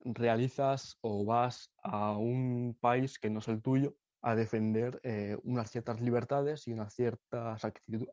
realizas 0.00 0.96
o 1.02 1.24
vas 1.24 1.70
a 1.82 2.16
un 2.16 2.76
país 2.80 3.18
que 3.18 3.30
no 3.30 3.38
es 3.38 3.48
el 3.48 3.62
tuyo 3.62 3.94
a 4.22 4.34
defender 4.34 5.02
unas 5.42 5.70
ciertas 5.70 6.00
libertades 6.00 6.66
y 6.66 6.72
unas 6.72 6.94
ciertas 6.94 7.60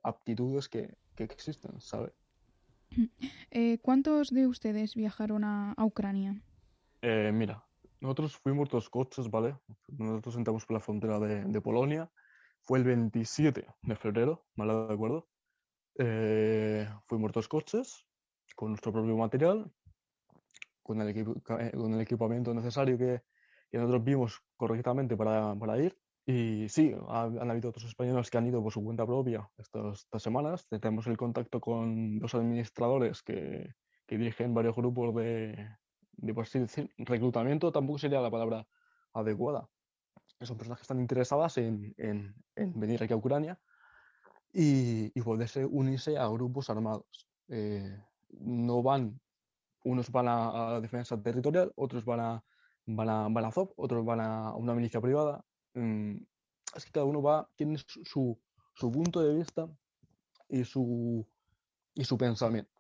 aptitudes 0.03 0.68
que, 0.68 0.97
que 1.16 1.24
existen, 1.24 1.80
¿sabes? 1.80 2.20
Eh, 3.54 3.80
¿Cuántos 3.82 4.30
de 4.30 4.48
ustedes 4.48 4.96
viajaron 4.96 5.44
a, 5.44 5.76
Ucrania? 5.84 6.42
Eh, 7.02 7.32
mira, 7.34 7.66
nosotros 8.00 8.38
fuimos 8.38 8.70
dos 8.70 8.89
coches, 8.89 9.30
¿vale? 9.30 9.58
Nosotros 9.89 10.38
entramos 10.38 10.66
por 10.66 10.76
la 10.76 10.80
frontera 10.80 11.20
de, 11.20 11.62
Polonia. 11.62 12.10
Fue 12.62 12.80
el 12.80 12.86
27 12.86 13.68
de 13.82 13.96
febrero, 13.98 14.46
¿vale? 14.56 14.74
¿De 14.74 14.94
acuerdo? 14.94 15.28
Eh, 15.98 16.88
fuimos 17.08 17.34
dos 17.34 17.50
coches 17.50 18.06
con 18.56 18.70
nuestro 18.70 18.94
propio 18.94 19.18
material, 19.18 19.70
con 20.82 21.02
el, 21.02 21.42
con 21.44 21.94
el 21.94 22.00
equipamiento 22.00 22.54
necesario 22.54 22.98
que, 22.98 23.22
nosotros 23.74 24.04
vimos 24.04 24.42
correctamente 24.56 25.18
para 25.18 25.78
ir. 25.78 25.98
Y 26.26 26.69
sí, 26.69 26.93
ha- 27.07 27.24
han 27.24 27.49
habido 27.51 27.69
otros 27.69 27.86
españoles 27.86 28.30
que 28.30 28.38
han 28.38 28.47
ido 28.47 28.61
por 28.61 28.72
su 28.72 28.84
cuenta 28.84 29.05
propia 29.05 29.49
estas, 29.57 29.99
estas 30.01 30.22
semanas. 30.24 30.67
Tenemos 30.69 31.07
el 31.07 31.17
contacto 31.17 31.59
con 31.59 32.19
los 32.19 32.36
administradores 32.36 33.24
que, 33.24 33.74
que 34.07 34.17
dirigen 34.17 34.53
varios 34.53 34.76
grupos 34.76 35.15
de, 35.15 35.67
de 36.13 36.34
por 36.34 36.43
así 36.43 36.59
decir, 36.59 36.89
reclutamiento, 36.97 37.72
tampoco 37.72 37.97
sería 37.99 38.22
la 38.22 38.30
palabra 38.32 38.67
adecuada. 39.13 39.67
Son 40.41 40.57
personas 40.57 40.80
que 40.80 40.84
están 40.84 40.99
interesadas 40.99 41.57
en, 41.57 41.93
en- 41.97 42.36
en 42.55 42.80
venir 42.80 43.03
aquí 43.03 43.13
a 43.13 43.17
Ucrania 43.17 43.59
y, 44.53 45.11
y 45.17 45.22
poderse 45.24 45.65
unirse 45.65 46.17
a 46.17 46.28
grupos 46.28 46.69
armados. 46.69 47.28
Eh, 47.47 47.97
no 48.30 48.82
van, 48.84 49.19
unos 49.84 50.11
van 50.11 50.28
a, 50.28 50.76
a 50.78 50.82
defensa 50.82 51.22
territorial, 51.22 51.72
otros 51.76 52.05
van 52.05 52.19
a, 52.19 52.43
van 52.86 53.09
a, 53.09 53.28
van 53.30 53.45
a 53.45 53.47
Azov, 53.49 53.74
otros 53.78 54.05
van 54.05 54.22
a 54.22 54.55
una 54.55 54.74
milicia 54.74 55.01
privada. 55.01 55.43
Mm, 55.74 56.17
es 56.76 56.86
que 56.86 56.91
cada 56.91 57.05
uno 57.05 57.22
va, 57.22 57.49
tiene 57.55 57.78
su, 57.78 58.39
su, 58.74 58.91
punto 58.91 59.22
de 59.22 59.36
vista 59.36 59.69
y 60.49 60.63
su, 60.63 61.26
y 61.93 62.03
su 62.03 62.17
pensamiento. 62.17 62.72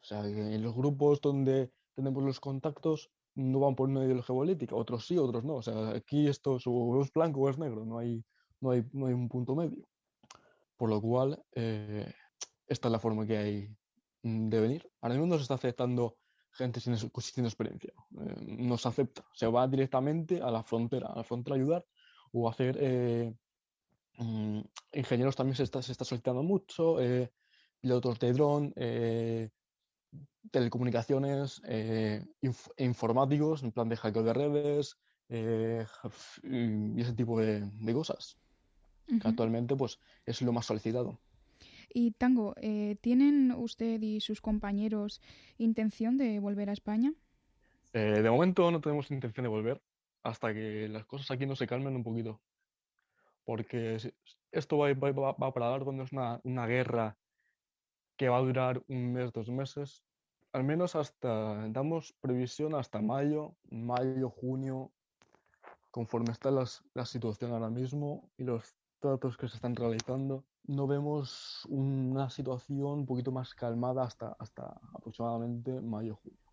O 0.00 0.04
sea, 0.04 0.26
en 0.26 0.62
los 0.62 0.74
grupos 0.74 1.20
donde 1.20 1.72
tenemos 1.94 2.22
los 2.22 2.40
contactos 2.40 3.10
no 3.34 3.60
van 3.60 3.74
por 3.74 3.88
una 3.88 4.04
ideología 4.04 4.34
política, 4.34 4.76
otros 4.76 5.06
sí, 5.06 5.18
otros 5.18 5.44
no. 5.44 5.54
O 5.54 5.62
sea, 5.62 5.90
aquí 5.90 6.28
esto 6.28 6.56
es 6.56 6.64
o 6.66 7.00
es 7.02 7.12
blanco 7.12 7.40
o 7.40 7.50
es 7.50 7.58
negro, 7.58 7.84
no 7.84 7.98
hay, 7.98 8.24
no 8.60 8.70
hay, 8.70 8.84
no 8.92 9.06
hay 9.06 9.14
un 9.14 9.28
punto 9.28 9.54
medio. 9.54 9.88
Por 10.76 10.90
lo 10.90 11.00
cual, 11.00 11.42
eh, 11.54 12.12
esta 12.66 12.88
es 12.88 12.92
la 12.92 12.98
forma 12.98 13.26
que 13.26 13.36
hay 13.36 13.76
mm, 14.22 14.48
de 14.48 14.60
venir. 14.60 14.90
Ahora 15.00 15.14
mismo 15.14 15.26
nos 15.26 15.42
está 15.42 15.54
aceptando 15.54 16.16
gente 16.52 16.80
sin, 16.80 16.96
sin 16.96 17.44
experiencia. 17.44 17.92
Eh, 18.20 18.56
nos 18.58 18.86
acepta. 18.86 19.24
Se 19.32 19.46
va 19.46 19.66
directamente 19.66 20.40
a 20.40 20.50
la 20.50 20.62
frontera, 20.62 21.08
a 21.08 21.16
la 21.16 21.24
frontera 21.24 21.56
a 21.56 21.58
ayudar 21.58 21.86
o 22.34 22.48
hacer... 22.48 22.76
eh, 22.80 23.32
mm, 24.18 24.60
ingenieros 24.92 25.36
también 25.36 25.56
se 25.56 25.62
está, 25.62 25.80
se 25.80 25.92
está 25.92 26.04
solicitando 26.04 26.42
mucho, 26.42 27.00
eh, 27.00 27.30
pilotos 27.80 28.18
de 28.18 28.32
dron, 28.32 28.72
eh, 28.76 29.50
telecomunicaciones, 30.50 31.62
inf- 31.62 32.72
informáticos, 32.76 33.62
en 33.62 33.72
plan 33.72 33.88
de 33.88 33.96
hackeo 33.96 34.22
de 34.22 34.32
redes 34.32 34.98
y 35.28 37.00
ese 37.00 37.12
tipo 37.14 37.40
de, 37.40 37.70
de 37.72 37.92
cosas. 37.92 38.36
Que 39.06 39.28
actualmente 39.28 39.76
pues, 39.76 39.98
es 40.24 40.40
lo 40.42 40.52
más 40.52 40.66
solicitado. 40.66 41.18
Y 41.92 42.12
Tango, 42.12 42.54
¿tienen 43.00 43.52
usted 43.52 44.00
y 44.02 44.20
sus 44.20 44.40
compañeros 44.40 45.20
intención 45.58 46.16
de 46.16 46.40
volver 46.40 46.70
a 46.70 46.72
España? 46.72 47.12
De 47.92 48.30
momento 48.30 48.70
no 48.70 48.80
tenemos 48.80 49.10
intención 49.10 49.44
de 49.44 49.48
volver 49.48 49.82
hasta 50.24 50.52
que 50.54 50.88
las 50.88 51.06
cosas 51.06 51.30
aquí 51.30 51.46
no 51.46 51.54
se 51.54 51.66
calmen 51.66 51.96
un 51.96 52.02
poquito. 52.02 52.42
Porque 53.44 53.98
esto 54.50 54.78
va, 54.78 54.92
va- 54.94 55.12
va- 55.12 55.32
va 55.32 55.52
para 55.52 55.70
largo, 55.70 55.92
no 55.92 56.02
es 56.04 56.12
una, 56.12 56.40
una 56.44 56.66
guerra 56.66 57.18
que 58.16 58.28
va 58.28 58.38
a 58.38 58.40
durar 58.40 58.82
un 58.88 59.12
mes, 59.12 59.32
dos 59.32 59.48
meses. 59.50 60.04
Al 60.52 60.64
menos 60.64 60.94
hasta, 60.96 61.68
damos 61.68 62.12
previsión 62.20 62.74
hasta 62.74 63.02
mayo, 63.02 63.56
mayo, 63.70 64.30
junio, 64.30 64.92
conforme 65.90 66.32
está 66.32 66.50
la 66.50 67.04
situación 67.06 67.52
ahora 67.52 67.70
mismo 67.70 68.30
y 68.36 68.44
los 68.44 68.76
tratos 69.00 69.36
que 69.36 69.48
se 69.48 69.56
están 69.56 69.76
realizando, 69.76 70.46
no 70.64 70.86
vemos 70.86 71.66
una 71.68 72.30
situación 72.30 73.00
un 73.00 73.06
poquito 73.06 73.30
más 73.32 73.54
calmada 73.54 74.04
hasta, 74.04 74.34
hasta 74.38 74.80
aproximadamente 74.94 75.80
mayo, 75.82 76.16
junio. 76.16 76.43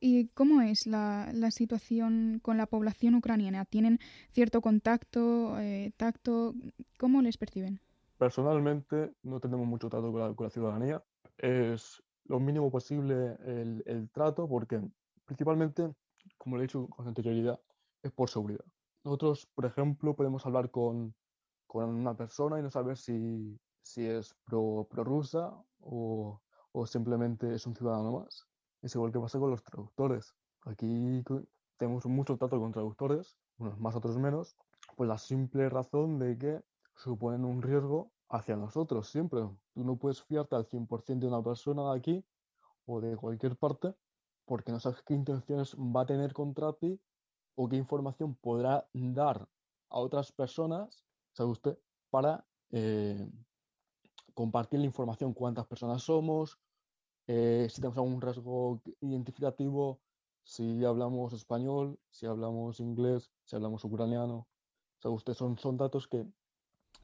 ¿Y 0.00 0.28
cómo 0.28 0.60
es 0.60 0.86
la, 0.86 1.30
la 1.32 1.50
situación 1.50 2.40
con 2.42 2.56
la 2.56 2.66
población 2.66 3.14
ucraniana? 3.14 3.64
¿Tienen 3.64 3.98
cierto 4.30 4.60
contacto, 4.60 5.58
eh, 5.58 5.92
tacto? 5.96 6.54
¿Cómo 6.98 7.22
les 7.22 7.36
perciben? 7.36 7.80
Personalmente 8.18 9.12
no 9.22 9.40
tenemos 9.40 9.66
mucho 9.66 9.88
trato 9.88 10.12
con 10.12 10.20
la, 10.20 10.34
con 10.34 10.44
la 10.44 10.50
ciudadanía. 10.50 11.02
Es 11.38 12.02
lo 12.24 12.40
mínimo 12.40 12.70
posible 12.70 13.36
el, 13.44 13.82
el 13.86 14.10
trato 14.10 14.48
porque 14.48 14.80
principalmente, 15.24 15.92
como 16.38 16.56
le 16.56 16.64
he 16.64 16.66
dicho 16.66 16.88
con 16.88 17.06
anterioridad, 17.06 17.60
es 18.02 18.12
por 18.12 18.30
seguridad. 18.30 18.64
Nosotros, 19.04 19.46
por 19.54 19.66
ejemplo, 19.66 20.14
podemos 20.16 20.44
hablar 20.46 20.70
con, 20.70 21.14
con 21.66 21.90
una 21.90 22.16
persona 22.16 22.58
y 22.58 22.62
no 22.62 22.70
saber 22.70 22.96
si, 22.96 23.58
si 23.82 24.04
es 24.06 24.34
pro, 24.44 24.86
prorrusa 24.90 25.52
o, 25.80 26.40
o 26.72 26.86
simplemente 26.86 27.54
es 27.54 27.66
un 27.66 27.76
ciudadano 27.76 28.20
más. 28.20 28.46
Es 28.86 28.94
igual 28.94 29.10
que 29.10 29.18
pasa 29.18 29.40
con 29.40 29.50
los 29.50 29.64
traductores. 29.64 30.36
Aquí 30.62 31.20
tenemos 31.76 32.06
mucho 32.06 32.36
trato 32.36 32.60
con 32.60 32.70
traductores, 32.70 33.36
unos 33.58 33.80
más, 33.80 33.96
otros 33.96 34.16
menos, 34.16 34.56
por 34.94 35.08
la 35.08 35.18
simple 35.18 35.68
razón 35.68 36.20
de 36.20 36.38
que 36.38 36.62
suponen 36.94 37.44
un 37.44 37.62
riesgo 37.62 38.12
hacia 38.28 38.54
nosotros 38.54 39.08
siempre. 39.08 39.40
Tú 39.74 39.82
no 39.82 39.96
puedes 39.96 40.22
fiarte 40.22 40.54
al 40.54 40.68
100% 40.68 41.18
de 41.18 41.26
una 41.26 41.42
persona 41.42 41.90
de 41.90 41.98
aquí 41.98 42.24
o 42.84 43.00
de 43.00 43.16
cualquier 43.16 43.56
parte 43.56 43.92
porque 44.44 44.70
no 44.70 44.78
sabes 44.78 45.02
qué 45.02 45.14
intenciones 45.14 45.74
va 45.74 46.02
a 46.02 46.06
tener 46.06 46.32
contra 46.32 46.72
ti 46.74 47.00
o 47.56 47.68
qué 47.68 47.74
información 47.74 48.36
podrá 48.36 48.88
dar 48.92 49.48
a 49.88 49.98
otras 49.98 50.30
personas, 50.30 51.04
sabe 51.32 51.50
usted, 51.50 51.78
para 52.08 52.46
eh, 52.70 53.28
compartir 54.32 54.78
la 54.78 54.86
información, 54.86 55.34
cuántas 55.34 55.66
personas 55.66 56.02
somos, 56.02 56.60
eh, 57.26 57.66
si 57.70 57.80
tenemos 57.80 57.98
algún 57.98 58.20
rasgo 58.20 58.80
identificativo, 59.00 59.98
si 60.44 60.84
hablamos 60.84 61.32
español, 61.32 61.98
si 62.10 62.26
hablamos 62.26 62.80
inglés, 62.80 63.30
si 63.44 63.56
hablamos 63.56 63.84
ucraniano. 63.84 64.46
Sabe 64.98 65.14
usted, 65.14 65.34
son, 65.34 65.58
son 65.58 65.76
datos 65.76 66.06
que, 66.06 66.24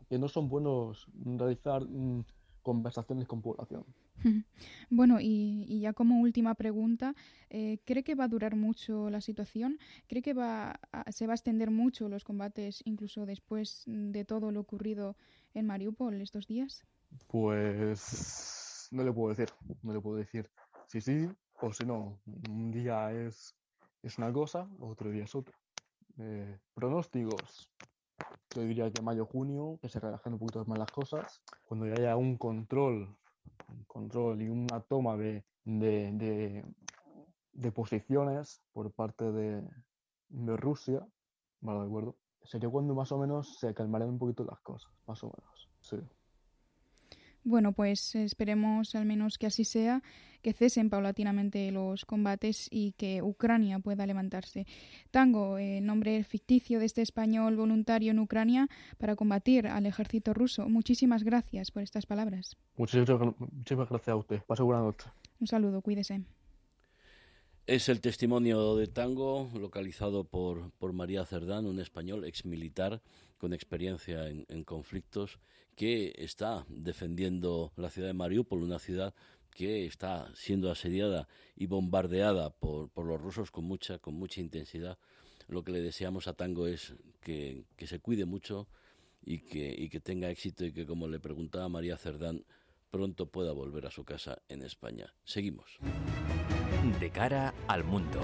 que 0.09 0.19
no 0.19 0.29
son 0.29 0.49
buenos 0.49 1.07
realizar 1.25 1.83
mm, 1.89 2.25
conversaciones 2.63 3.27
con 3.29 3.43
población. 3.43 3.85
Bueno, 4.91 5.21
y, 5.21 5.65
y 5.69 5.81
ya 5.81 5.95
como 5.95 6.21
última 6.21 6.55
pregunta, 6.55 7.15
eh, 7.51 7.79
¿cree 7.87 8.05
que 8.05 8.15
va 8.15 8.25
a 8.25 8.29
durar 8.29 8.55
mucho 8.57 9.09
la 9.11 9.21
situación? 9.21 9.79
¿Cree 10.07 10.23
que 10.23 10.35
va 10.35 10.79
a- 10.93 11.11
se 11.11 11.27
va 11.27 11.33
a 11.33 11.37
extender 11.37 11.71
mucho 11.71 12.09
los 12.09 12.23
combates 12.23 12.83
incluso 12.85 13.25
después 13.27 13.85
de 13.87 14.25
todo 14.25 14.53
lo 14.53 14.61
ocurrido 14.61 15.17
en 15.55 15.67
Mariupol 15.67 16.21
estos 16.21 16.47
días? 16.47 16.85
Pues 17.27 17.99
no 18.93 19.03
le 19.03 19.13
puedo 19.13 19.35
decir, 19.35 19.49
no 19.83 19.93
le 19.93 20.01
puedo 20.01 20.17
decir 20.17 20.49
si 20.87 21.01
sí 21.01 21.29
o 21.61 21.73
si 21.73 21.85
no. 21.87 22.21
Un 22.27 22.71
día 22.71 23.11
es, 23.13 23.55
es 24.03 24.19
una 24.19 24.33
cosa, 24.33 24.69
otro 24.81 25.11
día 25.11 25.25
es 25.25 25.35
otra. 25.35 25.55
Eh, 26.19 26.59
pronósticos. 26.75 27.71
Yo 28.55 28.63
diría 28.63 28.91
que 28.93 29.01
mayo, 29.01 29.25
junio, 29.27 29.79
que 29.81 29.89
se 29.89 29.99
relajen 29.99 30.35
un 30.35 30.39
poquito 30.39 30.65
más 30.67 30.79
las 30.79 30.91
cosas. 30.91 31.41
Cuando 31.65 31.87
ya 31.87 31.95
haya 31.95 32.17
un 32.17 32.37
control, 32.37 33.17
un 33.69 33.85
control 33.87 34.43
y 34.43 34.49
una 34.49 34.81
toma 34.83 35.17
de, 35.17 35.45
de, 35.65 36.13
de- 36.13 36.65
de 37.55 37.73
posiciones 37.73 38.63
por 38.73 38.93
parte 38.93 39.31
de, 39.31 39.63
de 40.29 40.57
Rusia, 40.57 41.07
¿vale? 41.61 41.81
¿De 41.81 41.87
acuerdo? 41.87 42.17
Sería 42.43 42.69
cuando 42.69 42.95
más 42.95 43.13
o 43.13 43.19
menos 43.19 43.59
se 43.59 43.73
calmarían 43.75 44.11
un 44.11 44.19
poquito 44.19 44.45
las 44.45 44.61
cosas, 44.61 44.91
más 45.07 45.23
o 45.23 45.27
menos. 45.29 45.69
Sí. 45.81 45.97
Bueno, 47.45 47.73
pues 47.73 48.15
esperemos 48.15 48.95
al 48.95 49.05
menos 49.05 49.37
que 49.37 49.47
así 49.47 49.65
sea, 49.65 50.03
que 50.43 50.53
cesen 50.53 50.91
paulatinamente 50.91 51.71
los 51.71 52.05
combates 52.05 52.69
y 52.71 52.93
que 52.93 53.23
Ucrania 53.23 53.79
pueda 53.79 54.07
levantarse. 54.07 54.67
Tango, 55.11 55.59
el 55.59 55.85
nombre 55.87 56.23
ficticio 56.25 56.79
de 56.79 56.87
este 56.87 57.03
español 57.03 57.57
voluntario 57.57 58.11
en 58.11 58.19
Ucrania 58.19 58.69
para 58.99 59.17
combatir 59.17 59.67
al 59.67 59.87
ejército 59.87 60.35
ruso. 60.35 60.69
Muchísimas 60.69 61.23
gracias 61.23 61.71
por 61.71 61.83
estas 61.83 62.07
palabras. 62.07 62.57
Muchísimas, 62.77 63.89
gracias 63.89 64.09
a 64.09 64.17
usted. 64.17 64.43
Pase 64.43 64.63
buena 64.63 64.83
noche. 64.83 65.07
Un 65.41 65.47
saludo, 65.47 65.81
cuídese. 65.81 66.23
Es 67.67 67.89
el 67.89 68.01
testimonio 68.01 68.75
de 68.75 68.89
Tango 68.89 69.49
localizado 69.55 70.25
por, 70.25 70.73
por 70.73 70.93
María 70.93 71.25
Cerdán, 71.25 71.67
un 71.67 71.79
español 71.79 72.25
exmilitar 72.25 73.01
con 73.39 73.53
experiencia 73.53 74.29
en, 74.29 74.45
en, 74.49 74.65
conflictos 74.65 75.39
que 75.83 76.15
está 76.17 76.65
defendiendo 76.69 77.73
la 77.75 77.91
ciudad 77.91 78.07
de 78.07 78.15
Mariupol, 78.15 78.63
una 78.63 78.79
ciudad 78.79 79.13
que 79.51 79.85
está 79.85 80.31
siendo 80.37 80.71
asediada 80.71 81.27
y 81.57 81.67
bombardeada 81.67 82.51
por, 82.51 82.89
por 82.91 83.05
los 83.05 83.21
rusos 83.21 83.51
con 83.51 83.65
mucha, 83.65 83.99
con 83.99 84.15
mucha 84.15 84.41
intensidad. 84.41 84.97
Lo 85.49 85.65
que 85.65 85.73
le 85.73 85.81
deseamos 85.81 86.29
a 86.29 86.35
Tango 86.35 86.69
es 86.69 86.95
que, 87.21 87.65
que 87.77 87.89
se 87.89 87.99
cuide 87.99 88.27
mucho 88.27 88.69
y 89.25 89.41
que, 89.41 89.75
y 89.77 89.89
que 89.89 89.99
tenga 89.99 90.31
éxito 90.31 90.65
y 90.65 90.73
que, 90.73 90.87
como 90.87 91.09
le 91.09 91.19
preguntaba 91.19 91.69
María 91.69 91.97
Cerdán, 91.97 92.45
pronto 92.93 93.27
pueda 93.27 93.51
volver 93.51 93.85
a 93.87 93.91
su 93.91 94.05
casa 94.05 94.41
en 94.49 94.63
España. 94.63 95.13
Seguimos. 95.25 95.79
De 97.01 97.11
cara 97.11 97.55
al 97.67 97.83
mundo. 97.83 98.21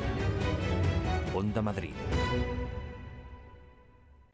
Onda 1.35 1.61
Madrid. 1.61 1.95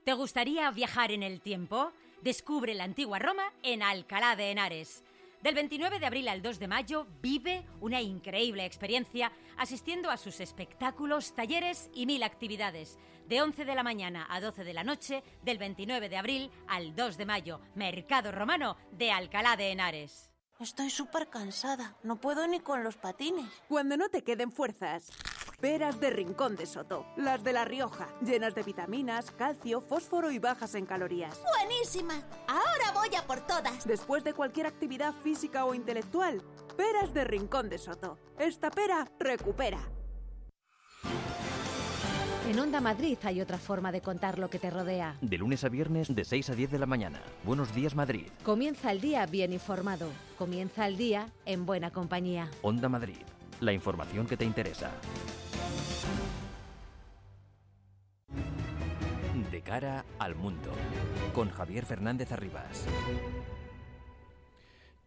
¿Te 0.04 0.12
gustaría 0.12 0.70
viajar 0.72 1.10
en 1.10 1.22
el 1.22 1.40
tiempo? 1.40 1.90
Descubre 2.24 2.72
la 2.72 2.84
antigua 2.84 3.18
Roma 3.18 3.52
en 3.62 3.82
Alcalá 3.82 4.34
de 4.34 4.50
Henares. 4.50 5.04
Del 5.42 5.54
29 5.54 5.98
de 5.98 6.06
abril 6.06 6.26
al 6.28 6.40
2 6.40 6.58
de 6.58 6.68
mayo 6.68 7.06
vive 7.20 7.66
una 7.82 8.00
increíble 8.00 8.64
experiencia 8.64 9.30
asistiendo 9.58 10.10
a 10.10 10.16
sus 10.16 10.40
espectáculos, 10.40 11.34
talleres 11.34 11.90
y 11.92 12.06
mil 12.06 12.22
actividades. 12.22 12.98
De 13.28 13.42
11 13.42 13.66
de 13.66 13.74
la 13.74 13.82
mañana 13.82 14.26
a 14.30 14.40
12 14.40 14.64
de 14.64 14.72
la 14.72 14.84
noche, 14.84 15.22
del 15.42 15.58
29 15.58 16.08
de 16.08 16.16
abril 16.16 16.50
al 16.66 16.96
2 16.96 17.18
de 17.18 17.26
mayo, 17.26 17.60
Mercado 17.74 18.32
Romano 18.32 18.78
de 18.92 19.10
Alcalá 19.10 19.58
de 19.58 19.72
Henares. 19.72 20.30
Estoy 20.58 20.88
súper 20.88 21.28
cansada, 21.28 21.94
no 22.04 22.16
puedo 22.16 22.46
ni 22.46 22.60
con 22.60 22.84
los 22.84 22.96
patines. 22.96 23.50
Cuando 23.68 23.98
no 23.98 24.08
te 24.08 24.24
queden 24.24 24.50
fuerzas, 24.50 25.10
peras 25.64 25.98
de 25.98 26.10
Rincón 26.10 26.56
de 26.56 26.66
Soto, 26.66 27.06
las 27.16 27.42
de 27.42 27.54
La 27.54 27.64
Rioja, 27.64 28.06
llenas 28.20 28.54
de 28.54 28.62
vitaminas, 28.62 29.30
calcio, 29.30 29.80
fósforo 29.80 30.30
y 30.30 30.38
bajas 30.38 30.74
en 30.74 30.84
calorías. 30.84 31.40
¡Buenísima! 31.58 32.20
Ahora 32.46 32.92
voy 32.92 33.16
a 33.16 33.26
por 33.26 33.46
todas. 33.46 33.86
Después 33.86 34.22
de 34.24 34.34
cualquier 34.34 34.66
actividad 34.66 35.14
física 35.22 35.64
o 35.64 35.74
intelectual, 35.74 36.42
peras 36.76 37.14
de 37.14 37.24
Rincón 37.24 37.70
de 37.70 37.78
Soto. 37.78 38.18
Esta 38.38 38.70
pera 38.70 39.08
recupera. 39.18 39.78
En 42.46 42.58
Onda 42.58 42.82
Madrid 42.82 43.16
hay 43.22 43.40
otra 43.40 43.56
forma 43.56 43.90
de 43.90 44.02
contar 44.02 44.38
lo 44.38 44.50
que 44.50 44.58
te 44.58 44.68
rodea. 44.68 45.16
De 45.22 45.38
lunes 45.38 45.64
a 45.64 45.70
viernes 45.70 46.14
de 46.14 46.26
6 46.26 46.50
a 46.50 46.54
10 46.54 46.72
de 46.72 46.78
la 46.78 46.84
mañana. 46.84 47.22
Buenos 47.42 47.74
días 47.74 47.94
Madrid. 47.94 48.26
Comienza 48.42 48.92
el 48.92 49.00
día 49.00 49.24
bien 49.24 49.54
informado. 49.54 50.10
Comienza 50.36 50.86
el 50.86 50.98
día 50.98 51.32
en 51.46 51.64
buena 51.64 51.90
compañía. 51.90 52.50
Onda 52.60 52.90
Madrid. 52.90 53.16
La 53.60 53.72
información 53.72 54.26
que 54.26 54.36
te 54.36 54.44
interesa. 54.44 54.90
De 59.54 59.62
cara 59.62 60.04
al 60.18 60.34
mundo. 60.34 60.68
Con 61.32 61.48
Javier 61.48 61.86
Fernández 61.86 62.32
Arribas. 62.32 62.86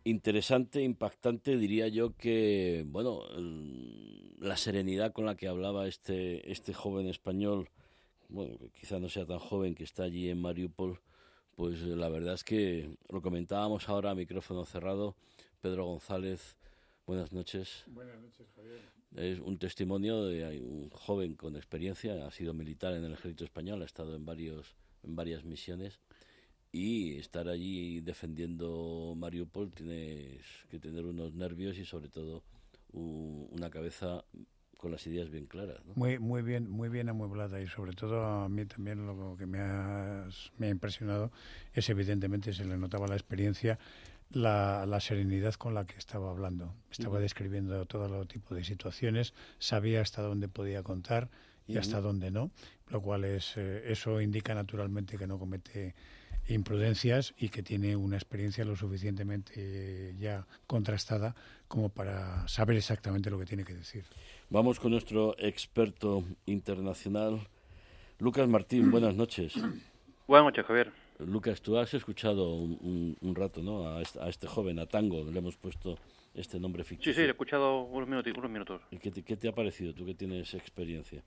Interesante, 0.06 0.82
impactante, 0.82 1.58
diría 1.58 1.90
yo 1.90 2.16
que, 2.16 2.86
bueno, 2.88 3.24
la 4.40 4.56
serenidad 4.56 5.12
con 5.12 5.26
la 5.26 5.36
que 5.36 5.50
hablaba 5.50 5.86
este, 5.86 6.50
este 6.50 6.74
joven 6.74 7.08
español, 7.08 7.72
bueno, 8.30 8.58
que 8.58 8.70
quizá 8.70 9.00
no 9.00 9.10
sea 9.10 9.26
tan 9.26 9.40
joven, 9.40 9.76
que 9.76 9.84
está 9.84 10.04
allí 10.04 10.30
en 10.30 10.40
Mariupol, 10.40 11.02
pues 11.58 11.82
la 11.82 12.08
verdad 12.08 12.36
es 12.36 12.46
que 12.46 12.96
lo 13.10 13.22
comentábamos 13.22 13.90
ahora 13.90 14.12
a 14.12 14.16
micrófono 14.16 14.64
cerrado. 14.64 15.18
Pedro 15.60 15.88
González, 15.88 16.56
buenas 17.06 17.34
noches. 17.34 17.84
Buenas 17.88 18.18
noches, 18.22 18.48
Javier. 18.56 18.97
Es 19.16 19.40
un 19.40 19.58
testimonio 19.58 20.26
de 20.26 20.62
un 20.62 20.90
joven 20.90 21.36
con 21.36 21.56
experiencia, 21.56 22.28
ha 22.28 22.32
sido 22.32 22.54
militar 22.54 22.94
en 22.94 23.04
el 23.04 23.14
ejército 23.14 23.44
español, 23.44 23.82
ha 23.82 23.86
estado 23.86 24.16
en, 24.16 24.26
varios, 24.26 24.76
en 25.04 25.16
varias 25.16 25.44
misiones 25.44 26.00
y 26.72 27.18
estar 27.18 27.48
allí 27.48 28.02
defendiendo 28.02 29.14
Mariupol 29.16 29.72
tienes 29.72 30.42
que 30.70 30.80
tener 30.80 31.06
unos 31.06 31.34
nervios 31.34 31.78
y 31.78 31.86
sobre 31.86 32.10
todo 32.10 32.44
una 32.92 33.70
cabeza 33.70 34.24
con 34.78 34.92
las 34.92 35.06
ideas 35.08 35.30
bien 35.30 35.48
claras. 35.48 35.80
Muy, 35.96 36.20
muy 36.20 36.42
bien, 36.42 36.70
muy 36.70 36.90
bien 36.90 37.10
amueblada 37.10 37.62
y 37.62 37.68
sobre 37.68 37.94
todo 37.94 38.24
a 38.24 38.50
mí 38.50 38.66
también 38.66 39.06
lo 39.06 39.36
que 39.38 39.46
me, 39.46 39.60
me 40.58 40.68
ha 40.68 40.70
impresionado 40.70 41.32
es 41.74 41.90
evidentemente 41.90 42.54
se 42.54 42.66
le 42.66 42.78
notaba 42.78 43.08
la 43.08 43.16
experiencia, 43.16 43.80
la, 44.30 44.86
la 44.86 45.00
serenidad 45.00 45.54
con 45.56 45.74
la 45.74 45.86
que 45.86 45.98
estaba 45.98 46.30
hablando. 46.30 46.74
Estaba 46.92 47.20
describiendo 47.20 47.86
todo 47.86 48.26
tipo 48.26 48.56
de 48.56 48.64
situaciones, 48.64 49.34
sabía 49.60 50.02
hasta 50.02 50.22
dónde 50.22 50.48
podía 50.48 50.84
contar 50.84 51.30
y 51.68 51.78
hasta 51.78 52.00
dónde 52.00 52.32
no, 52.32 52.52
lo 52.88 53.02
cual 53.02 53.26
es 53.26 53.56
eh, 53.58 53.84
eso 53.92 54.22
indica 54.22 54.56
naturalmente 54.56 55.18
que 55.18 55.28
no 55.28 55.38
comete 55.38 55.96
imprudencias 56.48 57.34
y 57.38 57.50
que 57.50 57.62
tiene 57.62 57.98
una 57.98 58.16
experiencia 58.16 58.64
lo 58.64 58.78
suficientemente 58.78 60.16
ya 60.18 60.48
contrastada 60.66 61.36
como 61.68 61.90
para 61.90 62.48
saber 62.48 62.78
exactamente 62.78 63.30
lo 63.30 63.38
que 63.38 63.46
tiene 63.46 63.66
que 63.66 63.74
decir. 63.74 64.06
Vamos 64.50 64.80
con 64.80 64.92
nuestro 64.92 65.36
experto 65.40 66.24
internacional, 66.46 67.48
Lucas 68.20 68.48
Martín. 68.48 68.92
Buenas 68.92 69.16
noches. 69.16 69.56
Buenas 70.26 70.46
noches, 70.46 70.66
Javier. 70.66 71.07
Lucas, 71.20 71.62
tú 71.62 71.78
has 71.78 71.94
escuchado 71.94 72.54
un, 72.54 73.34
rato 73.36 73.62
¿no? 73.62 73.88
A 73.88 74.02
este, 74.02 74.22
a, 74.22 74.30
este, 74.30 74.48
joven, 74.48 74.80
a 74.80 74.86
Tango, 74.86 75.24
le 75.24 75.40
hemos 75.40 75.58
puesto 75.58 75.98
este 76.34 76.60
nombre 76.60 76.84
ficticio. 76.84 77.14
Sí, 77.14 77.20
sí, 77.20 77.26
he 77.26 77.30
escuchado 77.30 77.82
unos 77.84 78.08
minutos. 78.08 78.34
Unos 78.38 78.52
minutos. 78.52 78.82
¿Y 78.92 78.98
qué 78.98 79.12
qué 79.12 79.36
te 79.36 79.48
ha 79.48 79.54
parecido, 79.54 79.94
tú 79.94 80.06
que 80.06 80.14
tienes 80.14 80.54
experiencia? 80.54 81.24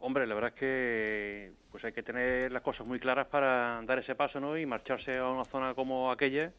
Hombre, 0.00 0.26
la 0.26 0.34
verdad 0.34 0.52
es 0.54 0.60
que 0.60 1.52
pues 1.70 1.84
hay 1.84 1.92
que 1.92 2.02
tener 2.02 2.52
las 2.52 2.62
cosas 2.62 2.86
muy 2.86 3.00
claras 3.00 3.26
para 3.26 3.82
dar 3.84 3.98
ese 3.98 4.14
paso, 4.14 4.38
¿no? 4.38 4.56
Y 4.56 4.66
marcharse 4.66 5.16
a 5.16 5.28
una 5.28 5.44
zona 5.44 5.74
como 5.74 6.12
aquella, 6.12 6.52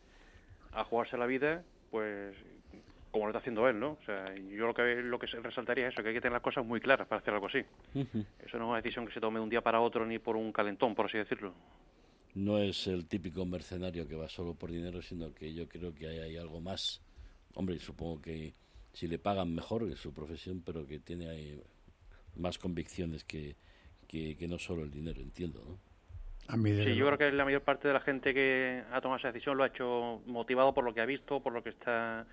a 0.72 0.84
jugarse 0.84 1.18
la 1.18 1.28
vida, 1.28 1.64
pues 1.92 2.36
como 3.18 3.28
lo 3.28 3.32
está 3.32 3.40
haciendo 3.40 3.68
él, 3.68 3.80
¿no? 3.80 3.98
O 4.02 4.06
sea, 4.06 4.34
yo 4.36 4.68
lo 4.68 4.74
que 4.74 4.96
lo 4.96 5.20
que 5.20 5.28
resaltaría 5.28 5.88
es 5.88 5.94
eso, 5.94 6.04
que 6.04 6.10
hay 6.10 6.16
que 6.16 6.22
tener 6.22 6.34
las 6.34 6.42
cosas 6.42 6.66
muy 6.66 6.80
claras 6.80 7.08
para 7.08 7.20
hacer 7.20 7.34
algo 7.34 7.48
así. 7.48 7.60
Eso 7.94 8.58
no 8.58 8.66
es 8.66 8.70
una 8.70 8.78
decisión 8.78 9.06
que 9.06 9.14
se 9.14 9.20
tome 9.20 9.40
de 9.40 9.44
un 9.44 9.50
día 9.50 9.62
para 9.62 9.82
otro 9.82 10.06
ni 10.06 10.20
por 10.20 10.36
un 10.36 10.52
calentón, 10.52 10.96
por 10.96 11.08
así 11.08 11.18
decirlo. 11.18 11.54
No 12.36 12.60
es 12.60 12.88
el 12.88 13.08
típico 13.08 13.46
mercenario 13.46 14.08
que 14.08 14.16
va 14.16 14.30
solo 14.30 14.54
por 14.54 14.72
dinero, 14.72 15.02
sino 15.02 15.34
que 15.34 15.54
yo 15.54 15.68
creo 15.68 15.94
que 15.94 16.08
hay, 16.08 16.20
hay 16.20 16.38
algo 16.38 16.62
más. 16.62 17.02
Hombre, 17.56 17.80
supongo 17.80 18.22
que 18.22 18.54
si 18.94 19.08
le 19.08 19.20
pagan 19.20 19.54
mejor 19.54 19.84
es 19.84 20.00
su 20.00 20.12
profesión, 20.12 20.64
pero 20.66 20.86
que 20.88 20.98
tiene 20.98 21.30
ahí 21.30 21.62
más 22.36 22.58
convicciones 22.58 23.24
que, 23.24 23.56
que, 24.08 24.48
no 24.48 24.58
solo 24.58 24.84
el 24.84 24.92
dinero, 24.92 25.22
entiendo, 25.22 25.64
¿no? 25.64 25.78
sí, 26.50 26.96
yo 26.96 27.06
creo 27.06 27.18
que 27.18 27.32
la 27.32 27.46
mayor 27.46 27.62
parte 27.62 27.88
de 27.90 27.94
la 27.94 28.00
gente 28.00 28.34
que 28.34 28.84
ha 28.92 29.02
tomado 29.02 29.20
esa 29.20 29.32
decisión 29.32 29.58
lo 29.58 29.64
ha 29.64 29.68
hecho 29.68 30.22
motivado 30.26 30.74
por 30.74 30.84
lo 30.84 30.94
que 30.94 31.02
ha 31.02 31.06
visto, 31.06 31.42
por 31.42 31.54
lo 31.54 31.62
que 31.62 31.70
está, 31.70 32.26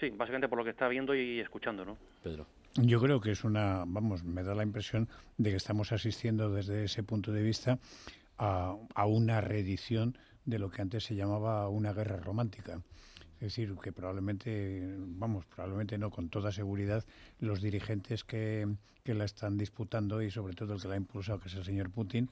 sí, 0.00 0.10
básicamente 0.10 0.48
por 0.48 0.58
lo 0.58 0.64
que 0.64 0.70
está 0.70 0.88
viendo 0.88 1.14
y 1.14 1.38
escuchando, 1.40 1.84
¿no? 1.84 1.96
Pedro. 2.22 2.46
Yo 2.74 3.00
creo 3.00 3.20
que 3.20 3.32
es 3.32 3.44
una, 3.44 3.84
vamos, 3.86 4.24
me 4.24 4.42
da 4.42 4.54
la 4.54 4.62
impresión 4.62 5.08
de 5.36 5.50
que 5.50 5.56
estamos 5.56 5.92
asistiendo 5.92 6.50
desde 6.50 6.84
ese 6.84 7.02
punto 7.02 7.32
de 7.32 7.42
vista 7.42 7.78
a, 8.38 8.76
a 8.94 9.06
una 9.06 9.40
reedición 9.40 10.16
de 10.44 10.58
lo 10.58 10.70
que 10.70 10.82
antes 10.82 11.04
se 11.04 11.14
llamaba 11.14 11.68
una 11.68 11.92
guerra 11.92 12.16
romántica. 12.16 12.80
Es 13.34 13.56
decir, 13.56 13.74
que 13.82 13.90
probablemente, 13.90 14.82
vamos, 14.98 15.46
probablemente 15.46 15.96
no 15.96 16.10
con 16.10 16.28
toda 16.28 16.52
seguridad, 16.52 17.04
los 17.38 17.62
dirigentes 17.62 18.22
que, 18.22 18.68
que 19.02 19.14
la 19.14 19.24
están 19.24 19.56
disputando 19.56 20.20
y 20.22 20.30
sobre 20.30 20.54
todo 20.54 20.74
el 20.74 20.80
que 20.82 20.88
la 20.88 20.94
ha 20.94 20.98
impulsado, 20.98 21.40
que 21.40 21.48
es 21.48 21.54
el 21.54 21.64
señor 21.64 21.90
Putin, 21.90 22.28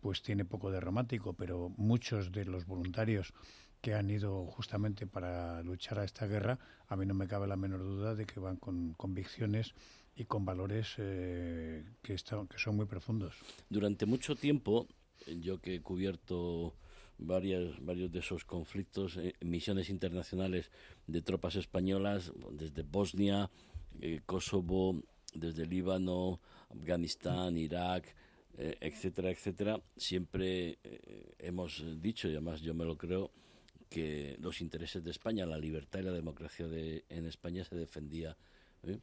pues 0.00 0.22
tiene 0.22 0.44
poco 0.44 0.70
de 0.70 0.80
romántico, 0.80 1.32
pero 1.32 1.70
muchos 1.76 2.30
de 2.30 2.44
los 2.44 2.66
voluntarios 2.66 3.32
que 3.80 3.94
han 3.94 4.10
ido 4.10 4.46
justamente 4.46 5.06
para 5.06 5.62
luchar 5.62 5.98
a 5.98 6.04
esta 6.04 6.26
guerra, 6.26 6.58
a 6.88 6.96
mí 6.96 7.06
no 7.06 7.14
me 7.14 7.26
cabe 7.26 7.46
la 7.46 7.56
menor 7.56 7.80
duda 7.80 8.14
de 8.14 8.26
que 8.26 8.40
van 8.40 8.56
con 8.56 8.94
convicciones 8.94 9.74
y 10.16 10.24
con 10.24 10.44
valores 10.44 10.94
eh, 10.98 11.84
que, 12.02 12.14
están, 12.14 12.46
que 12.46 12.58
son 12.58 12.76
muy 12.76 12.86
profundos. 12.86 13.34
Durante 13.68 14.06
mucho 14.06 14.36
tiempo, 14.36 14.86
yo 15.26 15.60
que 15.60 15.76
he 15.76 15.80
cubierto 15.80 16.74
varias, 17.20 17.80
varios 17.84 18.10
de 18.10 18.20
esos 18.20 18.44
conflictos, 18.44 19.16
eh, 19.16 19.34
misiones 19.40 19.90
internacionales 19.90 20.70
de 21.06 21.22
tropas 21.22 21.56
españolas 21.56 22.32
desde 22.52 22.82
Bosnia, 22.82 23.50
eh, 24.00 24.20
Kosovo, 24.26 25.02
desde 25.34 25.66
Líbano, 25.66 26.40
Afganistán, 26.70 27.56
Irak, 27.56 28.14
eh, 28.56 28.76
etcétera, 28.80 29.30
etcétera. 29.30 29.80
Siempre 29.96 30.78
hemos 31.38 31.84
dicho, 32.00 32.28
y 32.28 32.32
además 32.32 32.60
yo 32.60 32.74
me 32.74 32.84
lo 32.84 32.96
creo, 32.96 33.30
que 33.90 34.36
los 34.40 34.60
intereses 34.60 35.04
de 35.04 35.10
España, 35.10 35.44
la 35.44 35.58
libertad 35.58 35.98
y 35.98 36.04
la 36.04 36.12
democracia 36.12 36.68
de, 36.68 37.04
en 37.08 37.26
España 37.26 37.64
se 37.64 37.74
defendía 37.74 38.36
¿eh? 38.84 38.98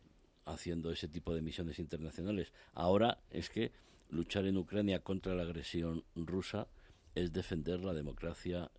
haciendo 0.45 0.91
ese 0.91 1.09
tipo 1.09 1.35
de 1.35 1.41
misiones 1.41 1.77
internacionales. 1.77 2.53
Ahora 2.73 3.19
es 3.29 3.49
que 3.49 3.71
luchar 4.09 4.45
en 4.45 4.57
Ucrania 4.57 5.03
contra 5.03 5.35
la 5.35 5.43
agresión 5.43 6.03
rusa 6.15 6.67
es 7.15 7.33
defender 7.33 7.83
la 7.83 7.93
democracia 7.93 8.71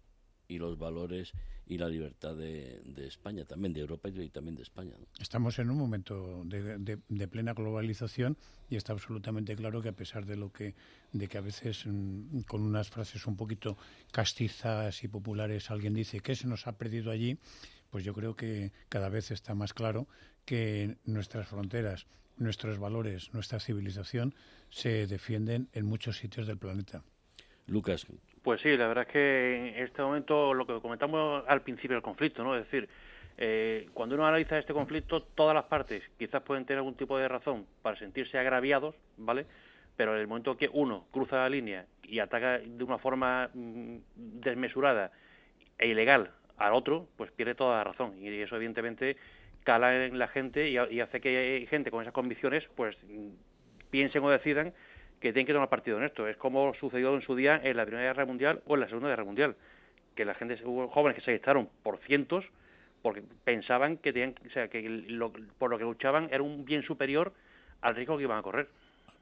y 0.48 0.58
los 0.58 0.78
valores 0.78 1.32
y 1.66 1.76
la 1.76 1.88
libertad 1.88 2.34
de, 2.34 2.80
España, 3.06 3.44
también 3.44 3.74
de 3.74 3.80
Europa 3.80 4.08
y 4.08 4.30
también 4.30 4.56
de 4.56 4.62
España. 4.62 4.94
Estamos 5.20 5.58
en 5.58 5.70
un 5.70 5.76
momento 5.76 6.42
de, 6.46 7.28
plena 7.28 7.52
globalización 7.52 8.38
y 8.70 8.76
está 8.76 8.94
absolutamente 8.94 9.54
claro 9.54 9.82
que 9.82 9.90
a 9.90 9.92
pesar 9.92 10.24
de 10.24 10.36
lo 10.36 10.50
que, 10.50 10.74
de 11.12 11.28
que 11.28 11.36
a 11.36 11.42
veces 11.42 11.84
mm, 11.86 12.40
con 12.40 12.62
unas 12.62 12.88
frases 12.88 13.26
un 13.26 13.36
poquito 13.36 13.76
castizas 14.10 15.04
y 15.04 15.08
populares 15.08 15.70
alguien 15.70 15.92
dice 15.92 16.20
que 16.20 16.34
se 16.34 16.48
nos 16.48 16.66
ha 16.66 16.72
perdido 16.78 17.10
allí, 17.10 17.38
pues 17.90 18.02
yo 18.02 18.14
creo 18.14 18.34
que 18.34 18.72
cada 18.88 19.10
vez 19.10 19.30
está 19.30 19.54
más 19.54 19.74
claro 19.74 20.08
que 20.46 20.96
nuestras 21.04 21.48
fronteras, 21.48 22.06
nuestros 22.38 22.78
valores, 22.78 23.34
nuestra 23.34 23.60
civilización 23.60 24.34
se 24.70 25.06
defienden 25.06 25.68
en 25.74 25.84
muchos 25.84 26.16
sitios 26.16 26.46
del 26.46 26.56
planeta. 26.56 27.04
Lucas, 27.66 28.06
pues 28.42 28.60
sí, 28.60 28.76
la 28.76 28.88
verdad 28.88 29.04
es 29.06 29.12
que 29.12 29.68
en 29.76 29.84
este 29.84 30.02
momento 30.02 30.54
lo 30.54 30.66
que 30.66 30.80
comentamos 30.80 31.44
al 31.46 31.62
principio 31.62 31.96
del 31.96 32.02
conflicto, 32.02 32.42
¿no? 32.42 32.56
Es 32.56 32.64
decir, 32.64 32.88
eh, 33.36 33.88
cuando 33.94 34.16
uno 34.16 34.26
analiza 34.26 34.58
este 34.58 34.72
conflicto, 34.72 35.22
todas 35.22 35.54
las 35.54 35.64
partes 35.64 36.02
quizás 36.18 36.42
pueden 36.42 36.64
tener 36.64 36.78
algún 36.78 36.96
tipo 36.96 37.16
de 37.18 37.28
razón 37.28 37.66
para 37.82 37.96
sentirse 37.98 38.38
agraviados, 38.38 38.94
¿vale? 39.16 39.46
Pero 39.96 40.14
en 40.14 40.20
el 40.20 40.26
momento 40.26 40.56
que 40.56 40.68
uno 40.72 41.06
cruza 41.10 41.36
la 41.36 41.48
línea 41.48 41.86
y 42.02 42.18
ataca 42.18 42.58
de 42.58 42.84
una 42.84 42.98
forma 42.98 43.50
mm, 43.54 43.96
desmesurada 44.16 45.12
e 45.78 45.88
ilegal 45.88 46.32
al 46.56 46.72
otro, 46.72 47.06
pues 47.16 47.30
pierde 47.30 47.54
toda 47.54 47.78
la 47.78 47.84
razón. 47.84 48.14
Y 48.20 48.28
eso, 48.28 48.56
evidentemente, 48.56 49.16
cala 49.62 50.06
en 50.06 50.18
la 50.18 50.28
gente 50.28 50.68
y, 50.68 50.76
y 50.90 51.00
hace 51.00 51.20
que 51.20 51.66
gente 51.70 51.90
con 51.90 52.02
esas 52.02 52.14
convicciones, 52.14 52.64
pues 52.74 52.96
piensen 53.90 54.24
o 54.24 54.30
decidan 54.30 54.74
que 55.20 55.32
tienen 55.32 55.46
que 55.46 55.52
tomar 55.52 55.68
partido 55.68 55.98
en 55.98 56.04
esto. 56.04 56.26
Es 56.26 56.36
como 56.36 56.74
sucedió 56.74 57.14
en 57.14 57.22
su 57.22 57.34
día 57.34 57.60
en 57.62 57.76
la 57.76 57.84
Primera 57.84 58.08
Guerra 58.08 58.26
Mundial 58.26 58.62
o 58.66 58.74
en 58.74 58.80
la 58.80 58.86
Segunda 58.86 59.08
Guerra 59.08 59.24
Mundial, 59.24 59.56
que 60.14 60.24
la 60.24 60.34
gente, 60.34 60.58
hubo 60.64 60.88
jóvenes 60.88 61.16
que 61.16 61.24
se 61.24 61.30
alistaron 61.30 61.68
por 61.82 61.98
cientos 61.98 62.44
porque 63.02 63.22
pensaban 63.44 63.96
que 63.98 64.12
tenían, 64.12 64.34
o 64.46 64.50
sea, 64.50 64.68
que 64.68 64.82
por 65.58 65.70
lo 65.70 65.78
que 65.78 65.84
luchaban 65.84 66.28
era 66.32 66.42
un 66.42 66.64
bien 66.64 66.82
superior 66.82 67.32
al 67.80 67.94
riesgo 67.94 68.16
que 68.16 68.24
iban 68.24 68.38
a 68.38 68.42
correr. 68.42 68.68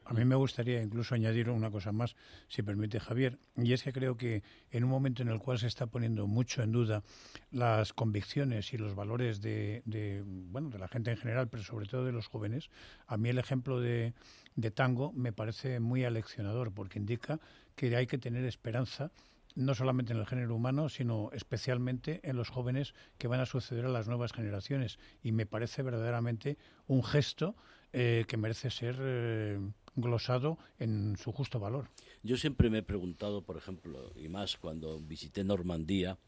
A 0.09 0.13
mí 0.13 0.25
me 0.25 0.37
gustaría 0.37 0.81
incluso 0.81 1.17
añadir 1.17 1.51
una 1.51 1.69
cosa 1.69 1.91
más, 1.91 2.15
si 2.47 2.63
permite 2.63 3.01
Javier, 3.01 3.39
y 3.57 3.73
es 3.73 3.83
que 3.83 3.93
creo 3.93 4.17
que 4.17 4.45
en 4.71 4.85
un 4.85 4.91
momento 4.91 5.23
en 5.23 5.29
el 5.29 5.41
cual 5.41 5.59
se 5.59 5.67
está 5.67 5.89
poniendo 5.89 6.29
mucho 6.29 6.63
en 6.63 6.71
duda 6.71 7.03
las 7.51 7.93
convicciones 7.93 8.73
y 8.73 8.79
los 8.79 8.95
valores 8.95 9.41
de, 9.41 9.83
de 9.85 10.23
bueno, 10.25 10.71
de 10.71 10.79
la 10.79 10.87
gente 10.87 11.11
en 11.11 11.17
general, 11.17 11.49
pero 11.49 11.65
sobre 11.65 11.87
todo 11.87 12.05
de 12.05 12.13
los 12.13 12.29
jóvenes, 12.29 12.71
a 13.09 13.17
mí 13.17 13.31
el 13.31 13.39
ejemplo 13.39 13.81
de, 13.81 14.15
de 14.55 14.71
tango 14.71 15.13
me 15.13 15.33
parece 15.33 15.81
muy 15.81 16.05
aleccionador 16.05 16.73
porque 16.73 17.01
indica 17.01 17.41
que 17.75 17.97
hay 17.97 18.07
que 18.07 18.19
tener 18.19 18.45
esperanza 18.45 19.11
no 19.57 19.75
solamente 19.75 20.13
en 20.13 20.21
el 20.21 20.27
género 20.27 20.55
humano, 20.55 20.89
sino 20.89 21.31
especialmente 21.33 22.21
en 22.23 22.37
los 22.37 22.51
jóvenes 22.51 22.95
que 23.19 23.27
van 23.27 23.41
a 23.41 23.47
suceder 23.47 23.87
a 23.87 23.89
las 23.89 24.07
nuevas 24.07 24.33
generaciones. 24.33 24.99
Y 25.23 25.33
me 25.33 25.47
parece 25.47 25.83
verdaderamente 25.83 26.59
un 26.87 27.03
gesto 27.03 27.57
eh, 27.93 28.25
que 28.29 28.37
merece 28.37 28.71
ser 28.71 28.97
eh, 29.01 29.59
glosado 29.95 30.59
en 30.79 31.17
su 31.17 31.33
justo 31.33 31.59
valor. 31.59 31.89
Yo 32.23 32.37
siempre 32.37 32.71
me 32.71 32.79
he 32.79 32.83
preguntado, 32.83 33.43
por 33.43 33.57
ejemplo, 33.57 34.13
y 34.17 34.29
más 34.29 34.57
cuando 34.57 35.01
visité 35.01 35.45
Normandía, 35.45 36.19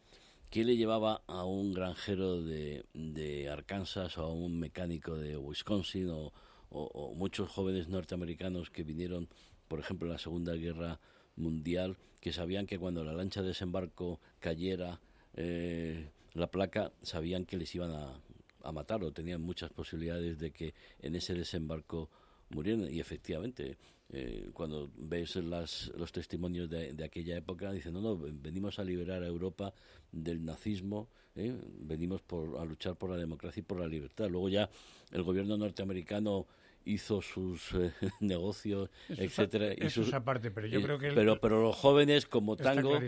¿qué 0.51 0.65
le 0.65 0.77
llevaba 0.77 1.23
a 1.27 1.45
un 1.45 1.75
granjero 1.75 2.43
de, 2.43 2.85
de 2.95 3.49
Arkansas 3.49 4.19
o 4.19 4.23
a 4.23 4.33
un 4.33 4.59
mecánico 4.59 5.17
de 5.17 5.37
Wisconsin 5.37 6.11
o, 6.11 6.33
o, 6.71 7.15
muchos 7.15 7.51
jóvenes 7.51 7.89
norteamericanos 7.89 8.71
que 8.71 8.83
vinieron, 8.83 9.29
por 9.69 9.81
ejemplo, 9.81 10.07
en 10.07 10.13
la 10.13 10.19
Segunda 10.19 10.55
Guerra 10.55 11.01
Mundial, 11.37 11.97
que 12.21 12.33
sabían 12.33 12.67
que 12.67 12.79
cuando 12.79 13.05
la 13.05 13.13
lancha 13.13 13.43
de 13.43 13.49
desembarco 13.49 14.21
cayera 14.41 15.01
eh, 15.35 16.11
la 16.35 16.51
placa, 16.51 16.93
sabían 17.03 17.45
que 17.45 17.57
les 17.57 17.75
iban 17.75 17.91
a, 17.93 18.21
a 18.69 18.73
matar 18.73 19.01
tenían 19.13 19.43
muchas 19.43 19.71
posibilidades 19.71 20.39
de 20.39 20.51
que 20.51 20.75
en 21.01 21.15
ese 21.15 21.35
desembarco 21.35 22.11
murieran. 22.51 22.93
Y 22.93 23.01
efectivamente, 23.01 23.77
eh, 24.11 24.51
cuando 24.53 24.91
ves 24.97 25.37
las, 25.37 25.93
los 25.97 26.13
testimonios 26.13 26.69
de, 26.71 26.93
de, 26.93 27.05
aquella 27.05 27.37
época, 27.37 27.73
dicen, 27.73 27.95
no, 27.95 28.01
no, 28.01 28.17
venimos 28.17 28.79
a 28.79 28.85
liberar 28.85 29.23
a 29.23 29.27
Europa 29.27 29.73
del 30.13 30.45
nazismo, 30.45 31.09
¿eh? 31.37 31.55
venimos 31.81 32.23
por, 32.23 32.59
a 32.59 32.65
luchar 32.65 32.97
por 32.97 33.11
la 33.11 33.17
democracia 33.17 33.61
y 33.61 33.65
por 33.65 33.81
la 33.81 33.87
libertad. 33.87 34.29
Luego 34.29 34.49
ya 34.49 34.69
el 35.13 35.23
gobierno 35.23 35.57
norteamericano 35.57 36.47
hizo 36.89 37.21
sus 37.23 37.73
eh, 37.75 37.93
negocios, 38.21 38.91
etcétera. 39.09 39.73
Eso 39.73 40.03
es 40.03 40.13
aparte, 40.13 40.51
pero 40.51 40.67
yo 40.67 40.83
creo 40.83 40.99
que... 40.99 41.13
pero, 41.13 41.41
pero 41.41 41.63
los 41.63 41.77
jóvenes 41.77 42.27
como 42.27 42.57
Tango, 42.57 42.99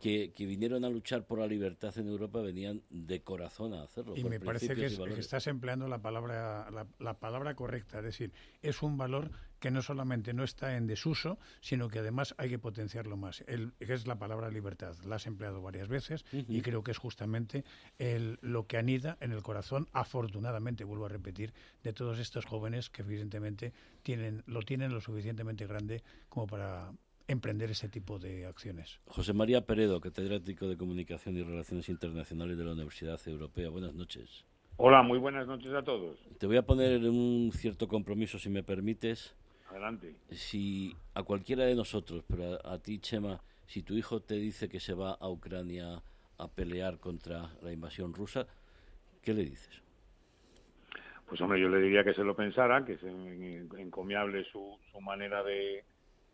que, 0.00 0.32
que, 0.32 0.46
vinieron 0.46 0.84
a 0.84 0.90
luchar 0.90 1.24
por 1.24 1.38
la 1.38 1.46
libertad 1.46 1.96
en 1.98 2.08
Europa, 2.08 2.40
venían 2.40 2.82
de 2.90 3.22
corazón 3.22 3.74
a 3.74 3.82
hacerlo. 3.82 4.14
Y 4.16 4.24
me 4.24 4.40
parece 4.40 4.74
que, 4.74 4.86
estás 5.18 5.46
empleando 5.46 5.88
la 5.88 5.98
palabra, 5.98 6.70
la, 6.70 6.86
la 6.98 7.14
palabra 7.14 7.54
correcta, 7.54 7.98
es 7.98 8.04
decir, 8.04 8.32
es 8.62 8.82
un 8.82 8.96
valor 8.96 9.30
que 9.58 9.70
no 9.70 9.82
solamente 9.82 10.32
no 10.32 10.44
está 10.44 10.76
en 10.76 10.86
desuso, 10.86 11.38
sino 11.60 11.88
que 11.88 12.00
además 12.00 12.34
hay 12.38 12.50
que 12.50 12.58
potenciarlo 12.58 13.16
más. 13.16 13.42
El, 13.46 13.72
es 13.80 14.06
la 14.06 14.18
palabra 14.18 14.50
libertad. 14.50 14.94
La 15.04 15.16
has 15.16 15.26
empleado 15.26 15.62
varias 15.62 15.88
veces 15.88 16.24
y 16.32 16.60
creo 16.62 16.82
que 16.82 16.92
es 16.92 16.98
justamente 16.98 17.64
el, 17.98 18.38
lo 18.40 18.66
que 18.66 18.78
anida 18.78 19.16
en 19.20 19.32
el 19.32 19.42
corazón, 19.42 19.88
afortunadamente, 19.92 20.84
vuelvo 20.84 21.06
a 21.06 21.08
repetir, 21.08 21.52
de 21.82 21.92
todos 21.92 22.18
estos 22.18 22.44
jóvenes 22.44 22.90
que 22.90 23.02
evidentemente 23.02 23.72
tienen, 24.02 24.42
lo 24.46 24.62
tienen 24.62 24.92
lo 24.92 25.00
suficientemente 25.00 25.66
grande 25.66 26.02
como 26.28 26.46
para 26.46 26.92
emprender 27.28 27.70
ese 27.70 27.88
tipo 27.88 28.18
de 28.18 28.46
acciones. 28.46 29.00
José 29.06 29.34
María 29.34 29.66
Peredo, 29.66 30.00
catedrático 30.00 30.66
de 30.66 30.76
Comunicación 30.76 31.36
y 31.36 31.42
Relaciones 31.42 31.88
Internacionales 31.88 32.56
de 32.56 32.64
la 32.64 32.72
Universidad 32.72 33.20
Europea. 33.26 33.68
Buenas 33.68 33.94
noches. 33.94 34.44
Hola, 34.78 35.02
muy 35.02 35.18
buenas 35.18 35.46
noches 35.46 35.72
a 35.74 35.82
todos. 35.82 36.16
Te 36.38 36.46
voy 36.46 36.56
a 36.56 36.62
poner 36.62 37.00
un 37.04 37.50
cierto 37.52 37.88
compromiso, 37.88 38.38
si 38.38 38.48
me 38.48 38.62
permites. 38.62 39.34
Adelante. 39.70 40.14
Si 40.30 40.96
a 41.14 41.22
cualquiera 41.22 41.64
de 41.64 41.74
nosotros, 41.74 42.24
pero 42.26 42.64
a, 42.66 42.78
ti, 42.78 42.98
Chema, 43.00 43.40
si 43.66 43.82
tu 43.82 43.94
hijo 43.94 44.20
te 44.20 44.34
dice 44.34 44.68
que 44.68 44.80
se 44.80 44.94
va 44.94 45.12
a 45.12 45.28
Ucrania 45.28 46.02
a 46.38 46.48
pelear 46.48 46.98
contra 46.98 47.50
la 47.62 47.72
invasión 47.72 48.14
rusa, 48.14 48.46
¿qué 49.22 49.34
le 49.34 49.42
dices? 49.42 49.82
Pues 51.28 51.40
hombre, 51.42 51.60
yo 51.60 51.68
le 51.68 51.80
diría 51.80 52.02
que 52.02 52.14
se 52.14 52.24
lo 52.24 52.34
pensara, 52.34 52.84
que 52.86 52.94
es 52.94 53.02
encomiable 53.02 54.44
su, 54.44 54.78
su 54.90 55.00
manera 55.02 55.42
de, 55.42 55.84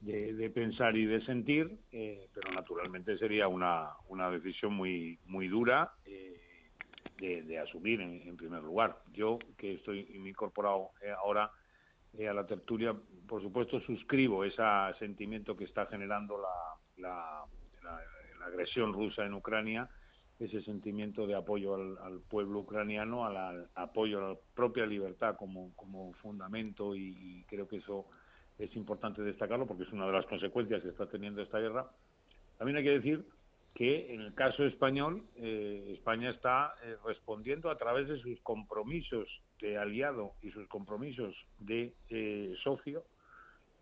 de, 0.05 0.51
pensar 0.51 0.97
y 0.97 1.07
de 1.07 1.25
sentir, 1.25 1.79
eh, 1.91 2.29
pero 2.35 2.53
naturalmente 2.53 3.17
sería 3.19 3.49
una, 3.49 3.91
una 4.09 4.31
decisión 4.31 4.75
muy, 4.75 5.19
muy 5.27 5.49
dura 5.49 5.93
eh, 6.05 6.41
de, 7.19 7.59
asumir 7.59 8.01
en, 8.01 8.37
primer 8.37 8.63
lugar. 8.63 8.99
Yo, 9.13 9.39
que 9.57 9.75
estoy 9.75 10.01
incorporado 10.15 10.91
eh, 11.03 11.11
ahora 11.11 11.51
a 12.29 12.33
la 12.33 12.47
tertulia, 12.47 12.95
por 13.27 13.43
supuesto, 13.43 13.81
suscribo 13.81 14.45
ese 14.45 14.63
sentimiento 14.99 15.57
que 15.57 15.65
está 15.65 15.87
generando 15.87 16.39
la, 16.39 17.09
la, 17.09 17.45
agresión 18.47 18.93
rusa 18.93 19.25
en 19.25 19.35
Ucrania, 19.35 19.89
ese 20.39 20.63
sentimiento 20.63 21.27
de 21.27 21.35
apoyo 21.35 21.75
al, 21.75 22.21
pueblo 22.29 22.61
ucraniano, 22.61 23.25
al 23.25 23.69
apoyo 23.75 24.19
a 24.19 24.29
la 24.31 24.39
propia 24.55 24.85
libertad 24.87 25.37
como, 25.37 25.75
como 25.75 26.13
fundamento 26.15 26.95
y, 26.95 27.45
creo 27.49 27.67
que 27.67 27.77
eso 27.77 28.07
es 28.59 28.75
importante 28.77 29.23
destacarlo 29.23 29.67
porque 29.67 29.85
es 29.85 29.93
una 29.93 30.07
de 30.07 30.13
las 30.13 30.27
consecuencias 30.27 30.83
que 30.83 30.91
está 30.91 31.07
teniendo 31.07 31.43
esta 31.43 31.59
guerra. 31.59 31.91
También 32.59 32.77
hay 32.77 32.85
que 32.85 32.99
decir 32.99 33.25
que 33.75 34.15
en 34.15 34.21
el 34.21 34.35
caso 34.35 34.65
español, 34.65 35.25
eh, 35.37 35.95
España 35.95 36.31
está 36.31 36.75
eh, 36.85 36.97
respondiendo 37.05 37.71
a 37.71 37.77
través 37.77 38.09
de 38.09 38.19
sus 38.19 38.39
compromisos 38.41 39.27
de 39.65 39.79
aliado 39.79 40.33
y 40.43 40.51
sus 40.51 40.69
compromisos 40.69 41.35
de 41.59 41.95
eh, 42.11 42.55
socio 42.63 43.05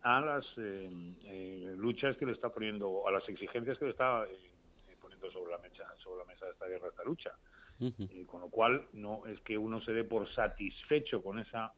a 0.03 0.20
las 0.20 0.45
luchas 1.76 2.16
que 2.16 2.26
le 2.26 2.33
está 2.33 2.49
poniendo, 2.49 3.07
a 3.07 3.12
las 3.12 3.28
exigencias 3.28 3.78
que 3.78 3.85
le 3.85 3.91
está 3.93 4.26
poniendo 5.01 5.30
sobre 5.30 5.53
la 5.53 5.59
mesa, 5.59 5.85
sobre 6.03 6.18
la 6.18 6.24
mesa 6.24 6.47
de 6.47 6.53
esta 6.53 6.66
guerra, 6.66 6.89
esta 6.89 7.05
lucha. 7.05 7.30
con 8.26 8.41
lo 8.41 8.49
cual, 8.49 8.87
no 8.93 9.24
es 9.26 9.41
que 9.43 9.57
uno 9.57 9.80
se 9.80 9.93
dé 9.93 10.03
por 10.03 10.28
satisfecho 10.35 11.22
con 11.22 11.39
esa 11.39 11.72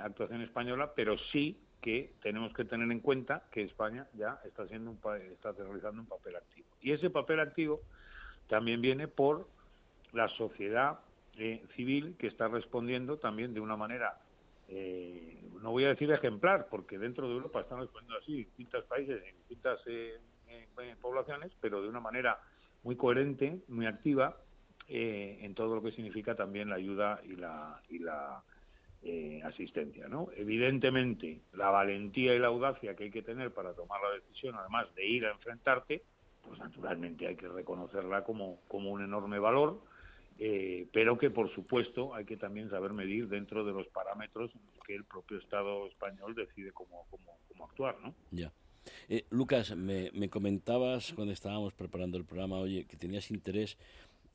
actuación 0.00 0.42
española, 0.42 0.92
pero 0.96 1.16
sí 1.32 1.56
que 1.80 2.14
tenemos 2.20 2.52
que 2.52 2.64
tener 2.64 2.90
en 2.90 2.98
cuenta 2.98 3.44
que 3.52 3.62
España 3.62 4.08
ya 4.14 4.40
está 4.44 4.64
haciendo 4.64 4.90
un 4.90 4.98
está 5.32 5.52
realizando 5.52 6.02
un 6.02 6.08
papel 6.08 6.34
activo 6.34 6.66
y 6.80 6.90
ese 6.90 7.10
papel 7.10 7.38
activo 7.38 7.80
también 8.48 8.80
viene 8.80 9.06
por 9.06 9.46
la 10.12 10.28
sociedad 10.30 10.98
eh, 11.38 11.64
civil 11.74 12.16
que 12.18 12.28
está 12.28 12.48
respondiendo 12.48 13.18
también 13.18 13.54
de 13.54 13.60
una 13.60 13.76
manera 13.76 14.18
eh, 14.68 15.38
no 15.62 15.70
voy 15.70 15.84
a 15.84 15.88
decir 15.88 16.10
ejemplar 16.10 16.66
porque 16.70 16.98
dentro 16.98 17.28
de 17.28 17.34
Europa 17.34 17.60
están 17.60 17.80
respondiendo 17.80 18.18
así 18.18 18.32
en 18.32 18.44
distintos 18.44 18.84
países 18.84 19.22
en 19.24 19.36
distintas 19.36 19.80
eh, 19.86 20.18
poblaciones 21.00 21.52
pero 21.60 21.82
de 21.82 21.88
una 21.88 22.00
manera 22.00 22.40
muy 22.86 22.94
coherente, 22.96 23.58
muy 23.66 23.86
activa 23.86 24.36
eh, 24.88 25.38
en 25.40 25.56
todo 25.56 25.74
lo 25.74 25.82
que 25.82 25.90
significa 25.90 26.36
también 26.36 26.70
la 26.70 26.76
ayuda 26.76 27.20
y 27.24 27.34
la, 27.34 27.82
y 27.88 27.98
la 27.98 28.42
eh, 29.02 29.42
asistencia. 29.44 30.06
¿no? 30.06 30.28
Evidentemente, 30.36 31.40
la 31.54 31.70
valentía 31.70 32.36
y 32.36 32.38
la 32.38 32.46
audacia 32.46 32.94
que 32.94 33.04
hay 33.04 33.10
que 33.10 33.22
tener 33.22 33.52
para 33.52 33.74
tomar 33.74 34.00
la 34.00 34.14
decisión, 34.14 34.54
además 34.54 34.86
de 34.94 35.04
ir 35.04 35.26
a 35.26 35.32
enfrentarte, 35.32 36.04
pues 36.46 36.60
naturalmente 36.60 37.26
hay 37.26 37.34
que 37.34 37.48
reconocerla 37.48 38.22
como, 38.22 38.60
como 38.68 38.92
un 38.92 39.02
enorme 39.02 39.40
valor, 39.40 39.80
eh, 40.38 40.86
pero 40.92 41.16
que 41.16 41.30
por 41.30 41.52
supuesto 41.54 42.14
hay 42.14 42.24
que 42.24 42.36
también 42.36 42.68
saber 42.68 42.92
medir 42.92 43.28
dentro 43.28 43.64
de 43.64 43.72
los 43.72 43.86
parámetros 43.88 44.50
que 44.86 44.94
el 44.94 45.04
propio 45.04 45.38
Estado 45.38 45.86
español 45.86 46.34
decide 46.34 46.72
cómo, 46.72 47.06
cómo, 47.10 47.38
cómo 47.48 47.64
actuar. 47.64 47.98
¿no? 48.00 48.14
Ya. 48.30 48.52
Eh, 49.08 49.24
Lucas, 49.30 49.74
me, 49.74 50.10
me, 50.12 50.28
comentabas 50.28 51.12
cuando 51.12 51.32
estábamos 51.32 51.74
preparando 51.74 52.18
el 52.18 52.24
programa, 52.24 52.58
oye, 52.58 52.84
que 52.84 52.96
tenías 52.96 53.30
interés 53.30 53.76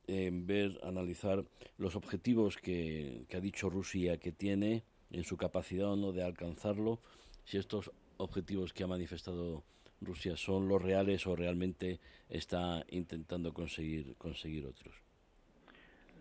en 0.06 0.46
ver, 0.46 0.78
analizar 0.82 1.44
los 1.78 1.96
objetivos 1.96 2.56
que, 2.58 3.24
que 3.28 3.36
ha 3.36 3.40
dicho 3.40 3.70
Rusia 3.70 4.18
que 4.18 4.32
tiene 4.32 4.82
en 5.10 5.24
su 5.24 5.36
capacidad 5.36 5.92
o 5.92 5.96
no 5.96 6.12
de 6.12 6.22
alcanzarlo, 6.24 7.00
si 7.44 7.58
estos 7.58 7.90
objetivos 8.16 8.72
que 8.72 8.84
ha 8.84 8.86
manifestado 8.86 9.62
Rusia 10.00 10.36
son 10.36 10.68
los 10.68 10.82
reales 10.82 11.26
o 11.26 11.36
realmente 11.36 12.00
está 12.28 12.84
intentando 12.88 13.52
conseguir, 13.52 14.16
conseguir 14.16 14.66
otros. 14.66 14.94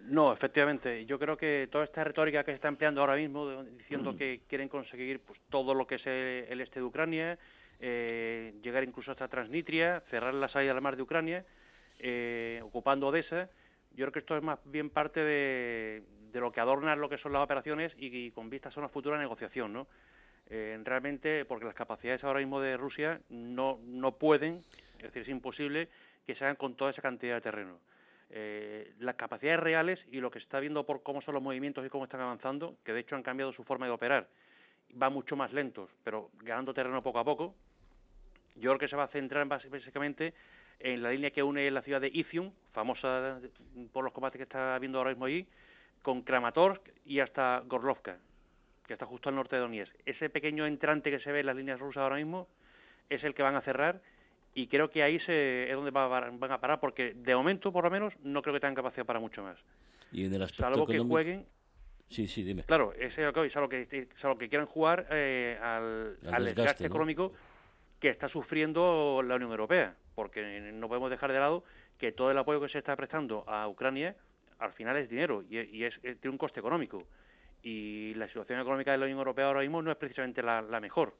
No, 0.05 0.33
efectivamente. 0.33 1.05
Yo 1.05 1.19
creo 1.19 1.37
que 1.37 1.67
toda 1.71 1.83
esta 1.83 2.03
retórica 2.03 2.43
que 2.43 2.51
se 2.51 2.55
está 2.55 2.67
empleando 2.67 3.01
ahora 3.01 3.15
mismo, 3.15 3.63
diciendo 3.63 4.13
mm. 4.13 4.17
que 4.17 4.41
quieren 4.47 4.69
conseguir 4.69 5.19
pues, 5.19 5.39
todo 5.49 5.73
lo 5.73 5.85
que 5.85 5.95
es 5.95 6.07
el, 6.07 6.61
este 6.61 6.79
de 6.79 6.85
Ucrania, 6.85 7.37
eh, 7.79 8.53
llegar 8.61 8.83
incluso 8.83 9.11
hasta 9.11 9.27
Transnistria, 9.27 10.01
cerrar 10.09 10.33
la 10.33 10.47
salida 10.49 10.71
al 10.71 10.81
mar 10.81 10.95
de 10.95 11.03
Ucrania, 11.03 11.45
eh, 11.99 12.61
ocupando 12.63 13.07
Odessa, 13.07 13.49
yo 13.91 14.05
creo 14.05 14.11
que 14.11 14.19
esto 14.19 14.37
es 14.37 14.43
más 14.43 14.59
bien 14.65 14.89
parte 14.89 15.19
de, 15.19 16.03
lo 16.33 16.51
que 16.51 16.61
adorna 16.61 16.95
lo 16.95 17.09
que 17.09 17.17
son 17.17 17.33
las 17.33 17.43
operaciones 17.43 17.93
y, 17.97 18.31
con 18.31 18.49
vistas 18.49 18.75
a 18.75 18.79
una 18.79 18.89
futura 18.89 19.19
negociación, 19.19 19.73
¿no? 19.73 19.87
Eh, 20.49 20.79
realmente, 20.83 21.45
porque 21.45 21.65
las 21.65 21.75
capacidades 21.75 22.23
ahora 22.23 22.39
mismo 22.39 22.59
de 22.59 22.75
Rusia 22.75 23.21
no, 23.29 23.79
no 23.85 24.13
pueden, 24.13 24.63
es 24.97 25.03
decir, 25.03 25.23
es 25.23 25.29
imposible 25.29 25.89
que 26.25 26.35
se 26.35 26.43
hagan 26.43 26.55
con 26.55 26.75
toda 26.75 26.91
esa 26.91 27.01
cantidad 27.01 27.35
de 27.35 27.41
terreno. 27.41 27.79
Eh, 28.33 28.93
las 28.99 29.15
capacidades 29.15 29.59
reales 29.59 29.99
y 30.09 30.21
lo 30.21 30.31
que 30.31 30.39
está 30.39 30.61
viendo 30.61 30.85
por 30.85 31.03
cómo 31.03 31.21
son 31.21 31.33
los 31.33 31.43
movimientos 31.43 31.85
y 31.85 31.89
cómo 31.89 32.05
están 32.05 32.21
avanzando, 32.21 32.77
que 32.85 32.93
de 32.93 33.01
hecho 33.01 33.17
han 33.17 33.23
cambiado 33.23 33.51
su 33.51 33.65
forma 33.65 33.87
de 33.87 33.91
operar, 33.91 34.27
va 35.01 35.09
mucho 35.09 35.35
más 35.35 35.51
lentos, 35.51 35.89
pero 36.05 36.29
ganando 36.39 36.73
terreno 36.73 37.03
poco 37.03 37.19
a 37.19 37.25
poco, 37.25 37.53
yo 38.55 38.71
creo 38.71 38.79
que 38.79 38.87
se 38.87 38.95
va 38.95 39.03
a 39.03 39.07
centrar 39.09 39.45
básicamente 39.47 40.33
en 40.79 41.03
la 41.03 41.11
línea 41.11 41.31
que 41.31 41.43
une 41.43 41.69
la 41.71 41.81
ciudad 41.81 41.99
de 41.99 42.07
Izium, 42.07 42.51
famosa 42.71 43.39
por 43.91 44.05
los 44.05 44.13
combates 44.13 44.37
que 44.37 44.43
está 44.43 44.75
habiendo 44.75 44.97
ahora 44.97 45.11
mismo 45.11 45.25
allí, 45.25 45.45
con 46.01 46.21
Kramatorsk 46.21 46.81
y 47.05 47.19
hasta 47.19 47.61
Gorlovka, 47.65 48.17
que 48.87 48.93
está 48.93 49.05
justo 49.05 49.27
al 49.27 49.35
norte 49.35 49.57
de 49.57 49.61
Donetsk. 49.61 49.93
Ese 50.05 50.29
pequeño 50.29 50.65
entrante 50.65 51.11
que 51.11 51.19
se 51.19 51.33
ve 51.33 51.41
en 51.41 51.47
las 51.47 51.55
líneas 51.57 51.79
rusas 51.79 52.01
ahora 52.01 52.15
mismo 52.15 52.47
es 53.09 53.23
el 53.25 53.33
que 53.33 53.43
van 53.43 53.55
a 53.55 53.61
cerrar 53.61 54.01
y 54.53 54.67
creo 54.67 54.89
que 54.89 55.03
ahí 55.03 55.19
se, 55.19 55.69
es 55.69 55.75
donde 55.75 55.91
van 55.91 56.51
a 56.51 56.59
parar, 56.59 56.79
porque 56.79 57.13
de 57.13 57.35
momento, 57.35 57.71
por 57.71 57.83
lo 57.83 57.91
menos, 57.91 58.13
no 58.23 58.41
creo 58.41 58.53
que 58.53 58.59
tengan 58.59 58.75
capacidad 58.75 59.05
para 59.05 59.19
mucho 59.19 59.43
más. 59.43 59.57
Y 60.11 60.25
en 60.25 60.33
el 60.33 60.41
aspecto 60.41 60.63
Salvo 60.63 60.87
que 60.87 60.99
jueguen... 60.99 61.45
Sí, 62.09 62.27
sí, 62.27 62.43
dime. 62.43 62.63
Claro, 62.63 62.93
es 62.93 63.17
algo 63.17 63.69
que, 63.69 63.87
que 63.87 64.49
quieran 64.49 64.67
jugar 64.67 65.07
eh, 65.11 65.57
al, 65.61 66.17
al, 66.29 66.43
desgaste, 66.43 66.85
económico 66.85 67.31
que 68.01 68.09
está 68.09 68.27
sufriendo 68.27 69.21
la 69.25 69.35
Unión 69.35 69.51
Europea, 69.51 69.95
porque 70.15 70.71
no 70.73 70.89
podemos 70.89 71.09
dejar 71.09 71.31
de 71.31 71.39
lado 71.39 71.63
que 71.97 72.11
todo 72.11 72.31
el 72.31 72.37
apoyo 72.37 72.59
que 72.59 72.67
se 72.67 72.79
está 72.79 72.95
prestando 72.95 73.47
a 73.47 73.67
Ucrania 73.69 74.15
al 74.57 74.73
final 74.73 74.97
es 74.97 75.09
dinero 75.09 75.43
y, 75.49 75.83
es, 75.83 75.99
tiene 76.01 76.29
un 76.29 76.37
coste 76.37 76.59
económico. 76.59 77.07
Y 77.63 78.13
la 78.15 78.27
situación 78.27 78.59
económica 78.59 78.91
de 78.91 78.97
la 78.97 79.05
Unión 79.05 79.19
Europea 79.19 79.45
ahora 79.45 79.61
mismo 79.61 79.81
no 79.81 79.91
es 79.91 79.97
precisamente 79.97 80.41
la, 80.41 80.79
mejor. 80.81 81.15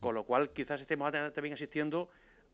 Con 0.00 0.14
lo 0.14 0.24
cual, 0.24 0.50
quizás 0.50 0.80
estemos 0.80 1.12
también 1.12 1.54
asistiendo 1.54 2.08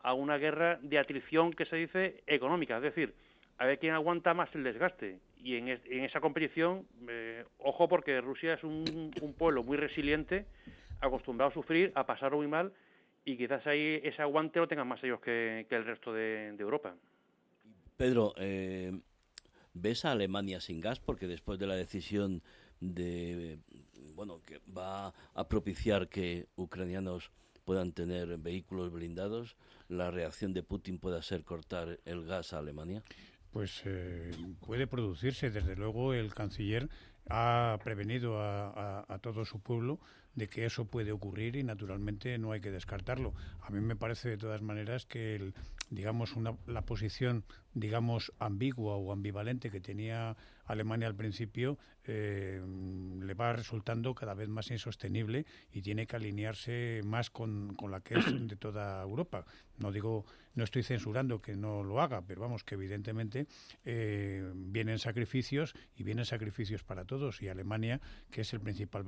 a 0.07 0.15
una 0.15 0.39
guerra 0.39 0.79
de 0.83 1.01
atrición 1.01 1.53
que 1.53 1.65
se 1.65 1.75
dice 1.75 2.23
económica, 2.29 2.77
es 2.77 2.83
decir, 2.83 3.13
a 3.59 3.67
ver 3.67 3.81
quién 3.81 3.93
aguanta 3.93 4.35
más 4.35 4.55
el 4.55 4.63
desgaste. 4.63 5.19
Y 5.43 5.57
en, 5.57 5.69
esa 5.69 6.21
competición, 6.21 6.87
eh, 7.09 7.45
ojo 7.59 7.89
porque 7.89 8.21
Rusia 8.21 8.55
es 8.55 8.63
un, 8.63 9.11
un 9.21 9.35
pueblo 9.35 9.65
muy 9.65 9.77
resiliente, 9.77 10.47
acostumbrado 11.01 11.51
a 11.51 11.55
sufrir, 11.55 11.91
a 11.97 12.07
pasar 12.07 12.33
muy 12.33 12.47
mal 12.47 12.73
y 13.25 13.37
quizás 13.37 13.67
ahí 13.67 14.01
ese 14.05 14.23
aguante 14.23 14.61
lo 14.61 14.69
tengan 14.69 14.87
más 14.87 15.03
ellos 15.03 15.21
que, 15.21 15.67
el 15.69 15.85
resto 15.85 16.13
de, 16.13 16.55
Europa. 16.57 16.95
Pedro, 17.97 18.33
eh, 18.37 18.97
¿ves 19.75 20.05
a 20.05 20.13
Alemania 20.13 20.61
sin 20.61 20.81
gas? 20.81 21.01
Porque 21.01 21.27
después 21.27 21.59
de 21.59 21.67
la 21.67 21.75
decisión 21.75 22.45
de, 22.79 23.59
bueno, 24.15 24.41
que 24.47 24.61
va 24.75 25.13
a 25.35 25.49
propiciar 25.49 26.09
que 26.09 26.47
ucranianos 26.55 27.33
puedan 27.67 27.93
tener 27.93 28.39
vehículos 28.39 28.93
blindados, 28.93 29.57
la 29.89 30.11
reacción 30.11 30.55
de 30.55 30.63
Putin 30.63 30.99
pueda 30.99 31.21
ser 31.21 31.43
cortar 31.45 31.99
el 32.05 32.25
gas 32.25 32.55
a 32.55 32.59
Alemania? 32.59 33.03
Pues 33.51 33.83
eh, 33.85 34.31
puede 34.65 34.87
producirse. 34.87 35.51
Desde 35.51 35.77
luego, 35.77 36.15
el 36.15 36.33
canciller 36.33 36.89
ha 37.29 37.79
prevenido 37.83 38.41
a, 38.41 39.19
todo 39.21 39.45
su 39.45 39.61
pueblo 39.61 39.99
de 40.35 40.49
que 40.49 40.65
eso 40.65 40.85
puede 40.85 41.11
ocurrir 41.11 41.57
y 41.57 41.65
naturalmente 41.65 42.39
no 42.39 42.53
hay 42.53 42.61
que 42.61 42.71
descartarlo. 42.71 43.35
A 43.63 43.71
mí 43.71 43.81
me 43.81 43.97
parece 43.97 44.29
de 44.29 44.37
todas 44.37 44.63
maneras 44.63 45.07
que 45.07 45.35
el, 45.35 45.55
digamos 45.91 46.37
una, 46.37 46.57
la 46.67 46.83
posición 46.83 47.45
digamos 47.75 48.33
ambigua 48.39 48.97
o 48.97 49.13
ambivalente 49.13 49.71
que 49.71 49.81
tenía 49.81 50.37
Alemania 50.67 51.09
al 51.09 51.17
principio 51.17 51.79
eh, 52.07 52.61
le 53.21 53.35
va 53.35 53.53
resultando 53.53 54.15
cada 54.15 54.35
vez 54.35 54.49
más 54.49 54.71
insostenible 54.71 55.47
y 55.73 55.83
tiene 55.83 56.07
que 56.07 56.17
alinearse 56.17 57.01
más 57.05 57.31
con, 57.31 57.75
con 57.75 57.91
la 57.91 58.01
que 58.01 58.19
es 58.19 58.49
de 58.49 58.57
toda 58.57 59.03
Europa. 59.03 59.45
No 59.79 59.93
digo 59.93 60.25
no 60.57 60.65
estoy 60.65 60.83
censurando 60.83 61.41
que 61.41 61.55
no 61.55 61.85
lo 61.85 62.01
haga, 62.01 62.23
pero 62.23 62.41
vamos, 62.41 62.65
que 62.65 62.75
evidentemente 62.75 63.47
eh, 63.85 64.51
vienen 64.55 64.99
sacrificios 64.99 65.75
y 65.95 66.03
vienen 66.03 66.25
sacrificios 66.25 66.83
para 66.83 67.05
todos. 67.05 67.43
Y 67.43 67.49
Alemania, 67.49 68.01
que 68.31 68.41
es 68.41 68.53
el 68.55 68.61
principal 68.61 69.05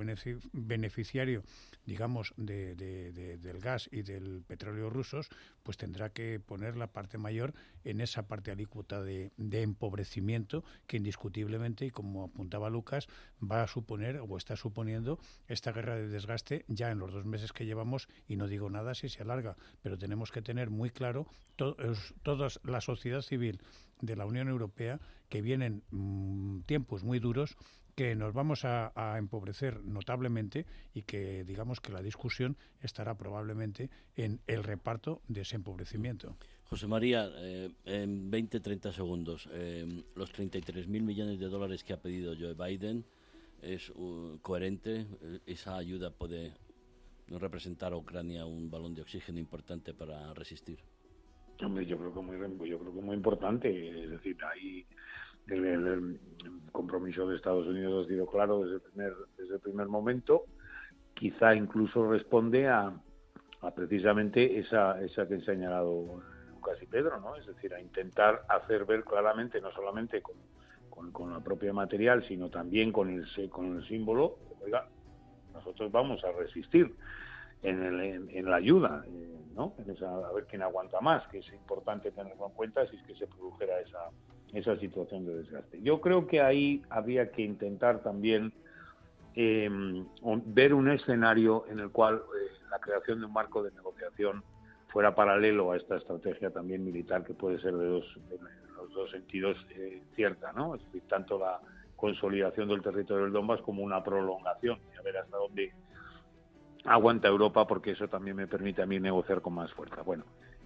beneficiario, 0.52 1.42
digamos, 1.86 2.34
de, 2.36 2.74
del 2.76 3.60
gas 3.60 3.88
y 3.90 4.02
del 4.02 4.42
petróleo 4.46 4.90
rusos, 4.90 5.30
pues 5.62 5.78
tendrá 5.78 6.10
que 6.10 6.38
poner 6.38 6.76
la 6.76 6.88
parte 6.88 7.16
mayor 7.16 7.54
en 7.82 8.02
esa 8.02 8.28
parte 8.28 8.50
alícuota 8.50 9.02
de, 9.02 9.32
empobrecimiento 9.38 10.64
que 10.86 10.98
indiscutiblemente, 10.98 11.86
y 11.86 11.90
como 11.90 12.24
apuntaba 12.24 12.68
Lucas, 12.68 12.87
va 13.40 13.62
a 13.62 13.66
suponer 13.66 14.20
o 14.20 14.36
está 14.36 14.56
suponiendo 14.56 15.18
esta 15.46 15.72
guerra 15.72 15.96
de 15.96 16.08
desgaste 16.08 16.64
ya 16.68 16.90
en 16.90 16.98
los 16.98 17.12
dos 17.12 17.24
meses 17.24 17.52
que 17.52 17.66
llevamos, 17.66 18.08
y 18.26 18.36
no 18.36 18.46
digo 18.46 18.70
nada 18.70 18.94
si 18.94 19.08
se 19.08 19.22
alarga, 19.22 19.56
pero 19.82 19.98
tenemos 19.98 20.30
que 20.30 20.42
tener 20.42 20.70
muy 20.70 20.90
claro 20.90 21.26
toda 21.56 22.48
la 22.64 22.80
sociedad 22.80 23.22
civil 23.22 23.60
de 24.00 24.16
la 24.16 24.26
Unión 24.26 24.48
Europea 24.48 25.00
que 25.28 25.42
vienen 25.42 25.82
mm, 25.90 26.60
tiempos 26.60 27.02
muy 27.02 27.18
duros 27.18 27.56
que 27.98 28.14
nos 28.14 28.32
vamos 28.32 28.64
a, 28.64 28.92
empobrecer 29.18 29.82
notablemente 29.82 30.66
y 30.94 31.02
que 31.02 31.42
digamos 31.42 31.80
que 31.80 31.90
la 31.90 32.00
discusión 32.00 32.56
estará 32.80 33.16
probablemente 33.16 33.90
en 34.14 34.40
el 34.46 34.62
reparto 34.62 35.20
de 35.26 35.40
ese 35.40 35.56
empobrecimiento. 35.56 36.36
José 36.68 36.86
María, 36.86 37.30
eh, 37.38 37.70
en 37.86 38.30
20-30 38.30 38.92
segundos, 38.92 39.48
eh, 39.52 39.86
los 40.14 40.30
33.000 40.34 40.86
millones 41.02 41.40
de 41.40 41.48
dólares 41.48 41.82
que 41.82 41.94
ha 41.94 41.96
pedido 41.96 42.34
Joe 42.38 42.52
Biden 42.52 43.04
es 43.62 43.88
uh, 43.90 44.38
coherente, 44.42 45.06
eh, 45.22 45.40
esa 45.46 45.76
ayuda 45.76 46.10
puede 46.10 46.52
representar 47.28 47.94
a 47.94 47.96
Ucrania 47.96 48.44
un 48.44 48.70
balón 48.70 48.94
de 48.94 49.00
oxígeno 49.00 49.38
importante 49.38 49.94
para 49.94 50.34
resistir. 50.34 50.78
Hombre, 51.64 51.86
yo 51.86 51.96
creo 51.96 52.12
que 52.12 52.20
muy, 52.20 52.36
yo 52.68 52.78
creo 52.78 52.94
que 52.94 53.00
muy 53.00 53.16
importante, 53.16 54.04
es 54.04 54.10
decir, 54.10 54.36
ahí 54.44 54.84
el, 55.48 56.20
compromiso 56.70 57.26
de 57.26 57.36
Estados 57.36 57.66
Unidos 57.66 58.04
ha 58.04 58.08
sido 58.08 58.26
claro 58.26 58.60
desde 58.60 58.74
el 58.74 58.80
primer, 58.82 59.12
desde 59.38 59.54
el 59.54 59.60
primer 59.60 59.88
momento, 59.88 60.44
quizá 61.14 61.54
incluso 61.54 62.08
responde 62.08 62.68
a, 62.68 62.92
a 63.62 63.74
precisamente 63.74 64.58
esa, 64.58 65.02
esa 65.02 65.26
que 65.26 65.34
han 65.34 65.44
señalado 65.44 66.22
Lucas 66.58 66.78
y 66.82 66.86
Pedro, 66.86 67.20
¿no? 67.20 67.36
Es 67.36 67.46
decir, 67.46 67.72
a 67.72 67.80
intentar 67.80 68.42
hacer 68.48 68.84
ver 68.84 69.04
claramente, 69.04 69.60
no 69.60 69.70
solamente 69.72 70.20
con, 70.20 71.12
con, 71.12 71.32
la 71.32 71.40
propia 71.40 71.72
material, 71.72 72.26
sino 72.26 72.50
también 72.50 72.90
con 72.92 73.08
el, 73.10 73.50
con 73.50 73.76
el 73.76 73.86
símbolo, 73.86 74.38
oiga, 74.64 74.88
nosotros 75.54 75.92
vamos 75.92 76.22
a 76.24 76.32
resistir 76.32 76.94
en, 77.62 77.82
el, 77.82 78.30
en, 78.30 78.50
la 78.50 78.56
ayuda, 78.56 79.04
eh, 79.06 79.36
¿no? 79.54 79.74
a 79.78 80.32
ver 80.32 80.46
quién 80.46 80.62
aguanta 80.62 81.00
más, 81.00 81.26
que 81.28 81.38
es 81.38 81.52
importante 81.52 82.10
tenerlo 82.10 82.46
en 82.46 82.52
cuenta 82.52 82.86
si 82.88 82.96
es 82.96 83.02
que 83.02 83.14
se 83.14 83.26
produjera 83.28 83.80
esa, 83.80 84.10
esa 84.52 84.76
situación 84.78 85.24
de 85.24 85.36
desgaste. 85.36 85.80
Yo 85.82 86.00
creo 86.00 86.26
que 86.26 86.40
ahí 86.40 86.82
habría 86.90 87.30
que 87.30 87.42
intentar 87.42 88.02
también 88.02 88.52
em, 89.34 90.04
ver 90.46 90.74
un 90.74 90.90
escenario 90.90 91.64
en 91.68 91.78
el 91.78 91.90
cual 91.90 92.16
eh, 92.16 92.52
la 92.70 92.80
creación 92.80 93.20
de 93.20 93.26
un 93.26 93.32
marco 93.32 93.62
de 93.62 93.70
negociación 93.72 94.42
fuera 94.88 95.14
paralelo 95.14 95.72
a 95.72 95.76
esta 95.76 95.96
estrategia 95.96 96.50
también 96.50 96.84
militar 96.84 97.24
que 97.24 97.34
puede 97.34 97.60
ser 97.60 97.74
de, 97.76 97.86
dos, 97.86 98.04
de 98.28 98.38
los 98.76 98.92
dos 98.92 99.10
sentidos 99.10 99.56
eh, 99.70 100.02
cierta, 100.14 100.52
¿no? 100.52 100.74
Es 100.74 100.84
decir, 100.84 101.02
tanto 101.08 101.38
la 101.38 101.60
consolidación 101.96 102.68
del 102.68 102.82
territorio 102.82 103.24
del 103.24 103.32
Donbass 103.32 103.60
como 103.62 103.82
una 103.82 104.02
prolongación, 104.02 104.78
y 104.94 104.98
a 104.98 105.02
ver 105.02 105.16
hasta 105.18 105.36
dónde 105.36 105.72
aguanta 106.84 107.28
Europa, 107.28 107.66
porque 107.66 107.90
eso 107.90 108.08
también 108.08 108.36
me 108.36 108.46
permite 108.46 108.82
a 108.82 108.86
mí 108.86 108.98
negociar 109.00 109.42
con 109.42 109.54
más 109.54 109.72
fuerza. 109.72 110.02
Bueno, 110.02 110.24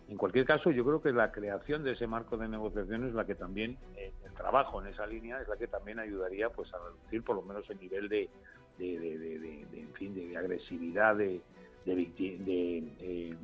en 0.09 0.17
cualquier 0.19 0.45
caso, 0.45 0.71
yo 0.71 0.85
creo 0.85 1.01
que 1.01 1.11
la 1.11 1.33
creación 1.33 1.85
de 1.85 1.93
ese 1.93 2.07
marco 2.07 2.37
de 2.37 2.47
negociación 2.47 3.07
es 3.09 3.15
la 3.15 3.25
que 3.25 3.35
también, 3.35 3.79
eh, 3.97 4.13
el 4.25 4.33
trabajo 4.35 4.81
en 4.83 4.89
esa 4.89 5.07
línea 5.07 5.41
es 5.41 5.49
la 5.49 5.57
que 5.57 5.67
también 5.67 5.99
ayudaría 5.99 6.51
pues 6.51 6.73
a 6.75 6.79
reducir 6.79 7.23
por 7.25 7.37
lo 7.37 7.43
menos 7.43 7.69
el 7.71 7.79
nivel 7.81 8.09
de, 8.09 8.29
de, 8.79 8.99
de, 8.99 9.81
en 9.81 9.93
fin, 9.95 10.15
de 10.15 10.37
agresividad, 10.37 11.17
de, 11.17 11.41
de, 11.87 12.85
eh, 13.01 13.35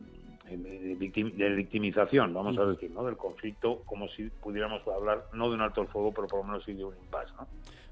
de, 0.56 1.54
victimización, 1.54 2.32
vamos 2.34 2.58
a 2.58 2.64
decir, 2.64 2.90
¿no? 2.90 3.04
del 3.04 3.16
conflicto, 3.16 3.82
como 3.84 4.08
si 4.08 4.24
pudiéramos 4.24 4.86
hablar 4.88 5.24
no 5.32 5.48
de 5.48 5.54
un 5.54 5.60
alto 5.60 5.82
el 5.82 5.88
fuego, 5.88 6.12
pero 6.12 6.26
por 6.26 6.40
lo 6.40 6.44
menos 6.44 6.64
sí 6.64 6.72
de 6.72 6.84
un 6.84 6.94
impasse. 6.96 7.32
¿no? 7.38 7.46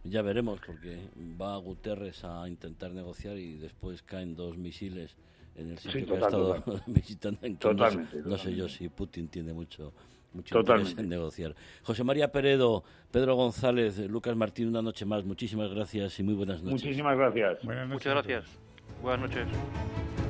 Ya 0.05 0.23
veremos, 0.23 0.61
porque 0.65 0.99
va 1.41 1.57
Guterres 1.57 2.25
a 2.25 2.49
intentar 2.49 2.93
negociar 2.93 3.37
y 3.39 3.57
después 3.57 4.03
caen 4.03 4.37
dos 4.37 4.57
misiles 4.57 5.17
en 5.57 5.71
el 5.71 5.79
sitio 5.79 6.07
que 6.07 6.13
ha 6.15 6.19
estado 6.19 6.63
visitando. 6.87 7.39
En 7.43 7.57
totalmente, 7.57 8.19
no, 8.25 8.39
sé 8.39 8.55
yo 8.55 8.69
si 8.69 8.89
Putin 8.89 9.29
tiene 9.29 9.53
mucho, 9.53 9.93
mucho 10.33 10.61
interés 10.61 10.97
en 10.99 11.09
negociar. 11.09 11.55
José 11.83 12.05
María 12.05 12.31
Peredo, 12.31 12.85
Pedro 13.11 13.35
González, 13.35 13.99
Lucas 14.09 14.37
Martín, 14.37 14.69
una 14.69 14.83
noche 14.83 15.05
más. 15.05 15.25
Muchísimas 15.25 15.71
gracias 15.71 16.19
y 16.21 16.23
muy 16.23 16.35
buenas 16.35 16.63
noches. 16.63 16.85
Muchísimas 16.85 17.17
gracias. 17.17 17.65
Muchas 17.65 18.15
gracias. 18.15 18.59
Buenas 19.03 19.29
noches. 19.29 20.26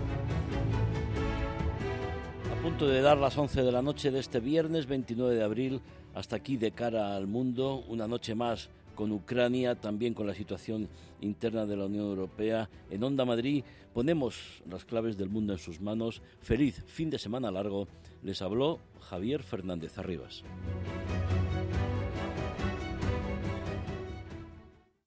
Punto 2.67 2.89
de 2.89 3.01
dar 3.01 3.17
las 3.17 3.39
11 3.39 3.62
de 3.62 3.71
la 3.71 3.81
noche 3.81 4.11
de 4.11 4.19
este 4.19 4.41
viernes 4.41 4.87
29 4.87 5.37
de 5.37 5.45
abril, 5.45 5.81
hasta 6.14 6.35
aquí 6.35 6.57
de 6.57 6.73
cara 6.73 7.14
al 7.14 7.29
mundo, 7.29 7.85
una 7.87 8.09
noche 8.09 8.35
más 8.35 8.71
con 8.97 9.12
Ucrania, 9.12 9.77
también 9.77 10.14
con 10.14 10.27
la 10.27 10.35
situación 10.35 10.89
interna 11.21 11.64
de 11.64 11.77
la 11.77 11.87
Unión 11.87 12.07
Europea. 12.07 12.69
En 12.91 13.05
Onda 13.05 13.25
Madrid 13.25 13.62
ponemos 13.95 14.64
las 14.69 14.85
claves 14.85 15.17
del 15.17 15.29
mundo 15.29 15.53
en 15.53 15.61
sus 15.61 15.81
manos. 15.81 16.23
Feliz 16.41 16.83
fin 16.89 17.09
de 17.09 17.21
semana 17.21 17.53
largo. 17.53 17.87
Les 18.25 18.43
habló 18.43 18.81
Javier 19.01 19.45
Fernández 19.45 19.97
Arribas. 19.97 20.43